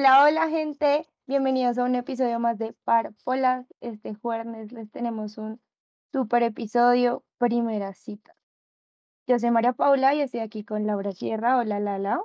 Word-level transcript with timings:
Hola, 0.00 0.24
hola 0.24 0.48
gente, 0.48 1.06
bienvenidos 1.26 1.76
a 1.76 1.84
un 1.84 1.94
episodio 1.94 2.40
más 2.40 2.56
de 2.56 2.72
Parpolas. 2.84 3.66
Este 3.82 4.14
jueves 4.14 4.72
les 4.72 4.90
tenemos 4.90 5.36
un 5.36 5.60
super 6.10 6.42
episodio, 6.42 7.22
primera 7.36 7.92
cita. 7.92 8.34
Yo 9.26 9.38
soy 9.38 9.50
María 9.50 9.74
Paula 9.74 10.14
y 10.14 10.22
estoy 10.22 10.40
aquí 10.40 10.64
con 10.64 10.86
Laura 10.86 11.12
Sierra. 11.12 11.58
Hola, 11.58 11.80
Lala. 11.80 12.22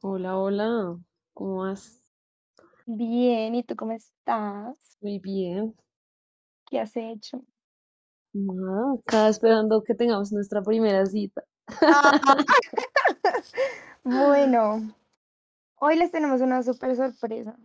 Hola, 0.00 0.38
hola, 0.38 0.96
¿cómo 1.34 1.56
vas? 1.64 2.04
Bien, 2.86 3.56
¿y 3.56 3.64
tú 3.64 3.74
cómo 3.74 3.90
estás? 3.90 4.96
Muy 5.00 5.18
bien. 5.18 5.74
¿Qué 6.70 6.78
has 6.78 6.96
hecho? 6.96 7.42
Nada, 8.32 8.94
acá 9.00 9.28
esperando 9.28 9.82
que 9.82 9.96
tengamos 9.96 10.30
nuestra 10.30 10.62
primera 10.62 11.04
cita. 11.04 11.42
Ah. 11.80 12.20
bueno, 14.04 14.94
hoy 15.84 15.96
les 15.96 16.12
tenemos 16.12 16.40
una 16.40 16.62
super 16.62 16.94
sorpresa. 16.94 17.58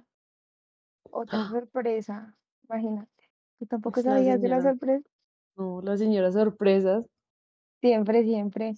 Otra 1.12 1.48
sorpresa, 1.50 2.36
imagínate. 2.64 3.30
¿Tú 3.60 3.68
tampoco 3.68 4.02
la 4.02 4.14
sabías 4.14 4.42
de 4.42 4.48
la 4.48 4.62
sorpresa? 4.62 5.08
No, 5.56 5.82
la 5.82 5.98
señora 5.98 6.32
sorpresas. 6.32 7.06
Siempre, 7.80 8.24
siempre. 8.24 8.74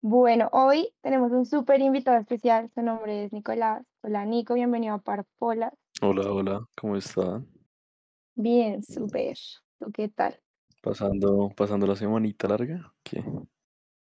Bueno, 0.00 0.48
hoy 0.52 0.94
tenemos 1.02 1.30
un 1.32 1.44
súper 1.44 1.82
invitado 1.82 2.18
especial. 2.18 2.70
Su 2.74 2.80
nombre 2.80 3.24
es 3.24 3.32
Nicolás. 3.34 3.84
Hola, 4.02 4.24
Nico, 4.24 4.54
bienvenido 4.54 4.94
a 4.94 4.98
Parpolas. 4.98 5.74
Hola, 6.00 6.32
hola, 6.32 6.66
¿cómo 6.74 6.96
están? 6.96 7.46
Bien, 8.34 8.82
súper. 8.82 9.36
¿Tú 9.78 9.92
qué 9.92 10.08
tal? 10.08 10.40
Pasando, 10.80 11.50
pasando 11.54 11.86
la 11.86 11.96
semanita 11.96 12.48
larga. 12.48 12.94
¿Qué? 13.02 13.22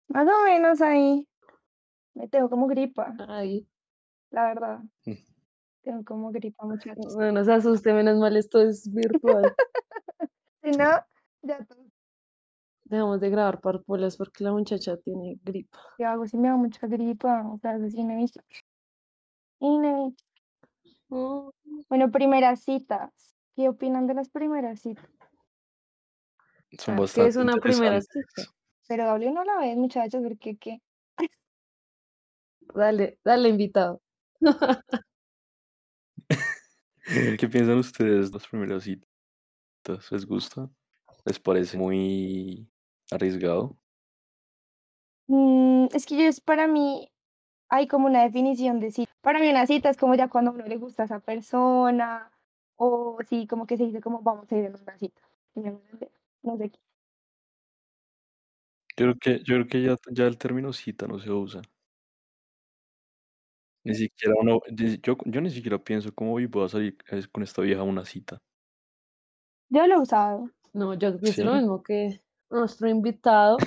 Más 0.10 0.28
o 0.28 0.44
menos 0.44 0.82
ahí. 0.82 1.26
Me 2.14 2.28
tengo 2.28 2.50
como 2.50 2.68
gripa, 2.68 3.16
Ay, 3.28 3.68
la 4.36 4.48
verdad. 4.48 4.80
Mm. 5.06 5.14
Tengo 5.82 6.04
como 6.04 6.32
gripa, 6.32 6.66
muchachos. 6.66 7.16
no 7.18 7.32
nos 7.32 7.48
asuste, 7.48 7.94
menos 7.94 8.20
mal 8.20 8.36
esto 8.36 8.62
es 8.62 8.92
virtual. 8.94 9.44
Si 10.64 10.72
no, 10.72 10.90
ya 11.44 11.64
tú. 11.64 11.76
Dejamos 12.86 13.22
de 13.22 13.30
grabar 13.30 13.62
parpolas 13.62 14.18
porque 14.18 14.44
la 14.44 14.52
muchacha 14.52 14.98
tiene 14.98 15.38
gripa. 15.44 15.78
¿Qué 15.96 16.06
hago 16.06 16.26
si 16.26 16.38
me 16.38 16.48
da 16.48 16.56
mucha 16.56 16.88
gripa? 16.88 17.48
O 17.48 17.60
sea, 17.60 17.76
es 17.76 17.94
inevitable. 17.94 18.48
Inevitable. 19.60 20.16
Bueno, 21.88 22.10
primeras 22.12 22.64
citas. 22.64 23.12
¿Qué 23.56 23.70
opinan 23.70 24.08
de 24.08 24.16
las 24.16 24.30
primeras 24.30 24.80
citas? 24.80 25.08
Son 26.80 26.96
ah, 26.96 26.98
¿Qué 26.98 27.02
bastante 27.02 27.30
es 27.30 27.36
una 27.36 27.58
primera 27.58 28.02
cita? 28.02 28.52
Pero 28.88 29.04
hable 29.04 29.28
una 29.28 29.44
a 29.44 29.46
la 29.46 29.58
vez, 29.60 29.78
muchachos, 29.78 30.24
porque 30.24 30.58
qué. 30.58 30.82
Dale, 32.74 33.20
dale, 33.24 33.50
invitado. 33.50 34.02
¿Qué 37.40 37.48
piensan 37.48 37.78
ustedes 37.78 38.32
de 38.32 38.38
las 38.38 38.48
primeras 38.48 38.84
citas? 38.84 39.08
¿Les 40.12 40.26
gusta? 40.26 40.70
¿Les 41.24 41.40
parece 41.40 41.78
muy 41.78 42.68
arriesgado? 43.12 43.78
Mm, 45.28 45.88
es 45.94 46.06
que 46.06 46.18
yo 46.18 46.24
es 46.24 46.42
para 46.42 46.68
mí 46.68 47.12
hay 47.70 47.88
como 47.88 48.08
una 48.08 48.24
definición 48.24 48.80
de 48.80 48.92
cita. 48.92 49.12
Para 49.22 49.40
mí 49.40 49.50
una 49.50 49.66
cita 49.66 49.90
es 49.90 49.98
como 49.98 50.16
ya 50.16 50.30
cuando 50.30 50.52
a 50.52 50.54
uno 50.54 50.66
le 50.66 50.78
gusta 50.78 51.04
a 51.04 51.06
esa 51.06 51.20
persona 51.20 52.32
o 52.76 53.18
sí, 53.28 53.48
como 53.48 53.66
que 53.66 53.78
se 53.78 53.86
dice 53.86 54.02
como 54.02 54.22
vamos 54.22 54.52
a 54.52 54.56
ir 54.56 54.66
en 54.66 54.76
una 54.76 54.98
cita. 54.98 55.22
No 55.56 56.58
sé 56.58 56.70
qué. 56.70 56.80
Yo 58.98 59.14
creo 59.14 59.16
que, 59.20 59.40
yo 59.40 59.56
creo 59.56 59.68
que 59.68 59.82
ya, 59.82 59.98
ya 60.12 60.26
el 60.26 60.38
término 60.38 60.72
cita 60.72 61.08
no 61.08 61.20
se 61.20 61.32
usa. 61.32 61.62
Ni 63.86 63.94
siquiera 63.94 64.34
uno, 64.42 64.60
ni- 64.72 64.98
yo, 65.02 65.16
yo 65.26 65.42
ni 65.42 65.52
siquiera 65.52 65.78
pienso 65.78 66.14
cómo 66.14 66.32
voy 66.32 66.50
a 66.64 66.68
salir 66.68 66.98
eh, 67.12 67.22
con 67.32 67.44
esta 67.44 67.62
vieja 67.62 67.82
a 67.82 67.84
una 67.84 68.04
cita. 68.04 68.42
Yo 69.70 69.86
lo 69.86 69.96
he 69.96 70.00
usado. 70.00 70.50
No, 70.74 70.94
yo 70.96 71.18
pienso 71.20 71.44
lo 71.44 71.52
¿Sí? 71.52 71.58
mismo 71.60 71.84
que 71.84 72.22
nuestro 72.50 72.90
invitado, 72.90 73.58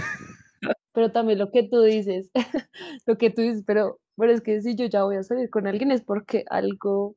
pero 0.92 1.12
también 1.12 1.38
lo 1.38 1.50
que 1.50 1.62
tú 1.62 1.82
dices, 1.82 2.30
lo 3.06 3.16
que 3.16 3.30
tú 3.30 3.42
dices, 3.42 3.62
pero, 3.66 4.00
pero 4.16 4.32
es 4.32 4.40
que 4.40 4.60
si 4.60 4.74
yo 4.74 4.86
ya 4.86 5.04
voy 5.04 5.16
a 5.16 5.22
salir 5.22 5.50
con 5.50 5.66
alguien 5.66 5.92
es 5.92 6.02
porque 6.02 6.44
algo 6.50 7.14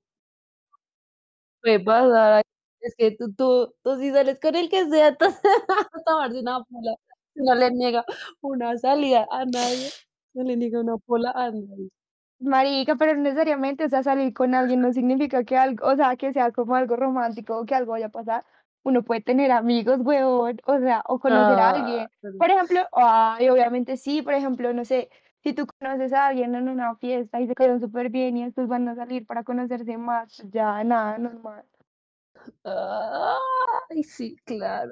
puede 1.61 1.79
pasar. 1.79 2.33
ahí. 2.33 2.43
Es 2.81 2.95
que 2.95 3.11
tú, 3.17 3.33
tú, 3.33 3.73
tú 3.83 3.99
si 3.99 4.11
sales 4.11 4.39
con 4.39 4.55
el 4.55 4.69
que 4.69 4.87
sea, 4.89 5.07
entonces 5.09 5.41
vas 5.67 5.85
a 5.93 6.03
tomarse 6.05 6.39
una 6.39 6.63
pola. 6.63 6.95
No 7.35 7.55
le 7.55 7.71
niega 7.71 8.05
una 8.41 8.77
salida 8.77 9.27
a 9.31 9.45
nadie, 9.45 9.89
no 10.33 10.43
le 10.43 10.57
niega 10.57 10.79
una 10.81 10.97
pola 10.97 11.31
a 11.35 11.51
nadie. 11.51 11.89
Marica, 12.41 12.95
pero 12.95 13.13
no 13.15 13.21
necesariamente, 13.21 13.85
o 13.85 13.89
sea, 13.89 14.01
salir 14.03 14.33
con 14.33 14.55
alguien 14.55 14.81
no 14.81 14.91
significa 14.93 15.43
que 15.43 15.57
algo, 15.57 15.85
o 15.87 15.95
sea, 15.95 16.15
que 16.17 16.33
sea 16.33 16.51
como 16.51 16.75
algo 16.75 16.95
romántico 16.95 17.57
o 17.59 17.65
que 17.65 17.75
algo 17.75 17.91
vaya 17.91 18.07
a 18.07 18.09
pasar. 18.09 18.45
Uno 18.83 19.03
puede 19.03 19.21
tener 19.21 19.51
amigos, 19.51 19.99
weón, 20.03 20.57
o 20.65 20.79
sea, 20.79 21.03
o 21.07 21.19
conocer 21.19 21.59
a 21.59 21.69
Ah, 21.69 21.71
alguien. 21.71 22.09
Por 22.37 22.49
ejemplo, 22.49 22.81
ay, 22.93 23.47
obviamente 23.49 23.95
sí, 23.97 24.23
por 24.23 24.33
ejemplo, 24.33 24.73
no 24.73 24.85
sé, 24.85 25.09
si 25.43 25.53
tú 25.53 25.67
conoces 25.79 26.13
a 26.13 26.27
alguien 26.27 26.55
en 26.55 26.67
una 26.67 26.95
fiesta 26.95 27.39
y 27.39 27.47
se 27.47 27.53
quedan 27.55 27.79
súper 27.79 28.09
bien 28.09 28.35
y 28.37 28.45
después 28.45 28.67
van 28.67 28.87
a 28.89 28.95
salir 28.95 29.25
para 29.27 29.43
conocerse 29.43 29.97
más, 29.97 30.41
ya 30.51 30.83
nada, 30.83 31.19
normal. 31.19 31.65
Ay, 32.63 34.03
sí, 34.03 34.35
claro. 34.45 34.91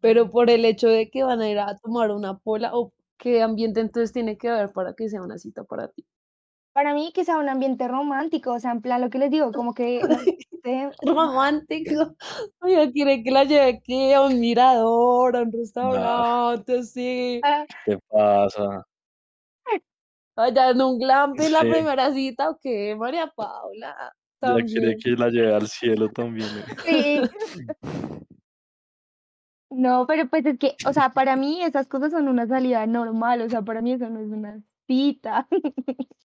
Pero 0.00 0.30
por 0.30 0.50
el 0.50 0.64
hecho 0.64 0.88
de 0.88 1.10
que 1.10 1.22
van 1.24 1.40
a 1.40 1.48
ir 1.50 1.58
a 1.58 1.76
tomar 1.78 2.10
una 2.10 2.38
pola, 2.38 2.70
o 2.74 2.92
qué 3.18 3.42
ambiente 3.42 3.80
entonces 3.80 4.12
tiene 4.12 4.36
que 4.38 4.48
haber 4.48 4.72
para 4.72 4.94
que 4.94 5.08
sea 5.08 5.22
una 5.22 5.38
cita 5.38 5.64
para 5.64 5.88
ti. 5.88 6.06
Para 6.76 6.92
mí 6.92 7.10
que 7.14 7.24
sea 7.24 7.38
un 7.38 7.48
ambiente 7.48 7.88
romántico, 7.88 8.52
o 8.52 8.60
sea, 8.60 8.70
en 8.70 8.82
plan 8.82 9.00
lo 9.00 9.08
que 9.08 9.16
les 9.16 9.30
digo, 9.30 9.50
como 9.50 9.72
que 9.72 9.98
Romántico. 11.00 12.14
Oiga, 12.60 12.92
quiere 12.92 13.22
que 13.22 13.30
la 13.30 13.44
lleve 13.44 13.78
aquí 13.78 14.12
a 14.12 14.20
un 14.20 14.38
mirador, 14.38 15.36
a 15.38 15.42
un 15.44 15.52
restaurante, 15.52 16.80
así. 16.80 17.40
ah, 17.44 17.64
¿Qué 17.86 17.98
pasa? 18.10 18.84
Allá 20.36 20.68
en 20.68 20.82
un 20.82 20.98
glamping 20.98 21.50
la 21.50 21.62
Sí. 21.62 21.70
primera 21.70 22.12
cita, 22.12 22.50
¿o 22.50 22.58
qué? 22.62 22.94
María 22.94 23.32
Paula. 23.34 23.96
Ya 24.42 24.54
quiere 24.56 24.96
También. 24.96 24.98
que 25.02 25.10
la 25.12 25.30
lleve 25.30 25.54
al 25.54 25.68
cielo 25.68 26.10
también. 26.10 26.48
¿eh? 26.86 27.22
sí. 27.46 27.66
No, 29.70 30.06
pero 30.06 30.28
pues 30.28 30.44
es 30.46 30.58
que, 30.58 30.76
o 30.86 30.92
sea, 30.92 31.10
para 31.14 31.36
mí 31.36 31.62
esas 31.62 31.88
cosas 31.88 32.12
son 32.12 32.28
una 32.28 32.46
salida 32.46 32.86
normal, 32.86 33.40
o 33.40 33.48
sea, 33.48 33.62
para 33.62 33.80
mí 33.82 33.92
eso 33.92 34.08
no 34.10 34.20
es 34.20 34.28
una 34.28 34.60
cita. 34.86 35.48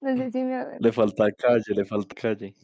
No 0.00 0.16
sé 0.16 0.30
si 0.30 0.42
me... 0.42 0.64
Le 0.78 0.92
falta 0.92 1.30
calle, 1.32 1.74
le 1.74 1.84
falta 1.84 2.14
calle. 2.14 2.54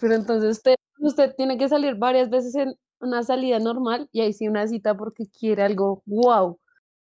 Pero 0.00 0.14
entonces 0.14 0.58
usted, 0.58 0.74
usted 0.98 1.34
tiene 1.36 1.58
que 1.58 1.68
salir 1.68 1.94
varias 1.96 2.30
veces 2.30 2.54
en 2.54 2.74
una 3.00 3.22
salida 3.22 3.58
normal 3.58 4.08
y 4.12 4.20
ahí 4.20 4.32
sí 4.32 4.48
una 4.48 4.66
cita 4.66 4.96
porque 4.96 5.26
quiere 5.28 5.62
algo 5.62 6.02
wow. 6.06 6.48
O 6.52 6.58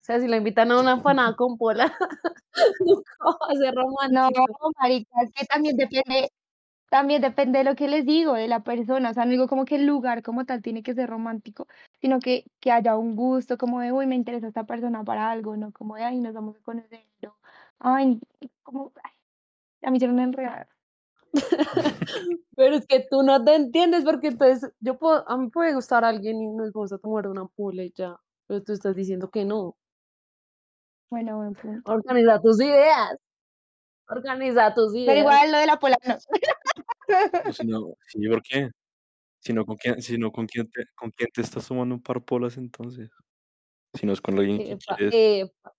sea, 0.06 0.20
si 0.20 0.28
la 0.28 0.36
invitan 0.36 0.70
a 0.70 0.80
una 0.80 0.92
empanada 1.32 1.34
con 1.36 1.56
pola, 1.56 1.92
nunca 2.86 3.12
va 3.24 3.36
a 3.48 3.54
ser 3.56 3.74
No, 3.74 3.82
romántico. 3.82 4.72
marica, 4.80 5.22
es 5.22 5.32
que 5.32 5.46
también 5.46 5.76
depende, 5.76 6.30
también 6.90 7.22
depende 7.22 7.58
de 7.58 7.64
lo 7.64 7.76
que 7.76 7.88
les 7.88 8.06
digo, 8.06 8.34
de 8.34 8.48
la 8.48 8.62
persona, 8.64 9.10
o 9.10 9.14
sea, 9.14 9.24
no 9.24 9.32
digo 9.32 9.48
como 9.48 9.64
que 9.64 9.76
el 9.76 9.86
lugar 9.86 10.22
como 10.22 10.44
tal 10.46 10.62
tiene 10.62 10.82
que 10.82 10.94
ser 10.94 11.10
romántico, 11.10 11.66
sino 12.00 12.20
que, 12.20 12.44
que 12.60 12.72
haya 12.72 12.96
un 12.98 13.16
gusto, 13.16 13.58
como 13.58 13.80
de, 13.80 13.92
uy, 13.92 14.06
me 14.06 14.16
interesa 14.16 14.48
esta 14.48 14.64
persona 14.64 15.04
para 15.04 15.30
algo, 15.30 15.56
no 15.56 15.72
como 15.72 15.96
de, 15.96 16.04
ay, 16.04 16.18
nos 16.20 16.34
vamos 16.34 16.56
a 16.58 16.62
conocer, 16.62 17.06
no, 17.22 17.36
ay, 17.80 18.20
como, 18.62 18.92
ay, 19.04 19.12
a 19.84 19.90
mí 19.90 20.00
se 20.00 20.08
me 20.08 20.22
enredar. 20.22 20.68
Pero 22.56 22.76
es 22.76 22.86
que 22.86 23.06
tú 23.10 23.22
no 23.22 23.44
te 23.44 23.54
entiendes 23.56 24.04
porque 24.04 24.28
entonces 24.28 24.72
yo 24.80 24.98
puedo, 24.98 25.28
a 25.28 25.36
mí 25.36 25.50
puede 25.50 25.74
gustar 25.74 26.04
a 26.04 26.08
alguien 26.08 26.40
y 26.42 26.46
nos 26.48 26.72
vamos 26.72 26.92
a 26.92 26.98
tomar 26.98 27.26
una 27.28 27.46
pola 27.46 27.82
y 27.84 27.92
ya. 27.96 28.16
Pero 28.46 28.62
tú 28.62 28.72
estás 28.72 28.94
diciendo 28.96 29.30
que 29.30 29.44
no. 29.44 29.76
Bueno, 31.10 31.36
buen 31.38 31.54
punto. 31.54 31.92
Organiza 31.92 32.40
tus 32.40 32.60
ideas. 32.60 33.16
Organiza 34.08 34.74
tus 34.74 34.92
Pero 34.92 35.02
ideas. 35.02 35.18
igual 35.20 35.52
lo 35.52 35.58
de 35.58 35.66
la 35.66 35.78
pola, 35.78 35.96
no. 36.06 36.16
No, 37.64 37.94
sí, 38.08 38.28
¿por 38.28 38.42
qué? 38.42 38.70
Si 39.40 39.52
no, 39.52 39.66
¿con 39.66 39.76
quién, 39.76 40.02
si 40.02 40.18
no, 40.18 40.32
¿con 40.32 40.46
quién 40.46 40.70
te, 40.70 40.86
con 40.96 41.10
quién 41.12 41.30
te 41.32 41.42
estás 41.42 41.68
tomando 41.68 41.94
un 41.96 42.02
par 42.02 42.24
polas 42.24 42.56
entonces? 42.58 43.10
Si 43.94 44.06
no 44.06 44.12
es 44.14 44.20
con 44.22 44.38
alguien 44.38 44.58
que 44.58 44.72
Epa, 44.72 44.96
quieres 44.96 45.14
epa. 45.14 45.73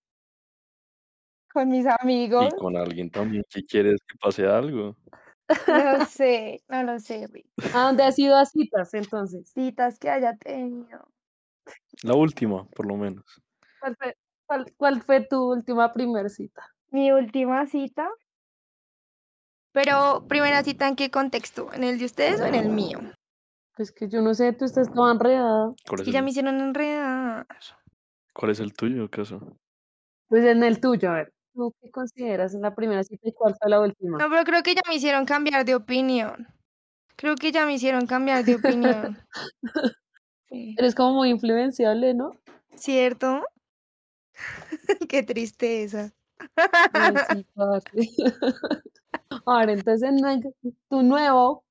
Con 1.56 1.70
mis 1.70 1.86
y 1.86 1.88
amigos, 2.02 2.54
con 2.56 2.76
alguien 2.76 3.10
también 3.10 3.42
que 3.50 3.64
quieres 3.64 4.02
que 4.06 4.18
pase 4.18 4.46
algo. 4.46 4.98
no 5.48 5.48
sé, 6.10 6.62
no 6.68 6.84
lo 6.84 7.00
sé, 7.00 7.28
Rick. 7.28 7.48
¿A 7.74 7.84
dónde 7.86 8.04
has 8.04 8.20
ido 8.20 8.36
a 8.36 8.46
citas 8.46 8.94
entonces? 8.94 9.48
citas 9.54 9.98
que 9.98 10.10
haya 10.10 10.36
tenido. 10.36 11.08
La 12.04 12.14
última, 12.14 12.66
por 12.72 12.88
lo 12.88 12.98
menos. 12.98 13.24
¿Cuál 13.80 13.96
fue, 13.96 14.18
cuál, 14.46 14.74
cuál 14.76 15.02
fue 15.02 15.22
tu 15.26 15.50
última 15.54 15.94
primer 15.94 16.30
cita? 16.30 16.62
Mi 16.92 17.14
última 17.14 17.66
cita. 17.68 18.10
Pero, 19.72 20.26
primera 20.28 20.62
cita, 20.62 20.90
¿en 20.90 20.98
qué 20.98 21.10
contexto? 21.10 21.72
¿En 21.72 21.86
el 21.86 22.00
de 22.00 22.04
ustedes 22.04 22.42
o 22.42 22.46
en 22.46 22.56
el 22.56 22.68
mío? 22.68 23.00
Pues 23.78 23.94
que 23.94 24.10
yo 24.10 24.22
no 24.22 24.34
sé, 24.34 24.52
tú 24.52 24.66
estás 24.66 24.92
toda 24.92 25.14
enredada. 25.14 25.70
¿Cuál 25.88 26.02
Es 26.02 26.08
ya 26.08 26.22
me 26.22 26.32
hicieron 26.32 26.60
enredar. 26.60 27.48
cuál 28.34 28.52
es 28.52 28.60
el 28.60 28.74
tuyo, 28.74 29.06
acaso? 29.06 29.58
Pues 30.28 30.44
en 30.44 30.62
el 30.62 30.82
tuyo, 30.82 31.12
a 31.12 31.14
ver. 31.14 31.35
¿Tú 31.56 31.74
qué 31.82 31.90
consideras 31.90 32.54
en 32.54 32.62
la 32.62 32.76
primera 32.76 33.02
cita 33.06 33.30
y 33.30 33.32
cuál 33.32 33.56
fue 33.58 33.70
la 33.70 33.80
última? 33.80 34.18
No, 34.18 34.30
pero 34.30 34.44
creo 34.44 34.62
que 34.62 34.76
ya 34.76 34.82
me 34.90 34.96
hicieron 34.96 35.26
cambiar 35.26 35.64
de 35.64 35.74
opinión. 35.74 36.48
Creo 37.16 37.36
que 37.36 37.54
ya 37.54 37.66
me 37.66 37.74
hicieron 37.74 38.08
cambiar 38.08 38.44
de 38.44 38.56
opinión. 38.56 39.18
Sí. 40.48 40.76
Eres 40.78 40.94
como 40.94 41.16
muy 41.16 41.32
influenciable, 41.32 42.14
¿no? 42.14 42.32
¿Cierto? 42.76 43.44
Qué 45.10 45.24
tristeza. 45.24 46.14
Ay, 46.94 47.16
sí, 47.32 47.48
parce. 47.56 48.10
Ahora, 49.46 49.74
entonces, 49.74 50.12
tu 50.88 51.02
nuevo 51.02 51.66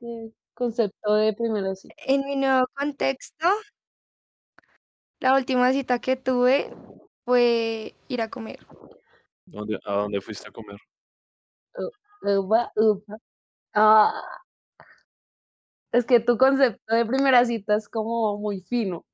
eh, 0.00 0.32
concepto 0.54 1.14
de 1.14 1.32
primera 1.32 1.76
cita. 1.76 1.94
En 2.04 2.24
mi 2.24 2.34
nuevo 2.34 2.66
contexto, 2.74 3.46
la 5.20 5.34
última 5.34 5.72
cita 5.72 6.00
que 6.00 6.16
tuve 6.16 6.74
fue 7.24 7.94
ir 8.08 8.20
a 8.20 8.30
comer. 8.30 8.58
¿Dónde, 9.46 9.78
¿A 9.84 9.92
dónde 9.94 10.20
fuiste 10.20 10.48
a 10.48 10.52
comer? 10.52 10.78
Upa. 12.22 12.72
Ah, 13.74 14.22
es 15.92 16.04
que 16.04 16.20
tu 16.20 16.38
concepto 16.38 16.94
de 16.94 17.04
primera 17.04 17.44
cita 17.44 17.76
es 17.76 17.88
como 17.88 18.38
muy 18.38 18.60
fino. 18.62 19.04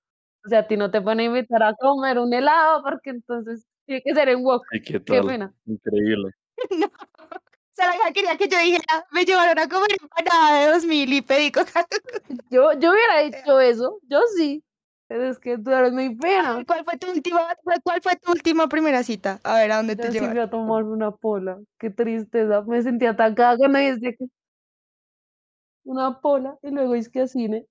O 0.44 0.48
sea, 0.48 0.60
a 0.60 0.66
ti 0.66 0.76
no 0.76 0.90
te 0.90 1.00
van 1.00 1.18
a 1.20 1.24
invitar 1.24 1.62
a 1.62 1.74
comer 1.74 2.18
un 2.18 2.32
helado 2.32 2.82
porque 2.82 3.10
entonces 3.10 3.66
tiene 3.86 4.02
que 4.02 4.14
ser 4.14 4.28
en 4.28 4.44
wok. 4.44 4.64
¿Y 4.72 4.80
qué 4.80 4.92
Qué 4.94 5.00
tal? 5.00 5.26
pena. 5.26 5.54
no. 5.66 5.74
Increíble. 5.74 6.30
O 6.58 7.80
sea, 7.80 7.88
la 7.88 7.96
hija 7.96 8.12
quería 8.12 8.36
que 8.36 8.48
yo 8.48 8.58
dijera, 8.58 9.04
me 9.12 9.24
llevaron 9.24 9.58
a 9.58 9.68
comer 9.68 9.90
empanada 10.00 10.60
de 10.60 10.72
2000 10.72 11.12
y 11.12 11.22
pedí 11.22 11.52
coca. 11.52 11.86
Yo, 12.50 12.72
yo 12.72 12.92
hubiera 12.92 13.20
dicho 13.20 13.60
eso, 13.60 14.00
yo 14.08 14.20
sí. 14.36 14.64
Pero 15.08 15.24
es 15.24 15.38
que 15.38 15.56
tú 15.58 15.70
eres 15.70 15.92
muy 15.92 16.14
fea. 16.16 16.62
¿Cuál 16.66 16.84
fue 16.84 16.98
tu 16.98 17.10
última, 17.10 17.40
cuál 17.82 18.02
fue 18.02 18.16
tu 18.16 18.30
última 18.30 18.68
primera 18.68 19.02
cita? 19.02 19.40
A 19.42 19.54
ver, 19.54 19.72
¿a 19.72 19.76
dónde 19.78 19.96
te 19.96 20.02
Yo 20.04 20.12
sí 20.12 20.18
fui 20.18 20.26
llevaron? 20.26 20.44
a 20.46 20.50
tomarme 20.50 20.90
una 20.92 21.10
pola. 21.10 21.58
Qué 21.78 21.88
tristeza. 21.90 22.62
Me 22.62 22.82
sentí 22.82 23.06
atacada 23.06 23.56
cuando 23.56 23.78
dice 23.78 24.14
que 24.18 24.26
una 25.84 26.20
pola 26.20 26.58
y 26.62 26.70
luego 26.70 26.94
es 26.94 27.08
que 27.08 27.22
a 27.22 27.26
cine. 27.26 27.64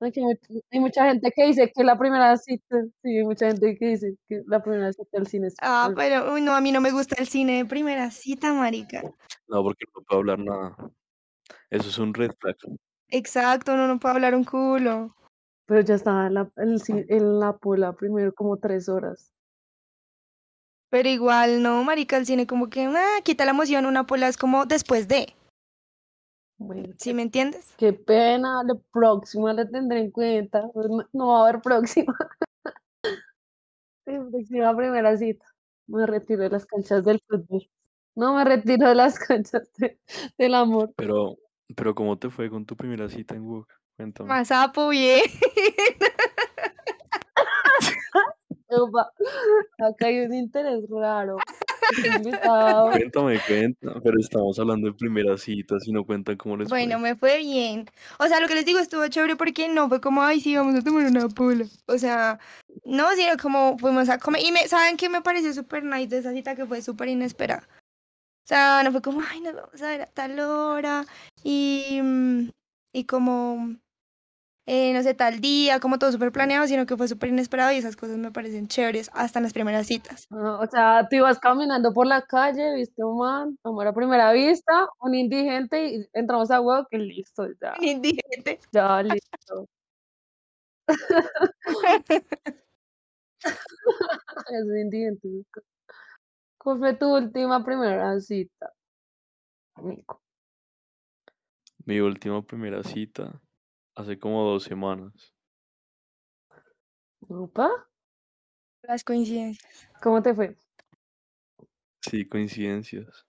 Aquí 0.00 0.20
hay, 0.20 0.26
much- 0.26 0.62
hay 0.72 0.80
mucha 0.80 1.06
gente 1.08 1.32
que 1.34 1.46
dice 1.46 1.72
que 1.74 1.84
la 1.84 1.96
primera 1.96 2.36
cita, 2.36 2.82
sí, 3.02 3.16
hay 3.18 3.24
mucha 3.24 3.46
gente 3.46 3.76
que 3.78 3.86
dice 3.86 4.14
que 4.28 4.42
la 4.46 4.62
primera 4.62 4.92
cita 4.92 5.18
al 5.18 5.26
cine 5.26 5.46
es 5.46 5.54
Ah, 5.62 5.90
pero 5.96 6.34
uy, 6.34 6.42
no, 6.42 6.54
a 6.54 6.60
mí 6.60 6.70
no 6.72 6.80
me 6.82 6.90
gusta 6.90 7.14
el 7.18 7.26
cine 7.28 7.58
de 7.58 7.64
primera 7.64 8.10
cita, 8.10 8.52
marica. 8.52 9.02
No, 9.48 9.62
porque 9.62 9.84
no 9.94 10.02
puedo 10.02 10.18
hablar 10.20 10.38
nada. 10.40 10.76
Eso 11.70 11.88
es 11.88 11.96
un 11.98 12.12
red 12.12 12.30
flag. 12.40 12.56
Exacto, 13.08 13.72
uno 13.72 13.86
no 13.86 13.98
puede 13.98 14.16
hablar 14.16 14.34
un 14.34 14.44
culo. 14.44 15.14
Pero 15.66 15.80
ya 15.82 15.94
estaba 15.94 16.26
en 16.26 16.34
la, 16.34 16.50
en 16.56 17.40
la 17.40 17.56
pola 17.56 17.92
primero 17.94 18.32
como 18.34 18.56
tres 18.58 18.88
horas. 18.88 19.32
Pero 20.90 21.08
igual, 21.08 21.62
no, 21.62 21.82
marica, 21.84 22.16
el 22.16 22.26
cine 22.26 22.46
como 22.46 22.68
que, 22.70 22.86
ah, 22.86 23.20
quita 23.24 23.44
la 23.44 23.50
emoción, 23.50 23.86
una 23.86 24.06
pola 24.06 24.28
es 24.28 24.36
como 24.36 24.66
después 24.66 25.08
de, 25.08 25.34
Bueno, 26.58 26.94
¿sí 26.98 27.12
me 27.12 27.22
entiendes? 27.22 27.74
qué 27.76 27.92
pena, 27.92 28.62
la 28.64 28.76
próxima 28.92 29.52
la 29.52 29.68
tendré 29.68 30.00
en 30.00 30.10
cuenta. 30.10 30.68
pues 30.72 30.86
No, 31.12 31.28
va 31.28 31.40
a 31.40 31.48
haber 31.48 31.60
próxima. 31.60 32.16
Próxima 34.04 34.76
primera 34.76 35.16
cita. 35.16 35.44
Me 35.88 36.06
retiro 36.06 36.42
de 36.44 36.50
las 36.50 36.64
canchas 36.66 37.04
del 37.04 37.20
fútbol. 37.28 37.68
No 38.14 38.34
me 38.34 38.44
retiro 38.44 38.88
de 38.88 38.94
las 38.94 39.18
canchas 39.18 39.68
de- 39.78 39.98
del 40.38 40.54
amor. 40.54 40.92
Pero, 40.96 41.36
pero 41.74 41.94
¿cómo 41.94 42.16
te 42.18 42.30
fue 42.30 42.48
con 42.48 42.64
tu 42.64 42.76
primera 42.76 43.08
cita 43.08 43.34
en 43.34 43.42
Wok? 43.42 43.68
Cuéntame. 43.96 44.28
Más 44.28 44.48
sapo, 44.48 44.88
bien. 44.88 45.22
Opa, 48.68 49.12
acá 49.78 50.06
hay 50.06 50.20
un 50.20 50.34
interés 50.34 50.82
raro. 50.90 51.36
Cuéntame, 52.92 53.38
cuéntame. 53.46 54.00
Pero 54.02 54.18
estamos 54.18 54.58
hablando 54.58 54.88
de 54.88 54.94
primera 54.94 55.38
cita, 55.38 55.78
si 55.78 55.92
no 55.92 56.04
cuentan 56.04 56.36
cómo 56.36 56.56
les 56.56 56.68
Bueno, 56.68 56.98
fue. 56.98 57.10
me 57.10 57.16
fue 57.16 57.38
bien. 57.38 57.88
O 58.18 58.26
sea, 58.26 58.40
lo 58.40 58.48
que 58.48 58.56
les 58.56 58.64
digo 58.64 58.80
estuvo 58.80 59.06
chévere 59.06 59.36
porque 59.36 59.68
no 59.68 59.88
fue 59.88 60.00
como, 60.00 60.22
ay, 60.22 60.40
sí, 60.40 60.56
vamos 60.56 60.74
a 60.74 60.82
tomar 60.82 61.06
una 61.06 61.28
pola. 61.28 61.64
O 61.86 61.96
sea, 61.96 62.40
no, 62.84 63.08
sino 63.14 63.36
como 63.40 63.78
fuimos 63.78 64.08
a 64.08 64.18
comer. 64.18 64.42
Y 64.44 64.50
me, 64.50 64.66
¿saben 64.66 64.96
qué 64.96 65.08
me 65.08 65.22
pareció 65.22 65.52
súper 65.54 65.84
nice 65.84 66.08
de 66.08 66.18
esa 66.18 66.32
cita 66.32 66.56
que 66.56 66.66
fue 66.66 66.82
súper 66.82 67.08
inesperada? 67.08 67.62
O 67.68 68.48
sea, 68.48 68.82
no 68.82 68.90
fue 68.90 69.00
como, 69.02 69.22
ay, 69.30 69.40
nos 69.40 69.54
vamos 69.54 69.80
a 69.80 69.88
ver 69.88 70.02
a 70.02 70.06
tal 70.06 70.38
hora. 70.40 71.04
Y, 71.44 72.00
mm, 72.02 72.48
y 72.92 73.04
como, 73.04 73.76
eh, 74.66 74.92
no 74.92 75.02
sé, 75.02 75.14
tal 75.14 75.40
día, 75.40 75.78
como 75.78 75.98
todo 75.98 76.10
súper 76.10 76.32
planeado, 76.32 76.66
sino 76.66 76.86
que 76.86 76.96
fue 76.96 77.06
súper 77.06 77.28
inesperado 77.28 77.70
y 77.72 77.76
esas 77.76 77.94
cosas 77.96 78.18
me 78.18 78.32
parecen 78.32 78.66
chéveres 78.66 79.10
hasta 79.14 79.38
en 79.38 79.44
las 79.44 79.52
primeras 79.52 79.86
citas. 79.86 80.26
Ah, 80.32 80.58
o 80.60 80.66
sea, 80.66 81.06
tú 81.08 81.16
ibas 81.16 81.38
caminando 81.38 81.92
por 81.92 82.06
la 82.06 82.22
calle, 82.22 82.74
viste 82.74 83.04
un 83.04 83.18
man, 83.18 83.58
amor 83.62 83.86
a 83.86 83.92
primera 83.92 84.32
vista, 84.32 84.88
un 85.00 85.14
indigente 85.14 85.88
y 85.88 86.08
entramos 86.12 86.50
a 86.50 86.60
huevo 86.60 86.84
que 86.90 86.98
listo, 86.98 87.46
ya, 87.60 87.74
Indigente. 87.80 88.58
ya, 88.72 89.02
listo. 89.02 89.68
Es 94.50 94.64
un 94.64 94.78
indigente. 94.78 95.28
¿Cuál 96.58 96.78
fue 96.78 96.94
tu 96.94 97.14
última 97.14 97.64
primera 97.64 98.18
cita? 98.20 98.72
Amigo. 99.74 100.20
Mi 101.84 102.00
última 102.00 102.42
primera 102.42 102.82
cita 102.82 103.40
hace 103.96 104.18
como 104.18 104.44
dos 104.44 104.62
semanas. 104.64 105.34
Opa, 107.28 107.68
Las 108.82 109.02
coincidencias. 109.02 109.88
¿Cómo 110.00 110.22
te 110.22 110.32
fue? 110.34 110.56
Sí, 112.02 112.28
coincidencias. 112.28 113.26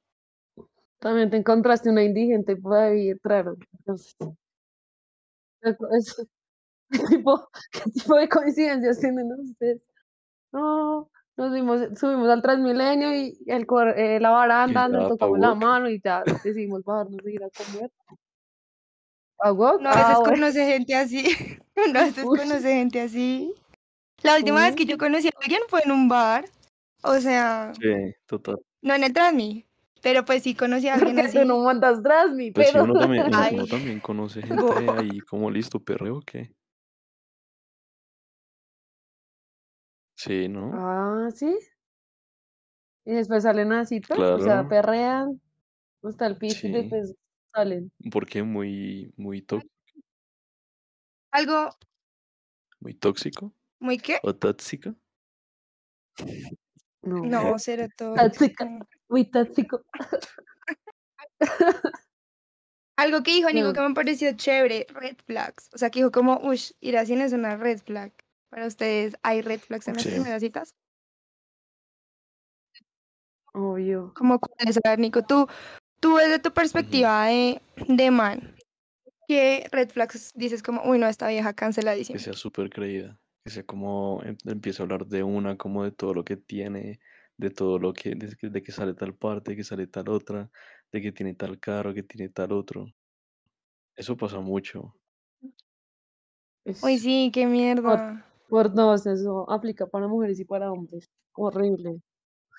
También 0.99 1.29
te 1.29 1.37
encontraste 1.37 1.89
una 1.89 2.03
indigente 2.03 2.55
por 2.55 2.75
ahí. 2.75 3.09
Entonces, 3.09 4.15
es- 5.61 6.27
¿Qué 6.89 6.99
tipo, 7.17 7.49
qué 7.71 7.89
tipo 7.91 8.15
de 8.15 8.29
coincidencias 8.29 8.99
tienen 8.99 9.31
ustedes? 9.33 9.81
No, 10.53 11.09
nos 11.35 11.53
vimos, 11.53 11.81
subimos 11.99 12.29
al 12.29 12.41
Transmilenio 12.41 13.13
y 13.13 13.37
el, 13.47 13.67
eh, 13.95 14.19
la 14.21 14.29
baranda, 14.29 14.87
nos 14.87 15.09
tocamos 15.09 15.39
la 15.39 15.53
mano 15.53 15.89
y 15.89 15.99
ya 16.01 16.23
decidimos 16.23 16.83
bajarnos 16.83 17.19
y 17.25 17.31
ir 17.31 17.43
a 17.43 17.49
comer. 17.49 17.91
¿A 19.39 19.51
Wok? 19.51 19.81
No, 19.81 19.89
a 19.89 19.93
Ah, 19.93 19.99
veces 20.01 20.19
bueno. 20.19 20.33
conoce 20.35 20.65
gente 20.65 20.95
así. 20.95 21.23
No, 21.93 21.99
a 21.99 22.03
veces 22.05 22.25
Uy. 22.25 22.39
conoce 22.39 22.73
gente 22.73 22.99
así. 23.01 23.53
La 24.23 24.35
última 24.37 24.61
vez 24.61 24.75
que 24.75 24.85
yo 24.85 24.97
conocí 24.97 25.27
a 25.27 25.31
alguien 25.41 25.61
fue 25.69 25.81
en 25.85 25.91
un 25.91 26.09
bar. 26.09 26.45
O 27.03 27.19
sea, 27.19 27.71
Sí, 27.79 27.87
total. 28.25 28.57
no 28.81 28.95
en 28.95 29.03
el 29.03 29.13
Transmi. 29.13 29.63
Pero 30.01 30.25
pues 30.25 30.41
sí 30.41 30.55
conocí 30.55 30.87
a 30.87 30.95
alguien 30.95 31.15
Porque 31.17 31.27
así. 31.27 31.37
tú 31.37 31.45
no 31.45 31.59
mandas 31.59 32.01
Drasmi, 32.01 32.51
Pues 32.51 32.67
sí, 32.69 32.73
pero... 32.73 32.85
uno 32.85 32.99
también, 32.99 33.23
uno, 33.27 33.37
uno 33.51 33.67
también 33.67 33.99
conoce 33.99 34.41
gente 34.43 34.89
ahí 34.91 35.19
como 35.19 35.51
listo, 35.51 35.79
perreo, 35.79 36.17
¿o 36.17 36.21
qué? 36.21 36.51
Sí, 40.15 40.47
¿no? 40.49 40.71
Ah, 40.73 41.29
¿sí? 41.33 41.55
Y 43.05 43.13
después 43.13 43.43
salen 43.43 43.71
a 43.71 43.85
cita, 43.85 44.15
o 44.15 44.39
sea, 44.39 44.63
Claro. 44.63 44.69
perrean 44.69 45.39
hasta 46.03 46.25
el 46.27 46.37
piso 46.37 46.67
y 46.67 46.71
después 46.71 47.13
salen. 47.57 47.91
Porque 48.11 48.43
muy, 48.43 49.11
muy, 49.17 49.41
tó- 49.41 49.61
Algo 51.31 51.69
muy 52.79 52.93
tóxico 52.93 53.51
muy 53.79 53.97
qué? 53.97 54.19
o 54.23 54.35
tóxico. 54.35 54.95
No, 57.01 57.23
No, 57.25 57.41
cero 57.59 57.87
todo. 57.97 58.13
Tóxica. 58.15 58.67
muy 59.09 59.25
tóxico. 59.25 59.81
Algo 62.97 63.23
que 63.23 63.31
dijo 63.31 63.49
Nico 63.53 63.67
No. 63.67 63.73
que 63.73 63.81
me 63.81 63.93
pareció 63.93 64.31
chévere, 64.35 64.85
red 64.89 65.17
flags. 65.25 65.69
O 65.73 65.77
sea, 65.77 65.89
que 65.89 65.99
dijo 65.99 66.11
como, 66.11 66.39
ush, 66.43 66.71
ir 66.79 66.97
a 66.97 67.05
cine 67.05 67.25
es 67.25 67.33
una 67.33 67.57
red 67.57 67.79
flag. 67.79 68.13
Para 68.49 68.65
ustedes, 68.67 69.15
¿hay 69.23 69.41
red 69.41 69.59
flags 69.59 69.87
en 69.87 69.95
las 69.95 70.03
Sí. 70.03 70.09
primeras 70.11 70.41
citas? 70.41 70.73
Obvio. 73.53 74.13
Como 74.15 74.39
cuáles, 74.39 74.77
a 74.83 74.89
ver, 74.89 74.99
Nico, 74.99 75.23
tú, 75.23 75.47
tú 75.99 76.17
desde 76.17 76.39
tu 76.39 76.51
perspectiva 76.51 77.25
de, 77.25 77.61
de 77.87 78.11
man, 78.11 78.55
¿qué 79.27 79.67
red 79.71 79.89
flags 79.89 80.31
dices 80.35 80.63
como, 80.63 80.83
uy, 80.83 80.99
no, 80.99 81.07
esta 81.07 81.27
vieja 81.27 81.53
Que 81.53 81.55
canceladísima? 81.57 82.19
sea 82.19 82.33
súper 82.33 82.69
creída. 82.69 83.19
Que 83.43 83.51
sea 83.51 83.63
como 83.63 84.21
em- 84.23 84.37
empieza 84.45 84.83
a 84.83 84.85
hablar 84.85 85.05
de 85.07 85.23
una, 85.23 85.57
como 85.57 85.83
de 85.83 85.91
todo 85.91 86.13
lo 86.13 86.23
que 86.25 86.35
tiene, 86.37 86.99
de 87.37 87.49
todo 87.49 87.79
lo 87.79 87.93
que, 87.93 88.15
de, 88.15 88.35
que- 88.35 88.49
de 88.49 88.63
que 88.63 88.71
sale 88.71 88.93
tal 88.93 89.15
parte, 89.15 89.55
que 89.55 89.63
sale 89.63 89.87
tal 89.87 90.09
otra, 90.09 90.49
de 90.91 91.01
que 91.01 91.11
tiene 91.11 91.33
tal 91.33 91.59
carro, 91.59 91.93
que 91.93 92.03
tiene 92.03 92.29
tal 92.29 92.51
otro. 92.51 92.87
Eso 93.95 94.15
pasa 94.17 94.39
mucho. 94.39 94.95
Es 96.65 96.83
Uy, 96.83 96.97
sí, 96.97 97.31
qué 97.33 97.45
mierda. 97.47 98.23
por 98.49 98.73
dos, 98.73 99.05
eso 99.07 99.49
aplica 99.49 99.87
para 99.87 100.07
mujeres 100.07 100.39
y 100.39 100.45
para 100.45 100.71
hombres. 100.71 101.05
Horrible. 101.33 102.01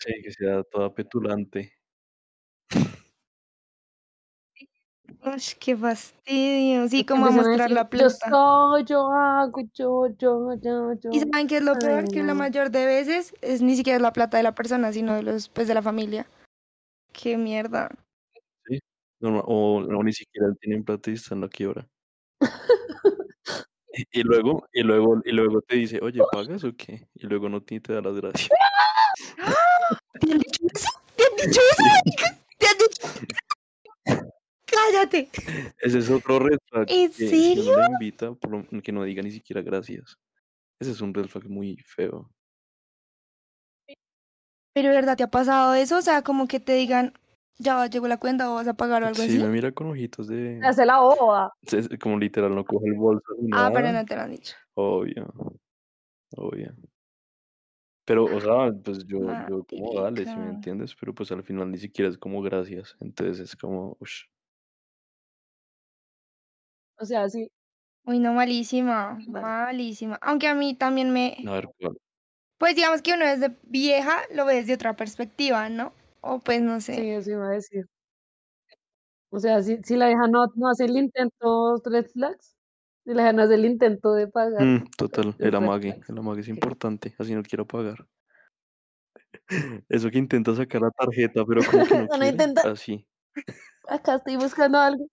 Sí, 0.00 0.12
que 0.22 0.30
sea 0.32 0.62
toda 0.64 0.94
petulante. 0.94 1.72
Uy, 5.24 5.42
qué 5.58 5.76
fastidio. 5.76 6.88
Sí, 6.88 6.98
que 7.04 7.06
como 7.06 7.26
a 7.26 7.30
mostrar 7.30 7.70
la 7.70 7.82
yo 7.82 7.88
plata. 7.88 8.30
soy, 8.30 8.84
yo 8.84 9.10
hago, 9.12 9.60
yo, 9.74 10.06
yo, 10.18 10.54
yo, 10.62 10.92
¿Y 11.10 11.18
yo. 11.20 11.26
saben 11.30 11.48
qué 11.48 11.56
es 11.58 11.62
lo 11.62 11.72
Ay, 11.72 11.78
peor? 11.80 12.04
Que 12.08 12.20
la 12.22 12.34
no. 12.34 12.36
mayor 12.36 12.70
de 12.70 12.86
veces 12.86 13.34
es 13.42 13.60
ni 13.60 13.76
siquiera 13.76 13.98
la 13.98 14.12
plata 14.12 14.36
de 14.36 14.42
la 14.44 14.54
persona, 14.54 14.92
sino 14.92 15.14
de 15.14 15.22
los, 15.22 15.48
pues, 15.48 15.66
de 15.68 15.74
la 15.74 15.82
familia. 15.82 16.26
Qué 17.12 17.36
mierda. 17.36 17.90
Sí. 18.66 18.78
o, 19.22 19.76
o 19.78 20.02
ni 20.04 20.12
siquiera 20.12 20.52
tienen 20.60 20.84
plata 20.84 21.10
y 21.10 21.14
están 21.14 21.40
la 21.40 21.48
quiebra. 21.48 21.86
Y, 23.90 24.20
y 24.20 24.22
luego, 24.22 24.68
y 24.72 24.82
luego, 24.82 25.20
y 25.24 25.32
luego 25.32 25.60
te 25.62 25.74
dice, 25.74 25.98
oye, 26.02 26.20
¿pagas 26.30 26.62
o 26.62 26.70
qué? 26.76 27.08
Y 27.14 27.26
luego 27.26 27.48
no 27.48 27.62
te, 27.62 27.80
te 27.80 27.94
da 27.94 28.00
las 28.02 28.14
gracias. 28.14 28.48
¿Te 30.20 30.30
han 30.32 30.38
dicho 30.38 30.62
eso? 30.72 30.88
¿Te 31.16 31.24
han 31.24 31.36
dicho 31.48 31.60
eso? 31.72 31.82
¿Te 32.58 32.66
han 32.68 32.78
dicho? 32.78 33.08
Cállate. 34.70 35.30
Ese 35.80 35.98
es 35.98 36.10
otro 36.10 36.38
red 36.38 36.58
flag. 36.68 36.86
¿En 36.90 37.08
que 37.10 37.14
Si 37.14 37.54
serio? 37.54 37.72
invita, 37.92 38.32
por 38.34 38.50
lo- 38.50 38.82
que 38.82 38.92
no 38.92 39.04
diga 39.04 39.22
ni 39.22 39.30
siquiera 39.30 39.62
gracias. 39.62 40.18
Ese 40.80 40.92
es 40.92 41.00
un 41.00 41.12
red 41.14 41.26
flag 41.26 41.48
muy 41.48 41.76
feo. 41.84 42.30
Pero, 44.74 44.90
¿verdad? 44.90 45.16
¿Te 45.16 45.24
ha 45.24 45.30
pasado 45.30 45.74
eso? 45.74 45.98
O 45.98 46.02
sea, 46.02 46.22
como 46.22 46.46
que 46.46 46.60
te 46.60 46.74
digan, 46.74 47.12
ya 47.58 47.86
llegó 47.86 48.06
la 48.06 48.18
cuenta 48.18 48.50
o 48.50 48.54
vas 48.54 48.68
a 48.68 48.74
pagar 48.74 49.02
o 49.02 49.06
algo 49.06 49.16
Sí, 49.22 49.22
así. 49.22 49.38
me 49.38 49.48
mira 49.48 49.72
con 49.72 49.88
ojitos 49.88 50.28
de... 50.28 50.60
Hace 50.62 50.86
la 50.86 51.00
boba. 51.00 51.52
Como 52.00 52.18
literal, 52.18 52.54
no 52.54 52.64
coge 52.64 52.86
el 52.86 52.94
bolso 52.94 53.24
ni 53.40 53.50
Ah, 53.52 53.70
pero 53.74 53.90
no 53.92 54.04
te 54.04 54.14
lo 54.14 54.22
han 54.22 54.30
dicho. 54.30 54.54
Obvio. 54.74 55.32
Obvio. 56.36 56.74
Pero, 58.04 58.24
o 58.24 58.40
sea, 58.40 58.72
pues 58.84 59.04
yo, 59.06 59.18
yo 59.48 59.64
como 59.64 60.00
dale, 60.00 60.24
si 60.24 60.38
me 60.38 60.50
entiendes, 60.50 60.94
pero 60.98 61.14
pues 61.14 61.30
al 61.32 61.42
final 61.42 61.70
ni 61.70 61.78
siquiera 61.78 62.10
es 62.10 62.16
como 62.16 62.40
gracias. 62.40 62.96
Entonces 63.00 63.40
es 63.40 63.56
como, 63.56 63.96
ush. 64.00 64.24
O 67.00 67.04
sea, 67.04 67.28
sí. 67.28 67.50
Uy, 68.04 68.18
no, 68.18 68.32
malísima. 68.32 69.18
Vale. 69.28 69.46
Malísima. 69.46 70.18
Aunque 70.22 70.48
a 70.48 70.54
mí 70.54 70.74
también 70.74 71.12
me. 71.12 71.36
A 71.46 71.52
ver, 71.52 71.68
¿cuál? 71.78 71.96
Pues 72.58 72.74
digamos 72.74 73.02
que 73.02 73.12
uno 73.14 73.24
desde 73.24 73.56
vieja 73.62 74.22
lo 74.34 74.44
ve 74.44 74.56
desde 74.56 74.74
otra 74.74 74.96
perspectiva, 74.96 75.68
¿no? 75.68 75.92
O 76.20 76.40
pues 76.40 76.60
no 76.60 76.80
sé. 76.80 76.94
Sí, 76.96 77.10
eso 77.10 77.30
iba 77.30 77.46
a 77.46 77.50
decir. 77.50 77.86
O 79.30 79.38
sea, 79.38 79.62
si, 79.62 79.78
si 79.84 79.96
la 79.96 80.10
hija 80.10 80.26
no, 80.28 80.46
no 80.56 80.68
hace 80.70 80.86
el 80.86 80.96
intento, 80.96 81.80
red 81.84 82.06
flags. 82.06 82.56
Si 83.04 83.14
la 83.14 83.22
hija 83.22 83.32
no 83.32 83.42
hace 83.42 83.54
el 83.54 83.64
intento 83.66 84.14
de 84.14 84.26
pagar. 84.26 84.64
Mm, 84.64 84.84
total, 84.96 85.36
el 85.38 85.54
amague. 85.54 86.00
El 86.08 86.18
amague 86.18 86.40
es 86.40 86.48
importante, 86.48 87.14
así 87.18 87.34
no 87.34 87.42
quiero 87.42 87.66
pagar. 87.66 88.06
Eso 89.88 90.10
que 90.10 90.18
intenta 90.18 90.54
sacar 90.54 90.82
la 90.82 90.90
tarjeta, 90.90 91.44
pero 91.44 91.62
como 91.64 91.86
que 91.86 91.94
no 91.96 92.02
No 92.02 92.08
quiere. 92.08 92.28
intenta. 92.28 92.70
Así. 92.70 93.06
Acá 93.88 94.16
estoy 94.16 94.36
buscando 94.36 94.78
algo. 94.78 95.06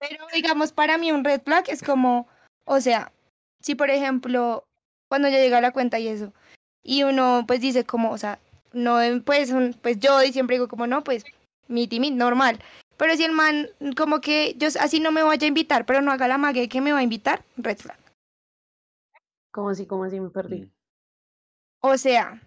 Pero 0.00 0.26
digamos, 0.32 0.72
para 0.72 0.98
mí 0.98 1.12
un 1.12 1.24
red 1.24 1.42
flag 1.42 1.64
es 1.68 1.82
como, 1.82 2.26
o 2.64 2.80
sea, 2.80 3.12
si 3.60 3.74
por 3.74 3.90
ejemplo, 3.90 4.64
cuando 5.08 5.28
ya 5.28 5.36
llega 5.38 5.60
la 5.60 5.72
cuenta 5.72 5.98
y 5.98 6.08
eso, 6.08 6.32
y 6.82 7.02
uno 7.02 7.44
pues 7.46 7.60
dice 7.60 7.84
como, 7.84 8.10
o 8.10 8.18
sea, 8.18 8.38
no, 8.72 8.98
pues, 9.24 9.50
un- 9.50 9.74
pues 9.82 9.98
yo 10.00 10.18
siempre 10.20 10.56
digo 10.56 10.68
como, 10.68 10.86
no, 10.86 11.04
pues, 11.04 11.24
mi 11.68 11.86
timid, 11.86 12.12
normal. 12.12 12.60
Pero 12.96 13.14
si 13.16 13.24
el 13.24 13.32
man, 13.32 13.68
como 13.96 14.20
que 14.20 14.54
yo 14.56 14.68
así 14.80 15.00
no 15.00 15.10
me 15.12 15.22
vaya 15.22 15.44
a 15.44 15.48
invitar, 15.48 15.86
pero 15.86 16.00
no 16.00 16.12
haga 16.12 16.28
la 16.28 16.38
mague 16.38 16.68
que 16.68 16.80
me 16.80 16.92
va 16.92 16.98
a 16.98 17.02
invitar, 17.02 17.44
red 17.56 17.78
flag. 17.78 17.98
Como 19.52 19.70
así, 19.70 19.86
como 19.86 20.04
así 20.04 20.20
me 20.20 20.30
perdí. 20.30 20.62
Mm. 20.62 20.70
O 21.82 21.96
sea, 21.96 22.40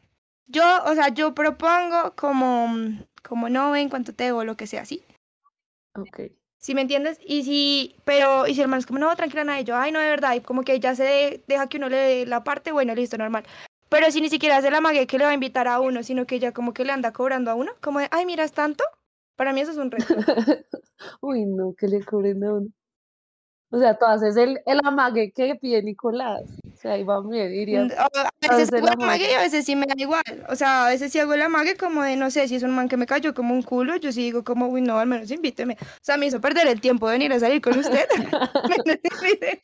yo, 0.48 0.64
o 0.86 0.94
sea, 0.94 1.10
yo 1.10 1.34
propongo 1.34 2.16
como, 2.16 2.68
como 3.24 3.50
no 3.50 3.72
ven 3.72 3.90
cuánto 3.90 4.14
te 4.14 4.26
debo, 4.26 4.44
lo 4.44 4.56
que 4.56 4.68
sea, 4.68 4.86
¿sí? 4.86 5.04
Ok. 5.96 6.20
¿Sí 6.64 6.76
me 6.76 6.82
entiendes? 6.82 7.20
Y 7.26 7.44
si, 7.44 7.96
pero, 8.06 8.48
y 8.48 8.56
si 8.56 8.62
el 8.62 8.70
man 8.70 8.80
es 8.80 8.86
como, 8.86 8.98
no, 8.98 9.14
tranquila, 9.18 9.44
nada, 9.44 9.60
y 9.60 9.66
yo, 9.66 9.76
ay, 9.76 9.92
no, 9.92 10.00
de 10.00 10.08
verdad, 10.08 10.34
y 10.34 10.40
como 10.40 10.64
que 10.64 10.80
ya 10.80 10.96
se 10.96 11.04
de- 11.04 11.44
deja 11.46 11.68
que 11.68 11.76
uno 11.76 11.90
le 11.90 11.98
dé 11.98 12.26
la 12.26 12.46
parte, 12.46 12.72
bueno, 12.72 12.96
listo, 12.96 13.18
normal. 13.18 13.44
Pero 13.90 14.10
si 14.12 14.22
ni 14.22 14.30
siquiera 14.30 14.56
hace 14.56 14.72
la 14.72 14.80
mague 14.80 15.06
que 15.06 15.18
le 15.18 15.26
va 15.26 15.32
a 15.32 15.34
invitar 15.34 15.68
a 15.68 15.82
uno, 15.82 16.04
sino 16.04 16.26
que 16.26 16.40
ya 16.40 16.54
como 16.54 16.74
que 16.74 16.86
le 16.86 16.94
anda 16.94 17.12
cobrando 17.12 17.52
a 17.52 17.56
uno, 17.56 17.74
como 17.82 18.00
de, 18.00 18.08
ay, 18.12 18.26
miras 18.26 18.54
tanto, 18.54 18.86
para 19.36 19.52
mí 19.52 19.60
eso 19.60 19.72
es 19.72 19.78
un 19.78 19.92
reto. 19.92 20.16
Uy, 21.22 21.46
no, 21.46 21.74
que 21.78 21.88
le 21.88 22.02
cobren 22.02 22.42
a 22.46 22.54
uno. 22.54 22.68
O 23.74 23.80
sea, 23.80 23.98
tú 23.98 24.06
haces 24.06 24.38
el, 24.38 24.60
el 24.68 24.80
amague 24.84 25.32
que 25.32 25.56
pide 25.56 25.82
Nicolás. 25.82 26.44
O 26.72 26.76
sea, 26.76 26.92
ahí 26.92 27.04
va 27.04 27.28
bien, 27.28 27.52
dirías. 27.52 27.92
A 27.98 28.08
veces 28.40 28.72
hago 28.72 28.86
la 28.86 28.92
la 28.92 28.96
mague 29.04 29.32
y 29.32 29.34
a 29.34 29.40
veces 29.40 29.66
sí 29.66 29.76
me 29.76 29.88
da 29.88 29.96
igual. 29.98 30.22
O 30.48 30.56
sea, 30.56 30.86
a 30.86 30.90
veces 30.90 31.12
sí 31.12 31.18
hago 31.18 31.36
la 31.36 31.50
mague 31.50 31.76
como 31.76 32.04
de, 32.04 32.16
no 32.16 32.30
sé, 32.30 32.48
si 32.48 32.54
es 32.54 32.62
un 32.62 32.70
man 32.70 32.88
que 32.88 32.98
me 32.98 33.08
cayó 33.08 33.34
como 33.34 33.56
un 33.56 33.64
culo, 33.64 33.96
yo 33.96 34.12
sí 34.12 34.22
digo 34.22 34.44
como, 34.44 34.68
uy, 34.68 34.82
no, 34.82 35.00
al 35.00 35.08
menos 35.08 35.32
invíteme. 35.32 35.76
O 35.82 36.04
sea, 36.04 36.18
me 36.18 36.28
hizo 36.28 36.40
perder 36.40 36.68
el 36.68 36.82
tiempo 36.82 37.08
de 37.08 37.14
venir 37.14 37.34
a 37.34 37.40
salir 37.40 37.62
con 37.62 37.80
usted. 37.80 38.06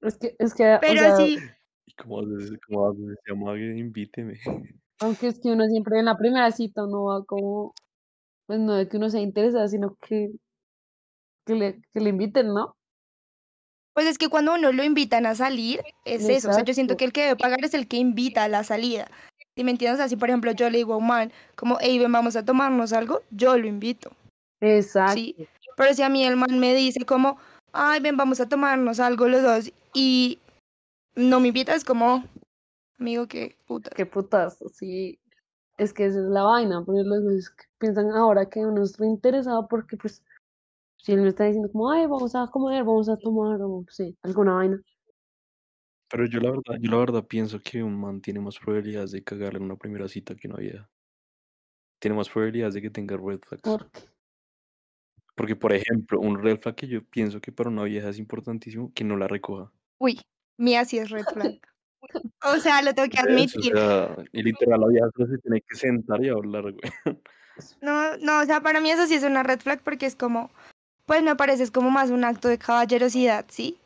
Es 0.00 0.16
que, 0.16 0.36
es 0.38 0.54
que, 0.54 0.74
o 0.76 0.78
Pero 0.80 1.00
sea, 1.00 1.16
sí, 1.16 1.38
¿Y 1.86 1.94
cómo 1.94 2.20
haces, 2.20 2.52
cómo 2.68 2.88
haces 2.88 3.18
ese 3.18 3.32
amague? 3.32 3.78
Invíteme. 3.78 4.38
aunque 5.00 5.26
es 5.26 5.40
que 5.40 5.48
uno 5.48 5.64
siempre 5.66 5.98
en 5.98 6.04
la 6.04 6.16
primera 6.16 6.52
cita 6.52 6.84
uno 6.84 7.06
va 7.06 7.24
como, 7.24 7.74
pues 8.46 8.60
no 8.60 8.74
de 8.74 8.88
que 8.88 8.96
uno 8.96 9.10
sea 9.10 9.20
interesado, 9.20 9.66
sino 9.66 9.96
que, 10.06 10.28
que 11.44 11.54
le, 11.56 11.80
que 11.92 12.00
le 12.00 12.10
inviten, 12.10 12.54
¿no? 12.54 12.77
Pues 13.98 14.06
es 14.06 14.16
que 14.16 14.28
cuando 14.28 14.54
uno 14.54 14.70
lo 14.70 14.84
invitan 14.84 15.26
a 15.26 15.34
salir, 15.34 15.82
es 16.04 16.28
eso. 16.28 16.50
O 16.50 16.52
sea, 16.52 16.62
yo 16.62 16.72
siento 16.72 16.96
que 16.96 17.04
el 17.04 17.12
que 17.12 17.22
debe 17.22 17.34
pagar 17.34 17.64
es 17.64 17.74
el 17.74 17.88
que 17.88 17.96
invita 17.96 18.44
a 18.44 18.48
la 18.48 18.62
salida. 18.62 19.10
¿Sí 19.56 19.64
me 19.64 19.72
entiendes? 19.72 19.98
Así, 19.98 20.14
por 20.14 20.28
ejemplo, 20.28 20.52
yo 20.52 20.70
le 20.70 20.78
digo 20.78 20.94
a 20.94 20.98
un 20.98 21.08
man, 21.08 21.32
como, 21.56 21.78
hey, 21.80 21.98
ven, 21.98 22.12
vamos 22.12 22.36
a 22.36 22.44
tomarnos 22.44 22.92
algo, 22.92 23.22
yo 23.32 23.58
lo 23.58 23.66
invito. 23.66 24.12
Exacto. 24.60 25.14
Sí. 25.14 25.34
Pero 25.76 25.94
si 25.94 26.04
a 26.04 26.08
mí 26.08 26.24
el 26.24 26.36
man 26.36 26.60
me 26.60 26.76
dice 26.76 27.04
como, 27.04 27.38
ay, 27.72 27.98
ven, 27.98 28.16
vamos 28.16 28.38
a 28.38 28.48
tomarnos 28.48 29.00
algo 29.00 29.26
los 29.26 29.42
dos, 29.42 29.72
y 29.92 30.38
no 31.16 31.40
me 31.40 31.48
invita, 31.48 31.74
es 31.74 31.82
como, 31.82 32.22
amigo, 33.00 33.26
qué 33.26 33.56
puta. 33.66 33.90
Qué 33.96 34.06
putazo, 34.06 34.68
sí. 34.68 35.18
Es 35.76 35.92
que 35.92 36.06
esa 36.06 36.20
es 36.20 36.26
la 36.26 36.44
vaina, 36.44 36.84
porque 36.84 37.02
los 37.02 37.50
piensan 37.78 38.12
ahora 38.12 38.48
que 38.48 38.60
uno 38.60 38.84
es 38.84 38.96
reinteresado 38.96 39.66
porque 39.66 39.96
pues 39.96 40.22
si 40.98 41.12
él 41.12 41.22
me 41.22 41.28
está 41.28 41.44
diciendo 41.44 41.70
como, 41.70 41.90
ay, 41.90 42.06
vamos 42.06 42.34
a 42.34 42.48
comer, 42.48 42.84
vamos 42.84 43.08
a 43.08 43.16
tomar, 43.16 43.60
o 43.62 43.84
sí, 43.88 44.16
alguna 44.22 44.54
vaina. 44.54 44.80
Pero 46.10 46.26
yo 46.26 46.40
la 46.40 46.50
verdad, 46.50 46.76
yo 46.80 46.90
la 46.90 46.96
verdad 46.96 47.26
pienso 47.26 47.60
que 47.60 47.82
un 47.82 47.98
man 48.00 48.20
tiene 48.20 48.40
más 48.40 48.58
probabilidades 48.58 49.12
de 49.12 49.22
cagarle 49.22 49.58
en 49.58 49.64
una 49.64 49.76
primera 49.76 50.08
cita 50.08 50.34
que 50.34 50.48
una 50.48 50.56
vieja. 50.56 50.88
Tiene 51.98 52.16
más 52.16 52.28
probabilidades 52.28 52.74
de 52.74 52.82
que 52.82 52.90
tenga 52.90 53.16
red 53.16 53.40
flags. 53.40 53.62
Porque, 53.62 54.00
Porque, 55.34 55.56
por 55.56 55.72
ejemplo, 55.72 56.18
un 56.20 56.42
red 56.42 56.58
flag 56.58 56.74
que 56.74 56.88
yo 56.88 57.04
pienso 57.04 57.40
que 57.40 57.52
para 57.52 57.70
una 57.70 57.84
vieja 57.84 58.08
es 58.08 58.18
importantísimo 58.18 58.92
que 58.94 59.04
no 59.04 59.16
la 59.16 59.28
recoja. 59.28 59.70
Uy, 59.98 60.20
mía 60.56 60.84
sí 60.84 60.98
es 60.98 61.10
red 61.10 61.24
flag. 61.24 61.60
O 62.44 62.56
sea, 62.58 62.80
lo 62.82 62.94
tengo 62.94 63.08
que. 63.08 63.18
O 63.18 63.22
admitir. 63.22 63.72
sea, 63.72 64.16
y 64.32 64.42
literal 64.42 64.80
la 64.80 64.88
vieja 64.88 65.08
se 65.16 65.38
tiene 65.38 65.60
que 65.60 65.76
sentar 65.76 66.24
y 66.24 66.28
hablar, 66.28 66.62
güey. 66.62 66.80
No, 67.82 68.16
no, 68.18 68.40
o 68.40 68.44
sea, 68.44 68.60
para 68.60 68.80
mí 68.80 68.90
eso 68.90 69.06
sí 69.06 69.14
es 69.14 69.24
una 69.24 69.42
red 69.42 69.58
flag 69.60 69.82
porque 69.82 70.06
es 70.06 70.14
como, 70.14 70.50
pues 71.08 71.22
me 71.22 71.34
parece 71.36 71.62
es 71.62 71.70
como 71.70 71.90
más 71.90 72.10
un 72.10 72.22
acto 72.22 72.48
de 72.48 72.58
caballerosidad, 72.58 73.46
¿sí? 73.48 73.78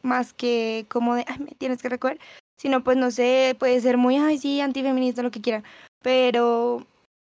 Más 0.00 0.32
que 0.32 0.86
como 0.88 1.14
de, 1.14 1.26
ay, 1.28 1.38
me 1.38 1.52
tienes 1.52 1.82
que 1.82 1.90
recoger. 1.90 2.18
Sino, 2.56 2.82
pues 2.82 2.96
no 2.96 3.10
sé, 3.10 3.54
puede 3.58 3.78
ser 3.82 3.98
muy, 3.98 4.16
ay, 4.16 4.38
sí, 4.38 4.62
antifeminista, 4.62 5.22
lo 5.22 5.30
que 5.30 5.42
quieran. 5.42 5.62
Pero 6.02 6.86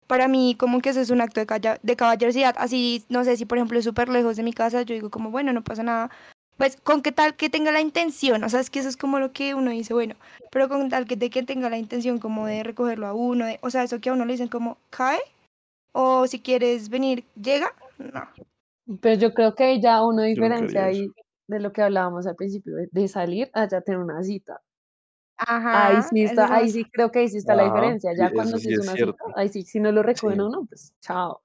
para 0.08 0.30
mí, 0.30 0.56
como 0.58 0.80
que 0.80 0.90
eso 0.90 1.02
es 1.02 1.10
un 1.10 1.20
acto 1.20 1.44
de, 1.44 1.80
de 1.84 1.96
caballerosidad. 1.98 2.56
Así, 2.58 3.04
no 3.10 3.26
sé, 3.26 3.36
si 3.36 3.46
por 3.46 3.58
ejemplo 3.58 3.78
es 3.78 3.84
súper 3.84 4.08
lejos 4.08 4.38
de 4.38 4.44
mi 4.44 4.54
casa, 4.54 4.84
yo 4.84 4.96
digo 4.96 5.10
como, 5.10 5.32
bueno, 5.32 5.52
no 5.52 5.64
pasa 5.64 5.84
nada. 5.84 6.10
Pues 6.56 6.78
con 6.78 7.02
qué 7.02 7.12
tal 7.12 7.36
que 7.36 7.50
tenga 7.50 7.74
la 7.74 7.82
intención, 7.82 8.44
o 8.46 8.50
sea, 8.50 8.62
es 8.62 8.70
que 8.70 8.80
eso 8.80 8.88
es 8.88 8.96
como 8.96 9.20
lo 9.20 9.34
que 9.34 9.54
uno 9.54 9.72
dice, 9.72 9.94
bueno, 9.94 10.16
pero 10.50 10.70
con 10.70 10.88
tal 10.90 11.08
que, 11.08 11.18
de 11.18 11.30
que 11.30 11.44
tenga 11.44 11.70
la 11.70 11.78
intención 11.78 12.20
como 12.20 12.46
de 12.46 12.64
recogerlo 12.64 13.08
a 13.08 13.14
uno, 13.14 13.48
o 13.62 13.70
sea, 13.70 13.84
eso 13.84 14.00
que 14.00 14.10
a 14.10 14.14
uno 14.14 14.26
le 14.26 14.34
dicen 14.34 14.48
como, 14.48 14.78
cae, 14.92 15.20
o 15.92 16.28
si 16.28 16.40
quieres 16.40 16.90
venir, 16.90 17.26
llega, 17.36 17.74
no. 17.98 18.28
Pero 19.00 19.16
yo 19.16 19.34
creo 19.34 19.56
que 19.56 19.80
ya 19.80 20.00
nunca 20.00 20.24
diferencia 20.24 20.86
ahí 20.86 21.04
eso. 21.04 21.14
de 21.48 21.60
lo 21.60 21.72
que 21.72 21.82
hablábamos 21.82 22.28
al 22.28 22.36
principio, 22.36 22.74
de, 22.92 23.08
salir 23.08 23.50
a 23.54 23.68
ya 23.68 23.82
tener 23.82 24.00
una 24.00 24.24
cita. 24.24 24.62
Ahí 25.38 25.96
Ajá, 25.96 26.10
sí 26.12 26.24
eso 26.24 26.34
está, 26.34 26.46
es 26.46 26.52
ahí 26.52 26.70
sí 26.70 26.86
creo 26.92 27.12
que 27.12 27.20
ahí 27.20 27.30
sí 27.30 27.38
está 27.38 27.56
la 27.56 27.64
Ajá, 27.64 27.74
diferencia. 27.74 28.12
sí, 28.12 28.18
Ya 28.20 28.32
cuando 28.32 28.58
sí 28.58 28.64
sí 28.68 28.74
es 28.74 28.80
es 28.80 28.86
una 28.86 28.96
cierto. 28.96 29.18
cita, 29.26 29.40
ahí 29.40 29.50
sí, 29.50 29.64
si 29.64 29.80
no 29.80 29.92
lo 29.92 30.04
recogen 30.04 30.40
Sí. 30.40 30.46
uno, 30.46 30.66
pues 30.66 30.94
chao. 31.02 31.42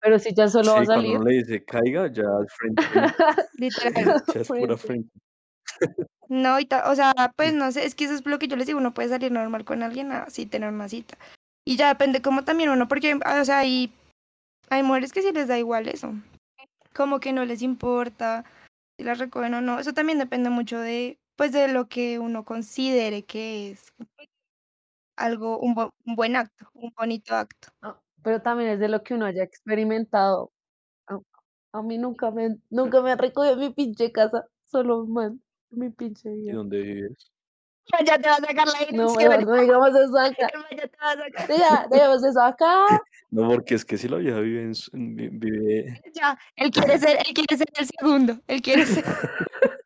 Pero 0.00 0.18
si 0.18 0.34
ya 0.34 0.48
solo 0.48 0.72
va 0.72 0.78
a 0.78 0.80
Sí, 0.82 0.86
cuando 0.86 1.04
salir, 1.04 1.16
uno 1.16 1.24
le 1.30 1.36
dice 1.36 1.64
caiga, 1.64 2.12
ya 2.12 2.24
es 2.44 2.52
frente. 2.54 2.82
literal. 3.58 4.22
ya 4.34 4.40
es 4.40 4.48
pura 4.48 4.76
frente. 4.76 5.10
No, 6.28 6.58
y 6.58 6.68
o 6.86 6.94
sea, 6.94 7.12
pues 7.36 7.52
no 7.52 7.70
sé, 7.72 7.84
es 7.84 7.94
que 7.94 8.04
eso 8.04 8.14
es 8.14 8.24
lo 8.26 8.38
que 8.38 8.48
yo 8.48 8.56
les 8.56 8.66
digo, 8.66 8.78
uno 8.78 8.94
puede 8.94 9.10
salir 9.10 9.30
normal 9.30 9.64
con 9.64 9.82
alguien 9.82 10.12
así 10.12 10.46
tener 10.46 10.72
una 10.72 10.88
cita. 10.88 11.18
Y 11.64 11.76
ya 11.76 11.88
depende 11.88 12.22
como 12.22 12.42
también 12.44 12.70
uno, 12.70 12.88
porque, 12.88 13.14
o 13.14 13.44
sea, 13.44 13.58
hay, 13.58 13.92
hay 14.70 14.82
mujeres 14.82 15.12
que 15.12 15.22
sí 15.22 15.30
les 15.32 15.46
da 15.46 15.58
igual 15.58 15.88
eso. 15.88 16.14
Como 16.94 17.20
que 17.20 17.32
no 17.32 17.44
les 17.44 17.62
importa 17.62 18.44
si 18.98 19.04
las 19.04 19.18
recogen 19.18 19.54
o 19.54 19.60
no. 19.60 19.78
Eso 19.78 19.92
también 19.94 20.18
depende 20.18 20.50
mucho 20.50 20.78
de, 20.78 21.18
pues, 21.36 21.52
de 21.52 21.68
lo 21.68 21.88
que 21.88 22.18
uno 22.18 22.44
considere 22.44 23.24
que 23.24 23.70
es 23.72 23.92
algo, 25.16 25.58
un, 25.58 25.74
bu- 25.74 25.92
un 26.06 26.14
buen 26.16 26.36
acto, 26.36 26.68
un 26.74 26.92
bonito 26.96 27.34
acto. 27.34 27.68
No, 27.82 28.02
pero 28.22 28.40
también 28.42 28.70
es 28.70 28.80
de 28.80 28.88
lo 28.88 29.02
que 29.02 29.14
uno 29.14 29.26
haya 29.26 29.42
experimentado. 29.42 30.52
Ah, 31.06 31.18
A 31.72 31.82
mí 31.82 31.98
nunca 31.98 32.30
me, 32.30 32.56
nunca 32.70 33.02
me 33.02 33.12
han 33.12 33.18
recogido 33.18 33.54
en 33.54 33.60
mi 33.60 33.70
pinche 33.70 34.12
casa, 34.12 34.46
solo 34.64 35.06
man, 35.06 35.42
mi 35.70 35.90
pinche 35.90 36.30
¿Y 36.30 36.42
vida. 36.42 36.54
dónde 36.54 36.78
vives? 36.78 37.30
Ya 38.06 38.16
te 38.18 38.28
va 38.28 38.36
a 38.36 38.40
sacar 38.40 38.66
la 38.66 38.72
No, 38.92 39.12
dirección. 39.12 39.28
mejor 39.28 39.46
no 39.46 39.54
digamos 39.56 39.88
eso 39.90 40.18
acá. 40.18 40.48
Ya 40.70 40.88
te 40.88 40.96
va 40.96 41.10
a 41.10 41.16
sacar. 41.16 41.48
Diga, 41.48 41.88
digamos 41.90 42.24
eso 42.24 42.40
acá. 42.40 43.00
No, 43.32 43.48
porque 43.48 43.74
es 43.74 43.84
que 43.86 43.96
si 43.96 44.08
la 44.08 44.18
vieja 44.18 44.38
vive 44.40 44.62
en, 44.62 44.74
su- 44.74 44.90
vive, 44.92 46.02
Ya, 46.14 46.38
él 46.54 46.70
quiere 46.70 46.98
ser, 46.98 47.16
él 47.26 47.34
quiere 47.34 47.56
ser 47.56 47.66
el 47.78 47.86
segundo. 47.86 48.38
Él 48.46 48.62
quiere 48.62 48.86
ser. 48.86 49.04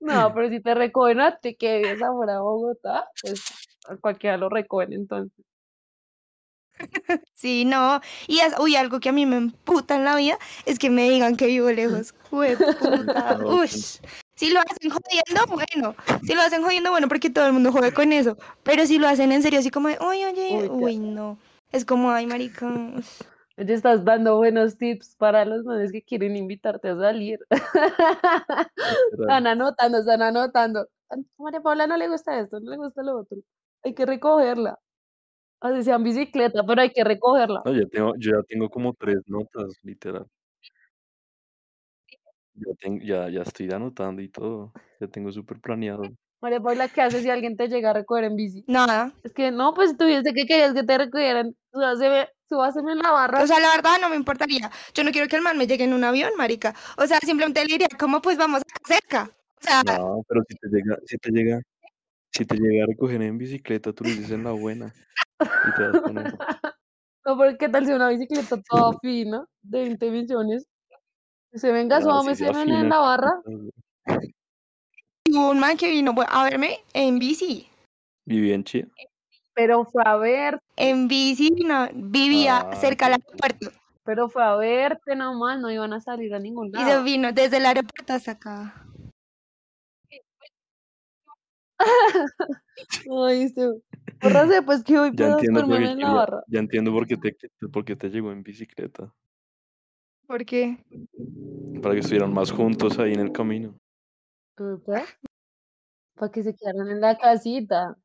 No, 0.00 0.32
pero 0.34 0.48
si 0.48 0.60
te 0.60 0.74
recogen 0.74 1.20
a 1.20 1.36
ti 1.38 1.56
que 1.56 1.78
vives 1.78 2.00
afuera 2.00 2.34
de 2.34 2.38
Bogotá, 2.38 3.08
pues 3.20 3.44
a 3.88 3.96
cualquiera 3.96 4.36
lo 4.36 4.48
recogen 4.48 4.92
entonces. 4.92 5.44
Sí, 7.34 7.64
no. 7.64 8.00
Y 8.26 8.38
es, 8.38 8.54
uy, 8.58 8.76
algo 8.76 9.00
que 9.00 9.08
a 9.08 9.12
mí 9.12 9.26
me 9.26 9.36
emputa 9.36 9.96
en 9.96 10.04
la 10.04 10.16
vida 10.16 10.38
es 10.64 10.78
que 10.78 10.90
me 10.90 11.10
digan 11.10 11.36
que 11.36 11.46
vivo 11.46 11.70
lejos. 11.70 12.14
Jue 12.30 12.56
puta. 12.56 13.38
Uy. 13.44 13.68
Si 14.36 14.50
lo 14.52 14.60
hacen 14.60 14.90
jodiendo, 14.90 15.46
bueno. 15.46 15.94
Si 16.22 16.34
lo 16.34 16.42
hacen 16.42 16.62
jodiendo, 16.62 16.90
bueno, 16.90 17.08
porque 17.08 17.30
todo 17.30 17.46
el 17.46 17.54
mundo 17.54 17.72
jode 17.72 17.92
con 17.92 18.12
eso. 18.12 18.36
Pero 18.62 18.86
si 18.86 18.98
lo 18.98 19.08
hacen 19.08 19.32
en 19.32 19.42
serio, 19.42 19.60
así 19.60 19.70
como 19.70 19.88
de, 19.88 19.98
oye, 19.98 20.26
oye, 20.26 20.68
Uy, 20.68 20.68
uy, 20.68 20.98
no. 20.98 21.38
Es 21.72 21.84
como, 21.84 22.10
ay, 22.10 22.26
marica. 22.26 22.66
Oye, 23.58 23.72
estás 23.72 24.04
dando 24.04 24.36
buenos 24.36 24.76
tips 24.76 25.16
para 25.16 25.46
los 25.46 25.64
manes 25.64 25.90
que 25.90 26.02
quieren 26.02 26.36
invitarte 26.36 26.90
a 26.90 26.96
salir. 26.96 27.38
Están 29.18 29.46
anotando, 29.46 29.98
están 29.98 30.20
anotando. 30.20 30.86
A 31.08 31.16
María 31.38 31.62
Paula 31.62 31.86
no 31.86 31.96
le 31.96 32.06
gusta 32.08 32.38
esto, 32.38 32.60
no 32.60 32.70
le 32.70 32.76
gusta 32.76 33.02
lo 33.02 33.20
otro. 33.20 33.38
Hay 33.82 33.94
que 33.94 34.04
recogerla. 34.04 34.78
Así 35.60 35.84
sea 35.84 35.96
en 35.96 36.02
bicicleta, 36.02 36.64
pero 36.66 36.82
hay 36.82 36.90
que 36.90 37.02
recogerla. 37.02 37.62
No, 37.64 37.72
ya 37.72 37.86
tengo, 37.86 38.12
yo 38.18 38.32
ya 38.32 38.42
tengo 38.46 38.68
como 38.68 38.92
tres 38.92 39.22
notas, 39.26 39.72
literal. 39.82 40.26
Ya, 42.56 42.74
ten- 42.80 43.00
ya, 43.00 43.28
ya 43.28 43.42
estoy 43.42 43.70
anotando 43.70 44.22
y 44.22 44.28
todo. 44.28 44.72
Ya 45.00 45.08
tengo 45.08 45.30
súper 45.30 45.60
planeado. 45.60 46.02
María 46.40 46.60
Paula, 46.60 46.88
¿qué 46.88 47.00
haces 47.02 47.22
si 47.22 47.30
alguien 47.30 47.56
te 47.56 47.68
llega 47.68 47.90
a 47.90 47.92
recoger 47.94 48.24
en 48.24 48.36
bici? 48.36 48.64
Nada. 48.68 49.12
Es 49.22 49.32
que 49.32 49.50
no, 49.50 49.74
pues 49.74 49.96
tuviste 49.96 50.32
que 50.32 50.46
querías 50.46 50.74
que 50.74 50.84
te 50.84 50.98
recogieran. 50.98 51.56
Súbaseme, 51.72 52.28
súbaseme 52.48 52.92
en 52.92 52.98
la 52.98 53.10
barra. 53.10 53.42
O 53.42 53.46
sea, 53.46 53.58
la 53.58 53.70
verdad 53.70 53.96
no 54.00 54.08
me 54.08 54.16
importaría. 54.16 54.70
Yo 54.94 55.02
no 55.02 55.10
quiero 55.10 55.28
que 55.28 55.36
el 55.36 55.42
man 55.42 55.58
me 55.58 55.66
llegue 55.66 55.84
en 55.84 55.92
un 55.94 56.04
avión, 56.04 56.30
marica. 56.36 56.74
O 56.98 57.06
sea, 57.06 57.18
simplemente 57.20 57.64
le 57.64 57.72
diría, 57.72 57.88
¿cómo 57.98 58.20
pues 58.20 58.36
vamos 58.36 58.62
acá 58.62 58.80
cerca? 58.86 59.30
O 59.58 59.62
sea, 59.62 59.82
No, 59.82 60.22
pero 60.28 60.42
si 60.48 60.56
te 60.56 60.68
llega, 60.68 60.98
si 61.04 61.18
te 61.18 61.30
llega, 61.30 61.60
si 62.32 62.44
te 62.44 62.56
llega 62.56 62.84
a 62.84 62.86
recoger 62.86 63.22
en 63.22 63.38
bicicleta, 63.38 63.92
tú 63.92 64.04
le 64.04 64.10
dices 64.10 64.30
en 64.30 64.44
la 64.44 64.52
buena. 64.52 64.92
Y 65.40 65.72
te 65.76 65.88
vas 65.88 66.02
con. 66.02 66.14
No, 67.26 67.36
porque 67.36 67.56
qué 67.58 67.68
tal 67.68 67.84
si 67.84 67.92
una 67.92 68.08
bicicleta 68.08 68.56
toda 68.70 68.96
fina, 69.00 69.44
de 69.62 69.80
20 69.80 70.10
millones. 70.12 70.68
Se 71.52 71.72
venga, 71.72 72.00
súbame 72.00 72.34
si 72.34 72.44
sea 72.44 72.62
en 72.62 72.88
la 72.88 72.98
barra. 72.98 73.40
hubo 75.28 75.50
un 75.50 75.58
man 75.58 75.76
que 75.76 75.90
vino 75.90 76.14
a 76.28 76.44
verme 76.44 76.78
en 76.92 77.18
bici. 77.18 77.68
Viví 78.26 78.52
en 78.52 78.64
Chía. 78.64 78.86
Pero 79.54 79.84
fue 79.86 80.02
a 80.04 80.16
ver, 80.16 80.60
En 80.76 81.08
bici 81.08 81.48
no, 81.50 81.88
vivía 81.94 82.58
Ah, 82.58 82.76
cerca 82.76 83.06
del 83.06 83.14
aeropuerto. 83.22 83.70
pero 84.04 84.28
fue 84.28 84.44
a 84.44 84.54
verte 84.56 85.16
nomás, 85.16 85.58
no 85.58 85.70
iban 85.70 85.92
a 85.94 86.00
salir 86.00 86.34
a 86.34 86.38
ningún 86.38 86.68
Y 86.68 86.72
se 86.78 86.84
lado. 86.84 87.04
vino 87.04 87.32
desde 87.32 87.56
el 87.56 87.66
aeropuerto 87.66 88.12
hasta 88.12 88.32
acá. 88.32 88.86
Ay, 93.28 93.48
se... 93.48 93.70
Córrase, 94.20 94.62
pues 94.62 94.82
que 94.84 94.98
hoy 94.98 95.10
Ya 95.14 95.16
puedo 95.36 95.38
entiendo, 95.38 95.74
en 95.76 95.98
la 96.00 96.06
ya, 96.06 96.12
barra. 96.12 96.42
ya 96.48 96.58
entiendo 96.60 96.92
por 96.92 97.06
qué 97.06 97.16
te, 97.16 97.34
por 97.68 97.84
qué 97.84 97.96
te 97.96 98.08
llegó 98.10 98.32
en 98.32 98.42
bicicleta. 98.42 99.12
¿Por 100.26 100.44
qué? 100.44 100.78
Para 101.82 101.94
que 101.94 102.00
estuvieran 102.00 102.32
más 102.32 102.50
juntos 102.50 102.98
ahí 102.98 103.12
en 103.12 103.20
el 103.20 103.32
camino. 103.32 103.74
Para 106.16 106.32
que 106.32 106.42
se 106.42 106.54
quedaran 106.54 106.88
en 106.88 107.00
la 107.00 107.16
casita. 107.16 107.96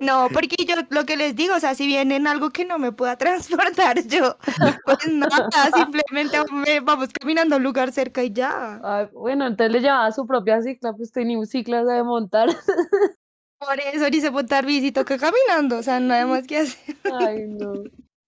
No, 0.00 0.28
porque 0.32 0.56
yo 0.66 0.74
lo 0.88 1.04
que 1.04 1.18
les 1.18 1.36
digo, 1.36 1.54
o 1.54 1.60
sea, 1.60 1.74
si 1.74 1.86
vienen 1.86 2.26
algo 2.26 2.48
que 2.48 2.64
no 2.64 2.78
me 2.78 2.92
pueda 2.92 3.16
transportar 3.18 4.02
yo, 4.06 4.36
pues 4.86 4.98
nada, 5.12 5.48
simplemente 5.74 6.38
me- 6.50 6.80
vamos 6.80 7.08
caminando 7.12 7.56
a 7.56 7.58
un 7.58 7.64
lugar 7.64 7.92
cerca 7.92 8.22
y 8.22 8.32
ya. 8.32 8.80
Ay, 8.82 9.08
bueno, 9.12 9.46
entonces 9.46 9.72
le 9.72 9.80
llevaba 9.80 10.10
su 10.12 10.26
propia 10.26 10.62
cicla, 10.62 10.94
pues 10.94 11.12
tenía 11.12 11.44
cicla 11.44 11.84
de 11.84 12.02
montar. 12.02 12.48
Por 13.58 13.78
eso 13.78 14.08
ni 14.08 14.22
se 14.22 14.30
montar 14.30 14.64
bici, 14.64 14.90
toca 14.90 15.18
caminando, 15.18 15.76
o 15.78 15.82
sea, 15.82 16.00
nada 16.00 16.24
más 16.26 16.46
que 16.46 16.56
hacer. 16.56 16.96
Ay, 17.12 17.46
no. 17.46 17.74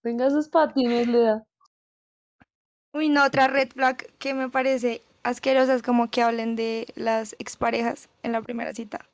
Tenga 0.03 0.29
sus 0.29 0.47
patines, 0.49 1.07
le 1.07 1.19
da. 1.19 1.43
Uy, 2.93 3.09
no, 3.09 3.25
otra 3.25 3.47
red 3.47 3.69
flag 3.69 3.97
que 4.19 4.33
me 4.33 4.49
parece 4.49 5.01
asquerosa 5.23 5.73
es 5.73 5.81
como 5.81 6.09
que 6.09 6.21
hablen 6.21 6.55
de 6.55 6.85
las 6.95 7.35
exparejas 7.39 8.07
en 8.21 8.33
la 8.33 8.41
primera 8.41 8.73
cita. 8.73 9.09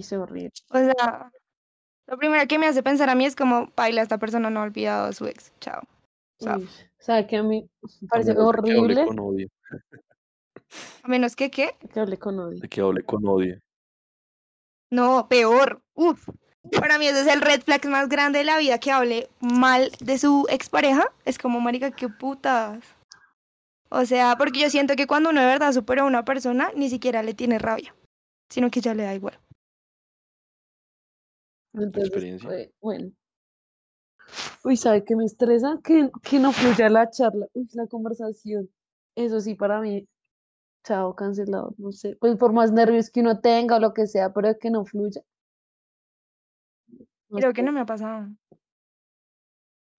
Se 0.00 0.16
horrible. 0.16 0.50
O 0.70 0.78
sea, 0.78 1.32
lo 2.06 2.18
primero 2.18 2.46
que 2.46 2.58
me 2.58 2.66
hace 2.66 2.82
pensar 2.82 3.08
a 3.08 3.14
mí 3.14 3.24
es 3.24 3.36
como, 3.36 3.72
baila, 3.76 4.02
esta 4.02 4.18
persona 4.18 4.50
no 4.50 4.60
ha 4.60 4.64
olvidado 4.64 5.08
a 5.08 5.12
su 5.12 5.26
ex. 5.26 5.52
Chao. 5.60 5.82
Chao. 6.40 6.58
Uy, 6.58 6.64
o 6.64 7.02
sea, 7.02 7.26
que 7.26 7.36
a 7.36 7.42
mí 7.42 7.68
me 7.82 8.06
A 8.06 8.10
parece 8.10 8.34
menos 8.34 8.52
de 8.56 8.62
que 8.62 8.70
hable 8.72 8.84
horrible 8.84 9.06
con 9.06 9.18
odio. 9.20 9.48
A 11.02 11.08
menos 11.08 11.36
que, 11.36 11.50
¿qué? 11.50 11.76
que 11.92 12.00
hable 12.00 12.18
con 12.18 12.38
odio. 12.38 12.62
Que 12.68 12.80
hable 12.80 13.02
con 13.02 13.26
odio. 13.26 13.60
No, 14.90 15.28
peor. 15.28 15.82
Uf. 15.94 16.28
Para 16.72 16.98
mí 16.98 17.06
ese 17.06 17.20
es 17.20 17.26
el 17.26 17.40
red 17.40 17.60
flag 17.62 17.86
más 17.86 18.08
grande 18.08 18.38
de 18.40 18.44
la 18.44 18.58
vida, 18.58 18.78
que 18.78 18.90
hable 18.90 19.28
mal 19.40 19.90
de 20.00 20.18
su 20.18 20.46
expareja. 20.48 21.12
Es 21.24 21.38
como, 21.38 21.60
marica, 21.60 21.90
qué 21.90 22.08
putas. 22.08 22.82
O 23.90 24.04
sea, 24.06 24.36
porque 24.36 24.60
yo 24.60 24.70
siento 24.70 24.96
que 24.96 25.06
cuando 25.06 25.30
uno 25.30 25.40
de 25.40 25.46
verdad 25.46 25.72
supera 25.72 26.02
a 26.02 26.06
una 26.06 26.24
persona, 26.24 26.70
ni 26.74 26.88
siquiera 26.88 27.22
le 27.22 27.34
tiene 27.34 27.58
rabia, 27.58 27.94
sino 28.50 28.70
que 28.70 28.80
ya 28.80 28.94
le 28.94 29.04
da 29.04 29.14
igual. 29.14 29.38
Entonces, 31.74 32.04
experiencia? 32.04 32.50
eh, 32.50 32.72
bueno. 32.80 33.12
Uy, 34.64 34.76
¿sabe 34.76 35.04
qué 35.04 35.16
me 35.16 35.24
estresa? 35.24 35.78
Que, 35.84 36.10
que 36.22 36.38
no 36.38 36.52
fluya 36.52 36.88
la 36.88 37.10
charla, 37.10 37.46
uy, 37.52 37.68
la 37.74 37.86
conversación. 37.86 38.70
Eso 39.14 39.40
sí, 39.40 39.54
para 39.54 39.80
mí, 39.80 40.08
chao, 40.84 41.14
cancelado, 41.14 41.74
no 41.78 41.92
sé. 41.92 42.16
Pues 42.16 42.36
por 42.36 42.52
más 42.52 42.72
nervios 42.72 43.10
que 43.10 43.20
uno 43.20 43.40
tenga 43.40 43.76
o 43.76 43.80
lo 43.80 43.92
que 43.92 44.06
sea, 44.06 44.32
pero 44.32 44.58
que 44.58 44.70
no 44.70 44.84
fluya. 44.84 45.22
Creo 47.38 47.52
que 47.52 47.62
no 47.62 47.72
me 47.72 47.80
ha 47.80 47.86
pasado. 47.86 48.28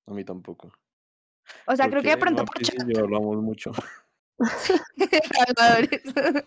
A 0.08 0.14
mí 0.14 0.24
tampoco. 0.24 0.72
O 1.68 1.76
sea, 1.76 1.90
creo 1.90 2.02
que 2.02 2.10
de 2.10 2.18
pronto 2.18 2.46
por 2.46 2.62
chat. 2.62 2.88
y 2.88 2.94
yo 2.94 3.04
hablamos 3.04 3.38
mucho. 3.42 3.72
Salvadores. 5.34 6.02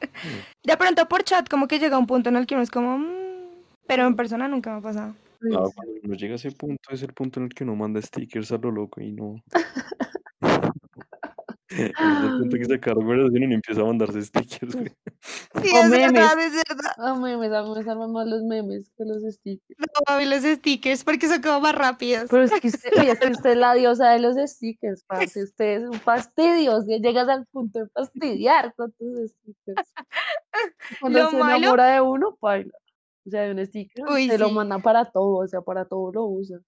De 0.65 0.77
pronto 0.77 1.09
por 1.09 1.23
chat, 1.25 1.49
como 1.49 1.67
que 1.69 1.79
llega 1.79 1.99
un 1.99 2.07
punto 2.07 2.29
en 2.29 2.37
el 2.37 2.47
que 2.47 2.55
uno 2.55 2.63
es 2.63 2.71
como, 2.71 2.99
"Mm", 2.99 3.63
pero 3.87 4.07
en 4.07 4.15
persona 4.17 4.47
nunca 4.49 4.71
me 4.73 4.79
ha 4.79 4.83
pasado. 4.83 5.15
No, 5.41 5.71
cuando 5.71 5.95
uno 6.03 6.15
llega 6.15 6.35
a 6.35 6.37
ese 6.37 6.51
punto, 6.53 6.91
es 6.93 7.03
el 7.03 7.13
punto 7.15 7.41
en 7.41 7.47
el 7.47 7.55
que 7.55 7.65
uno 7.65 7.77
manda 7.77 8.03
stickers 8.03 8.51
a 8.53 8.59
lo 8.59 8.71
loco 8.71 9.01
y 9.01 9.13
no. 9.13 9.43
Ese 10.41 10.47
es 10.47 10.59
el 10.59 10.73
punto 10.73 11.58
que 12.59 12.65
se 12.65 12.81
conversación 12.81 13.51
y 13.51 13.55
empieza 13.55 13.81
a 13.81 13.85
mandarse 13.85 14.23
stickers, 14.23 14.75
güey. 14.75 14.91
Sí, 15.63 15.71
O 15.75 15.79
es 15.83 15.89
memes. 15.91 16.13
verdad, 16.13 16.39
es 16.41 16.53
verdad. 16.69 17.17
Memes, 17.19 17.53
a 17.53 17.63
mí 17.63 17.71
me 17.75 17.83
salvan 17.85 18.13
más 18.13 18.27
los 18.27 18.43
memes 18.45 18.91
que 18.97 19.05
los 19.05 19.23
stickers. 19.35 19.79
No, 19.79 20.15
a 20.15 20.19
mí 20.19 20.25
los 20.27 20.43
stickers 20.43 21.05
porque 21.05 21.27
son 21.29 21.43
como 21.43 21.61
más 21.61 21.75
rápidos. 21.75 22.29
Pero 22.31 22.45
es 22.45 22.53
que 22.61 22.69
usted, 22.69 22.91
es 22.97 23.19
que 23.19 23.29
usted 23.31 23.51
es 23.51 23.57
la 23.57 23.75
diosa 23.75 24.11
de 24.11 24.21
los 24.21 24.37
stickers, 24.37 25.05
parce. 25.05 25.43
Usted 25.43 25.83
es 25.83 25.89
un 25.89 25.95
fastidio. 26.01 26.81
si 26.83 26.99
Llegas 27.01 27.29
al 27.29 27.47
punto 27.47 27.81
de 27.81 27.89
fastidiar 27.89 28.73
con 28.75 28.93
tus 28.93 29.31
stickers. 29.31 29.93
Cuando 31.01 31.19
Lo 31.25 31.31
se 31.31 31.37
malo- 31.39 31.57
enamora 31.59 31.87
de 31.95 32.01
uno, 32.01 32.39
baila. 32.41 32.73
O 33.27 33.31
sea, 33.31 33.43
de 33.43 33.53
un 33.53 33.67
sticker, 33.67 34.05
Uy, 34.07 34.29
se 34.29 34.39
lo 34.39 34.51
manda 34.51 34.79
para 34.79 35.05
todo, 35.05 35.45
o 35.45 35.47
sea, 35.47 35.61
para 35.61 35.85
todo 35.85 36.11
lo 36.13 36.25
usa. 36.27 36.59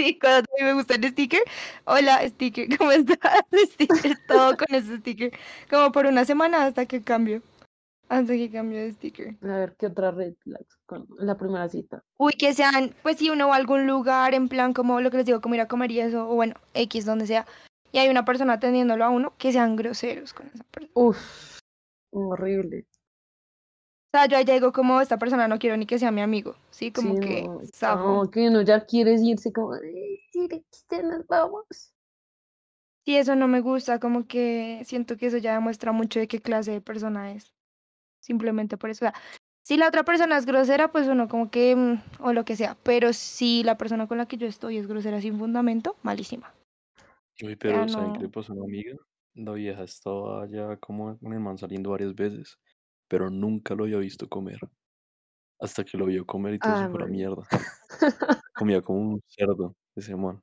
Sí, 0.00 0.18
cuando 0.20 0.38
a 0.38 0.42
mí 0.58 0.64
me 0.64 0.72
gusta 0.72 0.94
el 0.94 1.04
sticker. 1.04 1.42
Hola, 1.84 2.26
sticker, 2.28 2.68
¿cómo 2.78 2.90
estás? 2.92 3.44
Sticker, 3.72 4.16
todo 4.26 4.56
con 4.56 4.74
ese 4.74 4.96
sticker. 4.98 5.32
Como 5.68 5.92
por 5.92 6.06
una 6.06 6.24
semana 6.24 6.64
hasta 6.64 6.86
que 6.86 7.02
cambio. 7.02 7.42
Hasta 8.08 8.32
que 8.32 8.50
cambio 8.50 8.78
de 8.78 8.92
sticker. 8.92 9.36
A 9.42 9.56
ver, 9.58 9.76
¿qué 9.78 9.86
otra 9.86 10.10
red 10.10 10.34
con 10.86 11.06
la 11.18 11.36
primera 11.36 11.68
cita? 11.68 12.02
Uy, 12.16 12.32
que 12.32 12.54
sean, 12.54 12.94
pues 13.02 13.18
si 13.18 13.30
uno 13.30 13.48
va 13.48 13.54
a 13.54 13.58
algún 13.58 13.86
lugar 13.86 14.34
en 14.34 14.48
plan 14.48 14.72
como 14.72 15.00
lo 15.00 15.10
que 15.10 15.18
les 15.18 15.26
digo, 15.26 15.40
como 15.40 15.54
ir 15.54 15.60
a 15.60 15.68
comer 15.68 15.90
y 15.92 16.00
eso, 16.00 16.28
o 16.28 16.34
bueno, 16.34 16.54
X, 16.74 17.04
donde 17.04 17.26
sea, 17.26 17.46
y 17.92 17.98
hay 17.98 18.08
una 18.08 18.24
persona 18.24 18.54
atendiéndolo 18.54 19.04
a 19.04 19.10
uno, 19.10 19.34
que 19.38 19.52
sean 19.52 19.76
groseros 19.76 20.32
con 20.32 20.46
esa 20.48 20.64
persona. 20.64 20.90
Uf, 20.94 21.58
horrible. 22.10 22.86
O 24.12 24.16
sea, 24.18 24.26
yo 24.26 24.36
allá 24.38 24.54
digo 24.54 24.72
como 24.72 25.00
esta 25.00 25.18
persona 25.18 25.46
no 25.46 25.58
quiero 25.60 25.76
ni 25.76 25.86
que 25.86 25.98
sea 25.98 26.10
mi 26.10 26.20
amigo, 26.20 26.56
¿sí? 26.70 26.90
Como 26.90 27.14
Sí, 27.14 27.20
que 27.20 27.42
no, 27.42 27.60
zafo. 27.72 28.24
no, 28.24 28.30
que 28.30 28.48
uno 28.48 28.62
ya 28.62 28.84
quiere 28.84 29.14
irse 29.14 29.52
como, 29.52 29.72
"Ay, 29.74 30.18
sí, 30.32 30.48
de 30.48 30.56
aquí 30.56 31.02
nos 31.06 31.24
vamos. 31.28 31.94
Sí, 33.04 33.16
eso 33.16 33.36
no 33.36 33.46
me 33.48 33.60
gusta, 33.60 33.98
como 34.00 34.26
que 34.26 34.82
siento 34.84 35.16
que 35.16 35.26
eso 35.26 35.38
ya 35.38 35.54
demuestra 35.54 35.92
mucho 35.92 36.18
de 36.18 36.26
qué 36.28 36.40
clase 36.40 36.72
de 36.72 36.80
persona 36.80 37.32
es. 37.32 37.54
Simplemente 38.20 38.76
por 38.76 38.90
eso. 38.90 39.06
O 39.06 39.10
sea, 39.10 39.14
si 39.62 39.76
la 39.76 39.86
otra 39.88 40.02
persona 40.04 40.36
es 40.36 40.44
grosera, 40.44 40.90
pues 40.90 41.06
uno 41.06 41.28
como 41.28 41.50
que, 41.50 41.76
mm, 41.76 42.02
o 42.24 42.32
lo 42.32 42.44
que 42.44 42.56
sea. 42.56 42.76
Pero 42.82 43.12
si 43.12 43.62
la 43.62 43.78
persona 43.78 44.06
con 44.08 44.18
la 44.18 44.26
que 44.26 44.36
yo 44.36 44.46
estoy 44.48 44.76
es 44.76 44.86
grosera 44.88 45.20
sin 45.20 45.38
fundamento, 45.38 45.96
malísima. 46.02 46.52
Uy, 47.42 47.52
Ya 47.52 47.56
pero 47.60 47.88
¿saben 47.88 48.12
qué 48.12 48.18
le 48.20 48.24
no. 48.26 48.32
pasó 48.32 48.52
a 48.52 48.56
una 48.56 48.64
amiga? 48.64 48.96
La 49.34 49.52
vieja 49.52 49.84
estaba 49.84 50.46
ya 50.48 50.76
como 50.78 51.16
con 51.18 51.32
el 51.32 51.40
man 51.40 51.56
saliendo 51.56 51.90
varias 51.90 52.14
veces, 52.14 52.58
pero 53.10 53.28
nunca 53.28 53.74
lo 53.74 53.84
había 53.84 53.98
visto 53.98 54.28
comer. 54.28 54.60
Hasta 55.58 55.84
que 55.84 55.98
lo 55.98 56.06
vio 56.06 56.24
comer 56.24 56.54
y 56.54 56.58
todo 56.60 56.76
se 56.76 56.84
Ay, 56.84 56.90
fue 56.90 57.02
a 57.02 57.06
mierda. 57.06 57.42
Comía 58.54 58.80
como 58.80 59.00
un 59.00 59.20
cerdo 59.26 59.74
ese 59.96 60.14
man. 60.14 60.40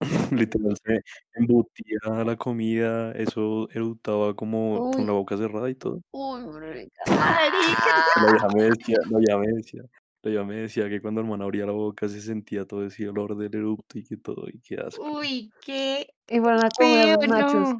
Literal 0.32 0.76
se 0.84 1.00
embutía 1.34 1.98
la 2.24 2.36
comida, 2.36 3.12
eso 3.12 3.68
eructaba 3.70 4.34
como 4.36 4.90
con 4.90 5.06
la 5.06 5.12
boca 5.12 5.36
cerrada 5.36 5.68
y 5.70 5.74
todo. 5.74 6.02
uy, 6.12 6.46
marica. 6.46 7.02
La 8.16 8.32
vieja 8.32 8.48
me 8.54 8.62
decía, 8.64 8.96
la 9.10 9.18
vieja 9.18 9.38
me 9.38 9.46
decía, 9.48 9.82
la 10.22 10.30
vieja 10.30 10.44
me 10.44 10.54
decía 10.56 10.88
que 10.88 11.00
cuando 11.00 11.20
el 11.20 11.26
man 11.26 11.42
abría 11.42 11.66
la 11.66 11.72
boca 11.72 12.08
se 12.08 12.20
sentía 12.20 12.64
todo 12.66 12.84
ese 12.86 13.08
olor 13.08 13.36
del 13.36 13.54
eructo 13.54 13.98
y 13.98 14.04
que 14.04 14.16
todo, 14.16 14.46
y 14.48 14.60
qué 14.60 14.76
asco. 14.76 15.02
Uy, 15.02 15.50
qué 15.64 16.06
Y 16.28 16.40
fueron 16.40 16.64
a 16.64 16.68
comer 16.70 17.18
feo, 17.18 17.26
nachos. 17.28 17.70
no. 17.70 17.76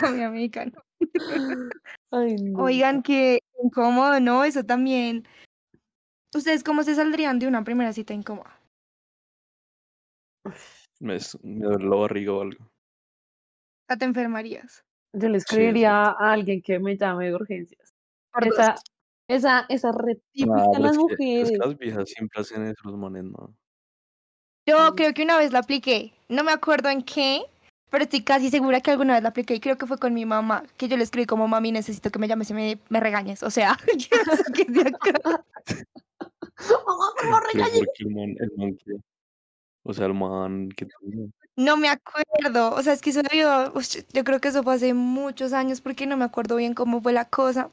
Comida 0.00 0.30
mexicana. 0.30 0.72
Ay, 2.10 2.36
no. 2.42 2.64
Oigan, 2.64 3.02
qué 3.02 3.40
incómodo, 3.62 4.20
¿no? 4.20 4.44
Eso 4.44 4.64
también. 4.64 5.26
¿Ustedes 6.34 6.62
cómo 6.62 6.82
se 6.82 6.94
saldrían 6.94 7.38
de 7.38 7.48
una 7.48 7.64
primera 7.64 7.92
cita 7.92 8.14
incómoda? 8.14 8.60
Me, 11.00 11.18
me 11.42 11.64
duele 11.66 11.88
la 11.88 11.96
barriga 11.96 12.32
o 12.32 12.42
algo. 12.42 12.70
¿Ya 13.88 13.96
te 13.96 14.04
enfermarías? 14.04 14.84
Yo 15.12 15.28
le 15.28 15.40
Sí, 15.40 15.44
escribiría 15.44 16.04
a 16.04 16.32
alguien 16.32 16.62
que 16.62 16.78
me 16.78 16.96
llame 16.96 17.26
de 17.26 17.34
urgencias. 17.34 17.92
Esa, 18.42 18.76
esa, 19.28 19.66
esa 19.68 19.90
re 19.90 20.20
típica 20.32 20.62
pero 20.72 20.84
las 20.84 20.92
es 20.92 20.98
que, 20.98 21.12
es 21.14 21.18
mujeres. 21.18 21.50
que 21.50 21.58
las 21.58 21.78
viejas 21.78 22.10
siempre 22.10 22.40
hacen 22.40 22.66
eso, 22.66 22.80
los 22.84 22.96
manes 22.96 23.24
no. 23.24 23.56
Yo 24.66 24.94
creo 24.94 25.12
que 25.12 25.24
una 25.24 25.36
vez 25.36 25.52
la 25.52 25.58
apliqué. 25.60 26.12
No 26.28 26.44
me 26.44 26.52
acuerdo 26.52 26.90
en 26.90 27.02
qué, 27.02 27.42
pero 27.90 28.04
estoy 28.04 28.22
casi 28.22 28.50
segura 28.50 28.80
que 28.80 28.90
alguna 28.90 29.14
vez 29.14 29.22
la 29.22 29.30
apliqué 29.30 29.54
y 29.54 29.60
creo 29.60 29.76
que 29.76 29.86
fue 29.86 29.98
con 29.98 30.14
mi 30.14 30.24
mamá, 30.24 30.64
que 30.76 30.88
yo 30.88 30.96
le 30.96 31.04
escribí 31.04 31.26
como 31.26 31.48
mami, 31.48 31.72
necesito 31.72 32.10
que 32.10 32.18
me 32.18 32.28
llames 32.28 32.50
y 32.50 32.54
me, 32.54 32.78
me 32.88 33.00
regañes. 33.00 33.42
O 33.42 33.50
sea, 33.50 33.76
que 33.86 34.16
me 34.26 34.36
saques 34.36 34.72
de 34.72 34.80
acá. 34.80 35.44
Mamá, 36.86 37.06
por 37.16 37.30
favor, 37.30 37.42
o 39.82 39.94
sea, 39.94 40.06
el 40.06 40.14
man 40.14 40.68
que. 40.70 40.86
No 41.56 41.76
me 41.76 41.88
acuerdo. 41.88 42.74
O 42.74 42.82
sea, 42.82 42.92
es 42.92 43.00
que 43.00 43.10
eso 43.10 43.22
debió. 43.22 43.72
Yo 44.12 44.24
creo 44.24 44.40
que 44.40 44.48
eso 44.48 44.62
fue 44.62 44.74
hace 44.74 44.94
muchos 44.94 45.52
años 45.52 45.80
porque 45.80 46.06
no 46.06 46.16
me 46.16 46.24
acuerdo 46.24 46.56
bien 46.56 46.74
cómo 46.74 47.00
fue 47.00 47.12
la 47.12 47.24
cosa. 47.26 47.70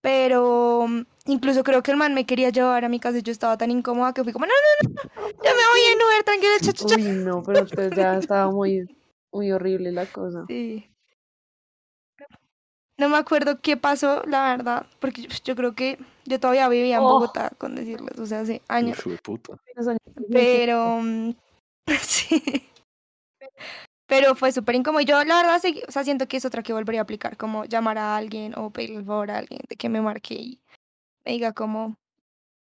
Pero 0.00 0.86
mm, 0.88 1.02
incluso 1.26 1.64
creo 1.64 1.82
que 1.82 1.90
el 1.90 1.96
man 1.96 2.14
me 2.14 2.26
quería 2.26 2.50
llevar 2.50 2.84
a 2.84 2.88
mi 2.88 3.00
casa 3.00 3.18
y 3.18 3.22
yo 3.22 3.32
estaba 3.32 3.56
tan 3.58 3.70
incómoda 3.70 4.12
que 4.12 4.22
fui 4.22 4.32
como, 4.32 4.46
no, 4.46 4.52
no, 4.52 4.90
no, 4.94 5.28
ya 5.42 5.50
me 5.50 5.56
voy 5.72 5.80
en 5.92 5.98
Uber, 5.98 6.24
tranquila, 6.24 6.52
cha, 6.60 6.72
cha, 6.72 6.86
cha". 6.86 6.94
Uy, 6.94 7.02
no, 7.02 7.42
pero 7.42 7.60
entonces 7.60 7.94
ya 7.94 8.18
estaba 8.18 8.50
muy, 8.50 8.86
muy 9.32 9.50
horrible 9.52 9.92
la 9.92 10.06
cosa. 10.06 10.44
Sí. 10.48 10.88
No 12.96 13.08
me 13.08 13.16
acuerdo 13.16 13.60
qué 13.60 13.76
pasó, 13.76 14.24
la 14.26 14.56
verdad, 14.56 14.86
porque 14.98 15.22
yo, 15.22 15.28
yo 15.44 15.54
creo 15.54 15.74
que 15.74 15.98
yo 16.24 16.40
todavía 16.40 16.68
vivía 16.68 16.96
en 16.96 17.02
Oh. 17.02 17.10
Bogotá, 17.10 17.50
con 17.56 17.76
decirles, 17.76 18.18
o 18.18 18.26
sea, 18.26 18.40
hace 18.40 18.60
años. 18.66 18.98
Uf, 19.06 19.20
puta. 19.22 19.56
Pero 20.32 20.98
mm, 21.00 21.30
sí. 22.02 22.64
Pero 24.08 24.34
fue 24.34 24.50
súper 24.52 24.74
incómodo. 24.74 25.02
Y 25.02 25.04
Yo, 25.04 25.22
la 25.24 25.36
verdad, 25.36 25.60
seguí- 25.60 25.82
o 25.86 25.92
sea, 25.92 26.02
siento 26.02 26.26
que 26.26 26.38
es 26.38 26.44
otra 26.44 26.62
que 26.62 26.72
volvería 26.72 27.02
a 27.02 27.04
aplicar, 27.04 27.36
como 27.36 27.64
llamar 27.66 27.98
a 27.98 28.16
alguien 28.16 28.58
o 28.58 28.70
pedirle 28.72 28.96
el 28.96 29.04
favor 29.04 29.30
a 29.30 29.38
alguien 29.38 29.60
de 29.68 29.76
que 29.76 29.88
me 29.88 30.00
marque 30.00 30.34
y 30.34 30.60
me 31.24 31.32
diga 31.32 31.52
como 31.52 31.96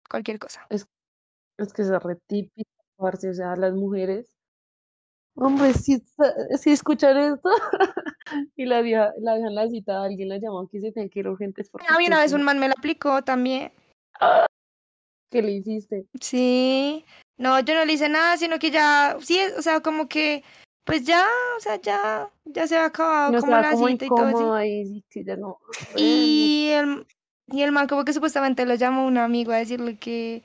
cualquier 0.10 0.40
cosa. 0.40 0.68
Es 0.70 0.86
que 1.74 1.82
es 1.82 1.90
re 1.90 2.18
típico, 2.28 2.70
parce, 2.98 3.30
o 3.30 3.34
sea, 3.34 3.56
las 3.56 3.74
mujeres. 3.74 4.30
Hombre, 5.36 5.74
si, 5.74 6.04
si 6.60 6.72
escuchan 6.72 7.18
esto 7.18 7.50
y 8.56 8.66
la 8.66 8.82
vieja, 8.82 9.14
la 9.20 9.36
vieja 9.36 9.48
en 9.48 9.56
la 9.56 9.70
cita, 9.70 10.04
alguien 10.04 10.30
la 10.30 10.38
llamó 10.38 10.68
que 10.68 10.82
se 10.82 10.92
tiene 10.92 11.10
que 11.10 11.20
ir 11.20 11.28
urgentes 11.30 11.72
A 11.88 11.98
mí 11.98 12.08
una 12.08 12.20
vez 12.20 12.34
un 12.34 12.44
man 12.44 12.60
me 12.60 12.68
la 12.68 12.74
aplicó 12.78 13.24
también. 13.24 13.72
¿qué 15.32 15.42
le 15.42 15.52
hiciste? 15.52 16.08
Sí. 16.20 17.06
No, 17.38 17.60
yo 17.60 17.76
no 17.76 17.86
le 17.86 17.94
hice 17.94 18.10
nada, 18.10 18.36
sino 18.38 18.58
que 18.60 18.72
ya, 18.72 19.18
sí, 19.22 19.40
o 19.58 19.62
sea, 19.62 19.82
como 19.82 20.08
que, 20.08 20.44
pues 20.88 21.04
ya, 21.04 21.28
o 21.58 21.60
sea, 21.60 21.80
ya, 21.82 22.32
ya 22.46 22.66
se 22.66 22.76
había 22.78 22.88
acabado 22.88 23.34
No 23.34 23.40
como 23.42 23.58
la 23.58 23.72
como 23.72 23.88
cita 23.90 24.06
y 24.06 24.10
todo 24.10 24.18
que 25.10 25.24
ya 25.26 25.36
no. 25.36 25.60
Y 25.98 26.70
el, 26.70 27.06
y 27.48 27.62
el 27.62 27.74
man 27.74 27.88
como 27.88 28.06
que 28.06 28.14
supuestamente 28.14 28.66
lo 28.66 28.74
llamó 28.76 29.06
un 29.06 29.18
amigo 29.18 29.52
a 29.52 29.58
decirle 29.58 29.98
que, 30.00 30.44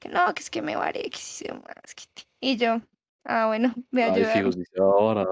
que 0.00 0.08
no, 0.08 0.32
que 0.34 0.42
es 0.42 0.48
que 0.48 0.62
me 0.62 0.76
varé, 0.76 1.02
que 1.10 1.18
sí 1.18 1.44
se 1.44 1.52
más, 1.52 1.94
que 1.94 2.04
te- 2.14 2.22
Y 2.40 2.56
yo, 2.56 2.80
ah, 3.24 3.46
bueno, 3.48 3.74
voy 3.92 4.02
a 4.02 4.06
Ay, 4.06 4.12
ayudar. 4.14 4.36
fijos, 4.38 4.56
dice 4.56 4.72
ahora. 4.80 5.26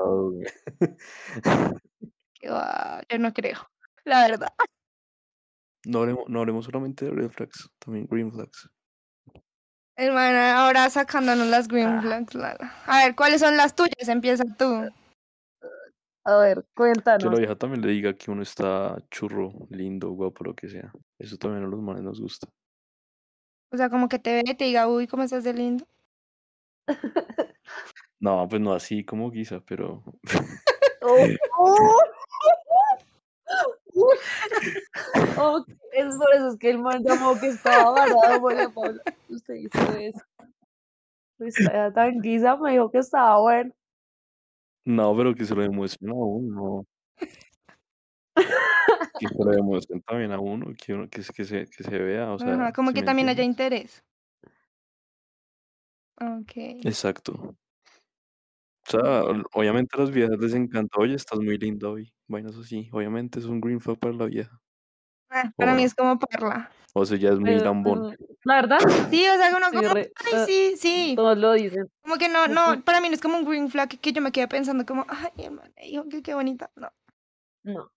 va, 2.44 3.02
yo 3.08 3.18
no 3.18 3.32
creo, 3.32 3.58
la 4.04 4.28
verdad. 4.28 4.52
No 5.86 6.00
hablemos, 6.00 6.24
no 6.28 6.40
hablemos 6.40 6.66
solamente 6.66 7.06
de 7.06 7.12
red 7.12 7.30
flags, 7.30 7.70
también 7.78 8.06
green 8.10 8.30
flags. 8.30 8.68
Hermana, 10.04 10.64
ahora 10.64 10.88
sacándonos 10.88 11.46
las 11.48 11.68
green 11.68 11.88
Ah. 11.98 12.00
flags. 12.00 12.34
Lala. 12.34 12.72
A 12.86 13.04
ver, 13.04 13.14
¿cuáles 13.14 13.40
son 13.40 13.56
las 13.58 13.74
tuyas? 13.74 14.08
Empieza 14.08 14.44
tú. 14.56 14.88
A 16.24 16.36
ver, 16.38 16.56
Que 16.56 16.62
la 16.62 16.74
cuéntanos. 16.74 17.38
vieja 17.38 17.54
también 17.56 17.82
le 17.82 17.92
diga 17.92 18.14
que 18.14 18.30
uno 18.30 18.42
está 18.42 18.96
churro, 19.10 19.52
lindo, 19.68 20.10
guapo, 20.10 20.44
lo 20.44 20.54
que 20.54 20.68
sea. 20.68 20.90
Eso 21.18 21.36
también 21.36 21.64
a 21.64 21.68
los 21.68 21.80
manes 21.80 22.02
nos 22.02 22.18
gusta. 22.20 22.48
O 23.72 23.76
sea, 23.76 23.90
como 23.90 24.08
que 24.08 24.18
te 24.18 24.32
ve 24.34 24.42
y 24.46 24.54
te 24.54 24.64
diga, 24.64 24.88
uy, 24.88 25.06
¿cómo 25.06 25.22
estás 25.22 25.44
de 25.44 25.52
lindo? 25.54 25.86
No, 28.22 28.46
pues 28.50 28.60
no 28.60 28.74
así 28.74 29.02
como 29.02 29.30
quizá, 29.30 29.60
pero 29.60 30.02
Oh, 31.02 31.16
oh. 31.58 32.02
Es 35.92 36.16
por 36.16 36.34
eso 36.34 36.48
es 36.52 36.58
que 36.58 36.70
el 36.70 36.78
man 36.78 37.02
llamó 37.02 37.38
que 37.38 37.48
estaba 37.48 37.90
varado, 37.90 38.40
María 38.40 38.68
Paula. 38.68 39.02
Usted 39.28 39.54
hizo 39.54 39.92
eso. 39.96 40.20
Está 41.38 41.92
tan 41.92 42.20
guisa, 42.20 42.56
me 42.56 42.72
dijo 42.72 42.90
que 42.90 42.98
estaba 42.98 43.40
bueno. 43.40 43.72
no, 44.84 45.16
pero 45.16 45.34
que 45.34 45.44
se 45.44 45.54
lo 45.54 45.62
demuestren 45.62 46.10
a 46.10 46.14
uno. 46.14 46.86
Que 48.34 49.28
se 49.28 49.34
lo 49.44 49.50
demuestren 49.50 50.02
también 50.02 50.32
a 50.32 50.38
uno, 50.40 50.72
que 50.76 50.94
uno, 50.94 51.08
que, 51.08 51.22
se- 51.22 51.32
que 51.32 51.44
se, 51.44 51.66
que 51.66 51.82
se 51.84 51.98
vea, 51.98 52.32
o 52.32 52.38
sea, 52.38 52.54
Ajá, 52.54 52.72
como 52.72 52.90
¿sí 52.90 52.94
que 52.94 53.02
también 53.02 53.28
haya 53.28 53.42
interés. 53.42 54.04
Ok. 56.20 56.52
Exacto. 56.84 57.56
O 58.98 59.00
sea, 59.02 59.22
ol- 59.22 59.46
obviamente 59.52 59.96
a 59.96 60.00
las 60.00 60.10
viejas 60.10 60.36
les 60.38 60.52
encanta, 60.54 60.98
oye, 60.98 61.14
estás 61.14 61.38
muy 61.38 61.56
linda 61.58 61.88
hoy. 61.88 62.12
Vainas 62.26 62.56
así. 62.56 62.88
Obviamente 62.92 63.38
es 63.38 63.44
un 63.44 63.60
green 63.60 63.80
flag 63.80 63.98
para 63.98 64.12
la 64.14 64.26
vieja. 64.26 64.60
Ah, 65.28 65.52
para 65.56 65.72
¿O 65.72 65.76
mí 65.76 65.84
es 65.84 65.94
como 65.94 66.18
parla. 66.18 66.70
O 66.92 67.06
sea, 67.06 67.16
ya 67.16 67.30
es 67.30 67.38
muy 67.38 67.50
Pero, 67.50 67.64
lambón. 67.66 68.00
mm, 68.10 68.16
La 68.44 68.54
verdad, 68.56 68.78
Sí, 69.10 69.24
o 69.28 69.36
sea, 69.36 69.56
uno 69.56 69.66
sí, 69.70 69.76
como, 69.76 69.94
re- 69.94 70.12
ay, 70.16 70.38
eh, 70.40 70.44
sí, 70.46 70.74
sí. 70.76 71.12
todos 71.14 71.38
lo 71.38 71.52
dicen. 71.52 71.86
Como 72.02 72.16
que 72.16 72.28
no, 72.28 72.48
no, 72.48 72.82
para 72.84 73.00
mí 73.00 73.08
no 73.08 73.14
es 73.14 73.20
como 73.20 73.38
un 73.38 73.44
green 73.44 73.68
flag 73.70 73.88
que 74.00 74.12
yo 74.12 74.20
me 74.22 74.32
quedé 74.32 74.48
pensando 74.48 74.84
como, 74.84 75.06
ay, 75.08 75.30
que 76.10 76.22
qué 76.22 76.34
bonita. 76.34 76.70
No. 76.74 76.90
No. 77.62 77.92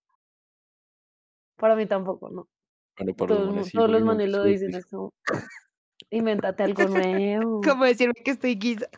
Para 1.56 1.74
mí 1.74 1.86
tampoco, 1.86 2.30
no. 2.30 2.48
Bueno, 2.96 3.14
para 3.14 3.28
Todos, 3.28 3.40
los 3.40 3.48
mu- 3.48 3.54
manes 3.56 3.66
sí, 3.70 3.76
todos 3.76 3.90
los 3.90 4.00
no, 4.00 4.06
manes 4.06 4.30
lo 4.30 4.44
dicen, 4.44 4.74
es 4.74 4.86
como, 4.86 5.12
invéntate 6.10 6.62
algo 6.62 6.86
nuevo. 6.88 7.60
Como 7.62 7.84
decirme 7.84 8.14
que 8.24 8.30
estoy 8.30 8.54
guisa. 8.54 8.88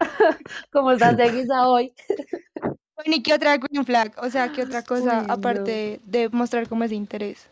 ¿Cómo 0.72 0.92
estás 0.92 1.16
de 1.16 1.30
guisa 1.30 1.68
hoy? 1.68 1.94
Bueno, 2.94 3.14
¿y 3.16 3.22
qué 3.22 3.32
otra 3.34 3.56
green 3.56 3.84
flag? 3.86 4.12
O 4.22 4.28
sea, 4.30 4.50
¿qué 4.50 4.62
otra 4.62 4.82
cosa 4.82 5.20
Uy, 5.20 5.26
no. 5.26 5.32
aparte 5.32 6.00
de 6.04 6.28
mostrar 6.30 6.68
como 6.68 6.84
ese 6.84 6.94
interés? 6.94 7.48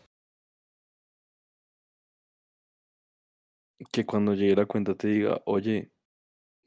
Que 3.91 4.05
cuando 4.05 4.33
llegue 4.33 4.55
la 4.57 4.65
cuenta 4.65 4.95
te 4.95 5.07
diga, 5.07 5.41
oye, 5.45 5.89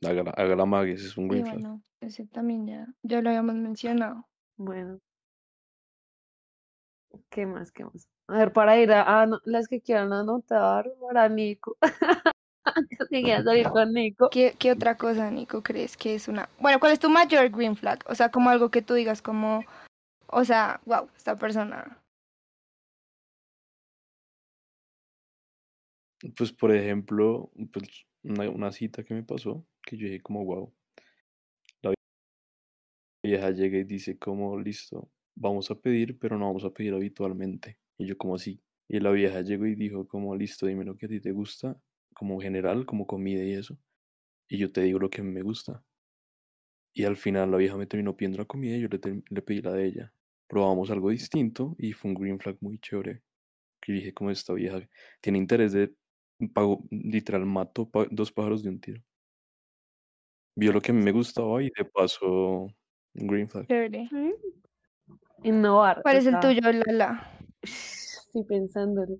hágala, 0.05 0.33
hágala 0.33 0.67
mague, 0.67 0.93
ese 0.95 1.07
es 1.09 1.17
un 1.19 1.29
Y 1.29 1.29
green 1.29 1.45
flag. 1.47 1.63
bueno, 1.63 1.83
ese 2.01 2.27
también 2.27 2.67
ya, 2.67 2.87
ya 3.03 3.23
lo 3.23 3.31
habíamos 3.31 3.55
mencionado. 3.55 4.29
Bueno. 4.59 5.01
¿Qué 7.31 7.47
más? 7.47 7.73
¿Qué 7.73 7.85
más? 7.85 8.09
A 8.29 8.39
ver, 8.39 8.53
para 8.53 8.79
ir 8.79 8.93
a, 8.93 9.23
a 9.23 9.27
no- 9.27 9.41
las 9.45 9.69
que 9.69 9.81
quieran 9.81 10.13
anotar 10.13 10.87
para 11.01 11.29
Nico. 11.29 11.77
Las 12.75 13.09
que 13.09 13.43
salir 13.43 13.69
con 13.69 13.93
Nico. 13.93 14.29
¿Qué, 14.31 14.55
¿Qué 14.59 14.73
otra 14.73 14.97
cosa, 14.97 15.31
Nico, 15.31 15.63
crees 15.63 15.97
que 15.97 16.15
es 16.15 16.29
una... 16.29 16.49
Bueno, 16.59 16.81
¿cuál 16.81 16.93
es 16.93 16.99
tu 16.99 17.09
mayor 17.09 17.51
green 17.51 17.77
flag? 17.77 18.05
O 18.07 18.15
sea, 18.15 18.31
como 18.31 18.51
algo 18.51 18.71
que 18.71 18.83
tú 18.83 18.95
digas 18.95 19.23
como, 19.23 19.65
o 20.27 20.45
sea, 20.45 20.81
wow, 20.85 21.09
esta 21.17 21.37
persona... 21.37 22.03
Pues, 26.37 26.53
por 26.53 26.75
ejemplo, 26.75 27.53
pues, 27.73 28.07
una, 28.23 28.51
una 28.51 28.73
cita 28.73 29.05
que 29.05 29.15
me 29.15 29.23
pasó, 29.23 29.65
que 29.83 29.97
yo 29.97 30.07
dije 30.07 30.21
como, 30.21 30.45
wow. 30.45 30.75
La 31.83 31.95
vieja 33.23 33.51
llega 33.51 33.79
y 33.79 33.85
dice 33.85 34.19
como, 34.19 34.59
listo, 34.59 35.11
vamos 35.37 35.71
a 35.71 35.77
pedir, 35.77 36.19
pero 36.19 36.37
no 36.37 36.47
vamos 36.47 36.65
a 36.65 36.71
pedir 36.71 36.95
habitualmente. 36.95 37.79
Y 37.97 38.07
yo 38.07 38.19
como 38.19 38.35
así. 38.35 38.61
Y 38.89 39.01
la 39.01 39.11
vieja 39.11 39.43
llegó 39.43 39.67
y 39.67 39.75
dijo 39.75 40.09
como, 40.09 40.35
listo, 40.35 40.67
dime 40.67 40.85
lo 40.85 40.97
que 40.97 41.07
a 41.07 41.09
ti 41.09 41.21
te 41.21 41.31
gusta, 41.31 41.79
como 42.19 42.41
general, 42.41 42.85
como 42.85 43.07
comida 43.07 43.45
y 43.45 43.53
eso. 43.53 43.79
y 44.51 44.59
yo 44.59 44.73
te 44.73 44.81
digo 44.83 44.99
lo 44.99 45.09
que 45.11 45.23
me 45.23 45.43
gusta. 45.43 45.85
Y 46.95 47.05
al 47.05 47.17
final 47.17 47.51
la 47.51 47.59
vieja 47.59 47.77
me 47.77 47.87
terminó 47.87 48.17
pidiendo 48.17 48.39
la 48.39 48.45
comida 48.47 48.77
y 48.77 48.81
yo 48.81 48.89
le, 48.89 49.23
le 49.29 49.43
pedí 49.43 49.61
la 49.63 49.73
de 49.73 49.87
ella. 49.87 50.13
Probamos 50.49 50.91
algo 50.91 51.11
distinto 51.11 51.77
y 51.79 51.93
fue 51.93 52.11
un 52.11 52.15
green 52.17 52.41
flag 52.41 52.57
muy 52.61 52.79
chévere. 52.79 53.23
Que 53.81 53.93
dije, 53.93 54.13
como 54.15 54.31
esta 54.31 54.53
vieja 54.55 54.81
tiene 55.21 55.39
interés 55.39 55.73
de 55.73 55.95
pago, 56.55 56.83
literal, 56.91 57.45
mato 57.47 57.89
pa- 57.89 58.09
dos 58.11 58.33
pájaros 58.33 58.63
de 58.63 58.71
un 58.71 58.81
tiro. 58.81 59.03
Vio 60.57 60.73
lo 60.73 60.81
que 60.81 60.91
a 60.91 60.95
mí 60.95 61.03
me 61.05 61.13
gustaba 61.13 61.63
y 61.63 61.71
de 61.77 61.85
paso 61.85 62.27
un 63.15 63.27
green 63.27 63.49
flag. 63.49 63.67
Chévere. 63.69 64.09
Innovar. 65.45 66.03
¿Cuál 66.03 66.17
es 66.17 66.27
el 66.27 66.41
tuyo, 66.41 66.61
Lala? 66.73 67.39
Estoy 67.63 68.45
pensándolo. 68.45 69.19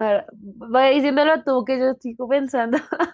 A 0.00 0.04
ver, 0.04 0.26
va 0.74 0.86
diciéndolo 0.86 1.42
tú 1.44 1.64
que 1.64 1.78
yo 1.78 1.94
sigo 2.00 2.28
pensando. 2.28 2.78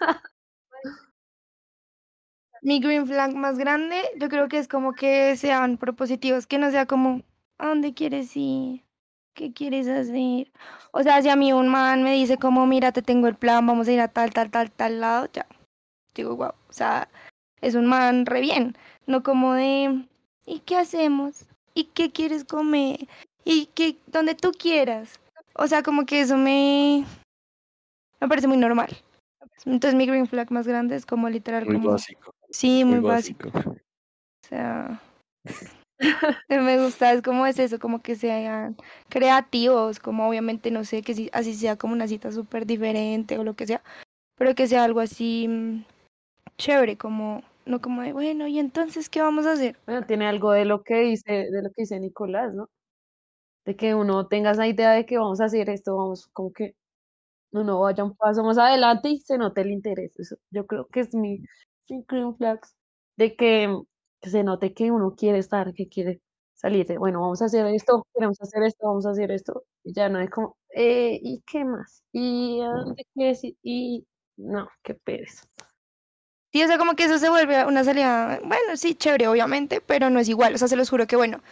Mi 2.63 2.81
green 2.81 3.07
flag 3.07 3.35
más 3.35 3.59
grande, 3.59 4.03
yo 4.19 4.29
creo 4.29 4.49
que 4.49 4.59
es 4.59 4.69
como 4.69 4.93
que 4.95 5.37
sean 5.37 5.77
propositivos, 5.79 6.47
que 6.47 6.59
no 6.59 6.71
sea 6.71 6.87
como, 6.87 7.23
¿a 7.59 7.69
dónde 7.69 7.95
quieres 7.95 8.37
ir? 8.37 8.83
¿Qué 9.35 9.53
quieres 9.53 9.89
hacer? 9.89 10.51
O 10.93 11.03
sea, 11.03 11.23
si 11.23 11.29
a 11.29 11.37
mí 11.37 11.53
un 11.53 11.69
man 11.69 12.03
me 12.03 12.13
dice 12.15 12.39
como, 12.39 12.67
mira, 12.67 12.93
te 12.93 13.03
tengo 13.03 13.29
el 13.29 13.37
plan, 13.37 13.67
vamos 13.67 13.89
a 13.89 13.93
ir 13.93 14.01
a 14.01 14.09
tal, 14.09 14.33
tal, 14.33 14.51
tal, 14.51 14.71
tal 14.71 15.01
lado, 15.01 15.29
ya. 15.33 15.47
Digo, 16.15 16.37
wow. 16.37 16.53
O 16.69 16.73
sea, 16.73 17.09
es 17.61 17.75
un 17.75 17.87
man 17.87 18.27
re 18.27 18.41
bien. 18.41 18.77
No 19.07 19.23
como 19.23 19.55
de, 19.55 20.07
¿y 20.47 20.61
qué 20.61 20.77
hacemos? 20.79 21.47
¿Y 21.75 21.85
qué 21.87 22.13
quieres 22.13 22.45
comer? 22.45 23.09
¿Y 23.45 23.67
qué, 23.75 23.99
donde 24.09 24.35
tú 24.35 24.53
quieras? 24.53 25.21
O 25.59 25.67
sea, 25.67 25.83
como 25.83 26.05
que 26.05 26.21
eso 26.21 26.37
me, 26.37 27.05
me 28.21 28.29
parece 28.29 28.49
muy 28.49 28.57
normal. 28.57 28.97
Entonces 29.65 29.95
mi 29.95 30.07
green 30.07 30.27
flag 30.27 30.51
más 30.53 30.67
grande 30.67 30.97
es 30.97 31.07
como 31.07 31.29
literal, 31.29 31.65
Muy 31.67 31.77
como... 31.77 31.93
básico. 31.93 32.35
Sí, 32.51 32.85
Muy 32.85 33.01
muy 33.01 33.09
básico. 33.09 33.51
básico. 33.51 33.71
O 33.71 34.49
sea, 34.49 35.01
me 36.49 36.83
gusta, 36.83 37.13
es 37.13 37.23
como 37.23 37.47
es 37.47 37.59
eso, 37.59 37.79
como 37.79 38.03
que 38.03 38.15
sean 38.15 38.77
creativos, 39.09 39.99
como 39.99 40.29
obviamente 40.29 40.71
no 40.71 40.85
sé, 40.85 41.03
que 41.03 41.15
si, 41.15 41.31
así 41.33 41.55
sea 41.55 41.77
como 41.77 41.95
una 41.95 42.07
cita 42.07 42.31
súper 42.31 42.67
diferente 42.67 43.39
o 43.39 43.45
lo 43.45 43.55
que 43.55 43.67
sea, 43.67 43.83
pero 44.37 44.55
que 44.55 44.69
sea 44.69 44.85
algo 44.85 45.01
así 45.01 45.49
mm, 45.49 45.85
chévere, 46.59 46.97
como, 46.97 47.43
no 47.65 47.81
como 47.81 48.03
de, 48.03 48.13
bueno, 48.13 48.47
¿y 48.47 48.59
entonces 48.59 49.09
qué 49.09 49.23
vamos 49.23 49.47
a 49.47 49.53
hacer? 49.53 49.77
Bueno, 49.87 50.07
tiene 50.07 50.27
algo 50.27 50.53
de 50.53 50.65
lo 50.65 50.83
que 50.83 51.01
dice, 51.01 51.49
de 51.51 51.63
lo 51.63 51.71
que 51.71 51.83
dice 51.83 51.99
Nicolás, 51.99 52.55
¿no? 52.55 52.69
De 53.67 53.77
que 53.77 53.95
uno 53.95 54.29
tenga 54.29 54.53
esa 54.53 54.67
idea 54.67 54.93
de 54.93 55.05
que 55.05 55.19
vamos 55.19 55.41
a 55.41 55.47
hacer 55.47 55.69
esto, 55.71 55.97
vamos, 55.97 56.29
como 56.33 56.53
que 56.53 56.77
uno 57.53 57.81
vaya 57.81 58.05
un 58.05 58.17
paso 58.17 58.45
más 58.45 58.59
adelante 58.59 59.11
y 59.11 59.21
se 59.21 59.39
note 59.39 59.63
el 59.63 59.73
interés. 59.73 60.19
Eso, 60.19 60.37
yo 60.51 60.67
creo 60.67 60.87
que 60.89 61.01
es 61.01 61.15
mi, 61.15 61.41
mi 61.89 62.05
green 62.09 62.37
flags, 62.37 62.75
de 63.17 63.37
que, 63.37 63.69
se 64.23 64.43
note 64.45 64.73
que 64.75 64.91
uno 64.91 65.15
quiere 65.17 65.39
estar, 65.39 65.75
que 65.75 65.89
quiere 65.89 66.21
salir 66.55 66.87
de, 66.87 66.99
bueno, 66.99 67.21
vamos 67.21 67.43
a 67.43 67.47
hacer 67.47 67.67
esto, 67.67 68.07
queremos 68.15 68.41
hacer 68.41 68.63
esto, 68.63 68.87
vamos 68.87 69.07
a 69.07 69.11
hacer 69.11 69.31
esto, 69.31 69.65
y 69.85 69.93
ya 69.93 70.09
no 70.09 70.21
es 70.21 70.31
como, 70.31 70.57
eh, 70.71 71.19
¿y 71.23 71.43
qué 71.47 71.65
más? 71.65 72.03
¿Y 72.13 72.61
dónde 72.61 73.05
quieres 73.15 73.45
ir? 73.45 73.57
Y 73.63 74.07
no, 74.37 74.69
qué 74.83 74.95
pereza. 74.95 75.45
Sí, 76.53 76.63
o 76.63 76.67
sea, 76.67 76.79
como 76.79 76.95
que 76.95 77.05
eso 77.05 77.19
se 77.19 77.29
vuelve 77.29 77.67
una 77.67 77.85
salida, 77.85 78.41
bueno, 78.41 78.77
sí, 78.77 78.95
chévere, 78.95 79.29
obviamente, 79.29 79.81
pero 79.81 80.09
no 80.09 80.19
es 80.19 80.29
igual, 80.29 80.55
o 80.55 80.59
sea, 80.59 80.69
se 80.69 80.77
los 80.77 80.89
juro 80.89 81.07
que, 81.07 81.17
bueno, 81.17 81.43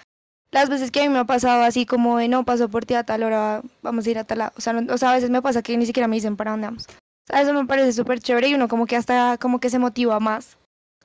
las 0.55 0.69
veces 0.71 0.91
que 0.91 1.01
a 1.01 1.03
mí 1.03 1.09
me 1.11 1.19
ha 1.19 1.25
pasado 1.25 1.63
así 1.65 1.85
como 1.85 2.17
de, 2.19 2.29
no, 2.29 2.45
paso 2.45 2.69
por 2.69 2.87
ti 2.87 2.95
a 2.95 3.05
tal 3.05 3.25
hora, 3.25 3.61
vamos 3.83 4.07
a 4.07 4.11
ir 4.11 4.19
a 4.19 4.25
tal 4.25 4.39
lado, 4.39 4.53
o 4.57 4.61
sea, 4.61 4.73
no- 4.73 4.93
o 4.95 4.97
sea, 4.99 5.11
a 5.11 5.15
veces 5.15 5.29
me 5.29 5.43
pasa 5.43 5.63
que 5.63 5.77
ni 5.77 5.85
siquiera 5.85 6.07
me 6.09 6.17
dicen 6.17 6.37
para 6.37 6.53
dónde 6.53 6.69
vamos. 6.69 6.87
O 6.89 7.27
sea, 7.27 7.43
eso 7.43 7.53
me 7.53 7.67
parece 7.67 7.93
súper 7.93 8.21
chévere 8.21 8.49
y 8.49 8.55
uno 8.55 8.69
como 8.69 8.87
que 8.87 8.97
hasta 8.97 9.37
como 9.39 9.59
que 9.59 9.69
se 9.69 9.79
motiva 9.79 10.21
más, 10.21 10.57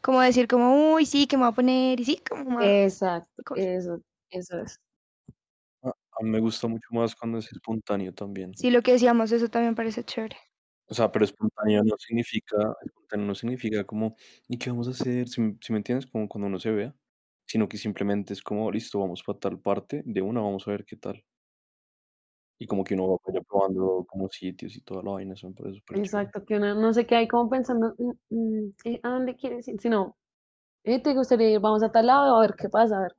como 0.02 0.22
decir 0.22 0.48
como, 0.48 0.94
uy, 0.94 1.06
sí, 1.06 1.26
que 1.28 1.36
me 1.36 1.44
voy 1.44 1.52
a 1.52 1.56
poner, 1.56 2.00
y 2.00 2.06
sí, 2.06 2.22
como 2.30 2.46
más. 2.52 2.66
Exacto, 2.66 3.56
eso, 3.56 4.02
eso 4.30 4.60
es. 4.60 4.80
A, 5.82 5.90
a 5.90 6.24
mí 6.24 6.30
me 6.30 6.40
gusta 6.40 6.68
mucho 6.68 6.88
más 6.92 7.16
cuando 7.16 7.40
es 7.40 7.52
espontáneo 7.52 8.14
también. 8.14 8.54
Sí, 8.56 8.70
lo 8.70 8.82
que 8.82 8.92
decíamos, 8.92 9.32
eso 9.32 9.48
también 9.50 9.76
parece 9.76 10.04
chévere. 10.04 10.38
O 10.88 10.94
sea, 10.94 11.12
pero 11.12 11.24
espontáneo 11.26 11.84
no 11.84 11.96
significa, 11.98 12.58
espontáneo 12.84 13.26
no 13.28 13.36
significa 13.36 13.84
como, 13.84 14.16
¿y 14.48 14.58
qué 14.58 14.70
vamos 14.72 14.88
a 14.88 14.92
hacer? 14.92 15.28
Si, 15.28 15.42
si 15.62 15.72
me 15.74 15.78
entiendes, 15.78 16.06
como 16.08 16.28
cuando 16.28 16.48
uno 16.48 16.60
se 16.60 16.72
vea, 16.72 16.94
sino 17.50 17.68
que 17.68 17.78
simplemente 17.78 18.34
es 18.34 18.44
como, 18.44 18.72
listo, 18.72 19.00
vamos 19.00 19.24
para 19.24 19.40
tal 19.40 19.60
parte, 19.60 20.04
de 20.06 20.22
una 20.22 20.40
vamos 20.42 20.68
a 20.68 20.72
ver 20.72 20.86
qué 20.86 20.96
tal. 20.98 21.24
Y 22.62 22.68
como 22.68 22.84
que 22.84 22.94
uno 22.94 23.08
va 23.10 23.18
pues, 23.24 23.36
probando 23.48 24.06
como 24.08 24.30
sitios 24.30 24.76
y 24.76 24.82
toda 24.82 25.02
la 25.02 25.12
vaina, 25.12 25.34
eso 25.34 25.48
me 25.48 25.56
parece 25.56 25.78
súper 25.80 26.02
chévere. 26.02 26.32
Exacto, 26.32 26.46
que 26.46 26.56
uno 26.58 26.76
no 26.76 26.94
se 26.94 27.06
queda 27.08 27.20
ahí 27.20 27.28
como 27.28 27.50
pensando, 27.50 27.96
"Mm, 27.98 28.12
mm, 28.36 28.74
eh, 28.86 29.00
¿a 29.04 29.10
dónde 29.10 29.36
quieres 29.36 29.68
ir? 29.68 29.80
Sino, 29.82 30.18
eh, 30.84 31.02
¿te 31.02 31.14
gustaría 31.16 31.52
ir? 31.52 31.60
Vamos 31.62 31.84
a 31.84 31.92
tal 31.92 32.08
lado, 32.08 32.38
a 32.38 32.42
ver 32.42 32.56
qué 32.58 32.70
pasa, 32.70 32.98
a 32.98 33.02
ver 33.04 33.16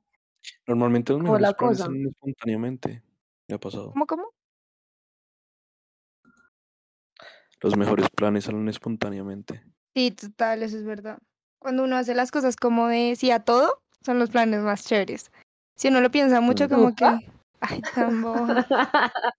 Normalmente 0.67 1.13
los 1.13 1.21
mejores 1.21 1.41
la 1.41 1.53
planes 1.53 1.77
cosa. 1.77 1.83
salen 1.83 2.07
espontáneamente. 2.07 3.03
Me 3.47 3.55
ha 3.55 3.59
pasado. 3.59 3.93
¿Cómo, 3.93 4.05
cómo? 4.07 4.33
Los 7.61 7.77
mejores 7.77 8.09
planes 8.09 8.43
salen 8.43 8.67
espontáneamente. 8.67 9.63
Sí, 9.95 10.11
total, 10.11 10.63
eso 10.63 10.77
es 10.77 10.83
verdad. 10.85 11.19
Cuando 11.59 11.83
uno 11.83 11.97
hace 11.97 12.15
las 12.15 12.31
cosas 12.31 12.55
como 12.55 12.87
de 12.87 13.15
sí 13.17 13.29
a 13.31 13.43
todo, 13.43 13.80
son 14.03 14.19
los 14.19 14.29
planes 14.29 14.61
más 14.61 14.85
chéveres. 14.85 15.31
Si 15.75 15.87
uno 15.87 16.01
lo 16.01 16.11
piensa 16.11 16.41
mucho, 16.41 16.69
como 16.69 16.95
que, 16.95 17.05
ay, 17.59 17.81
tan 17.95 18.21
boba. 18.21 18.65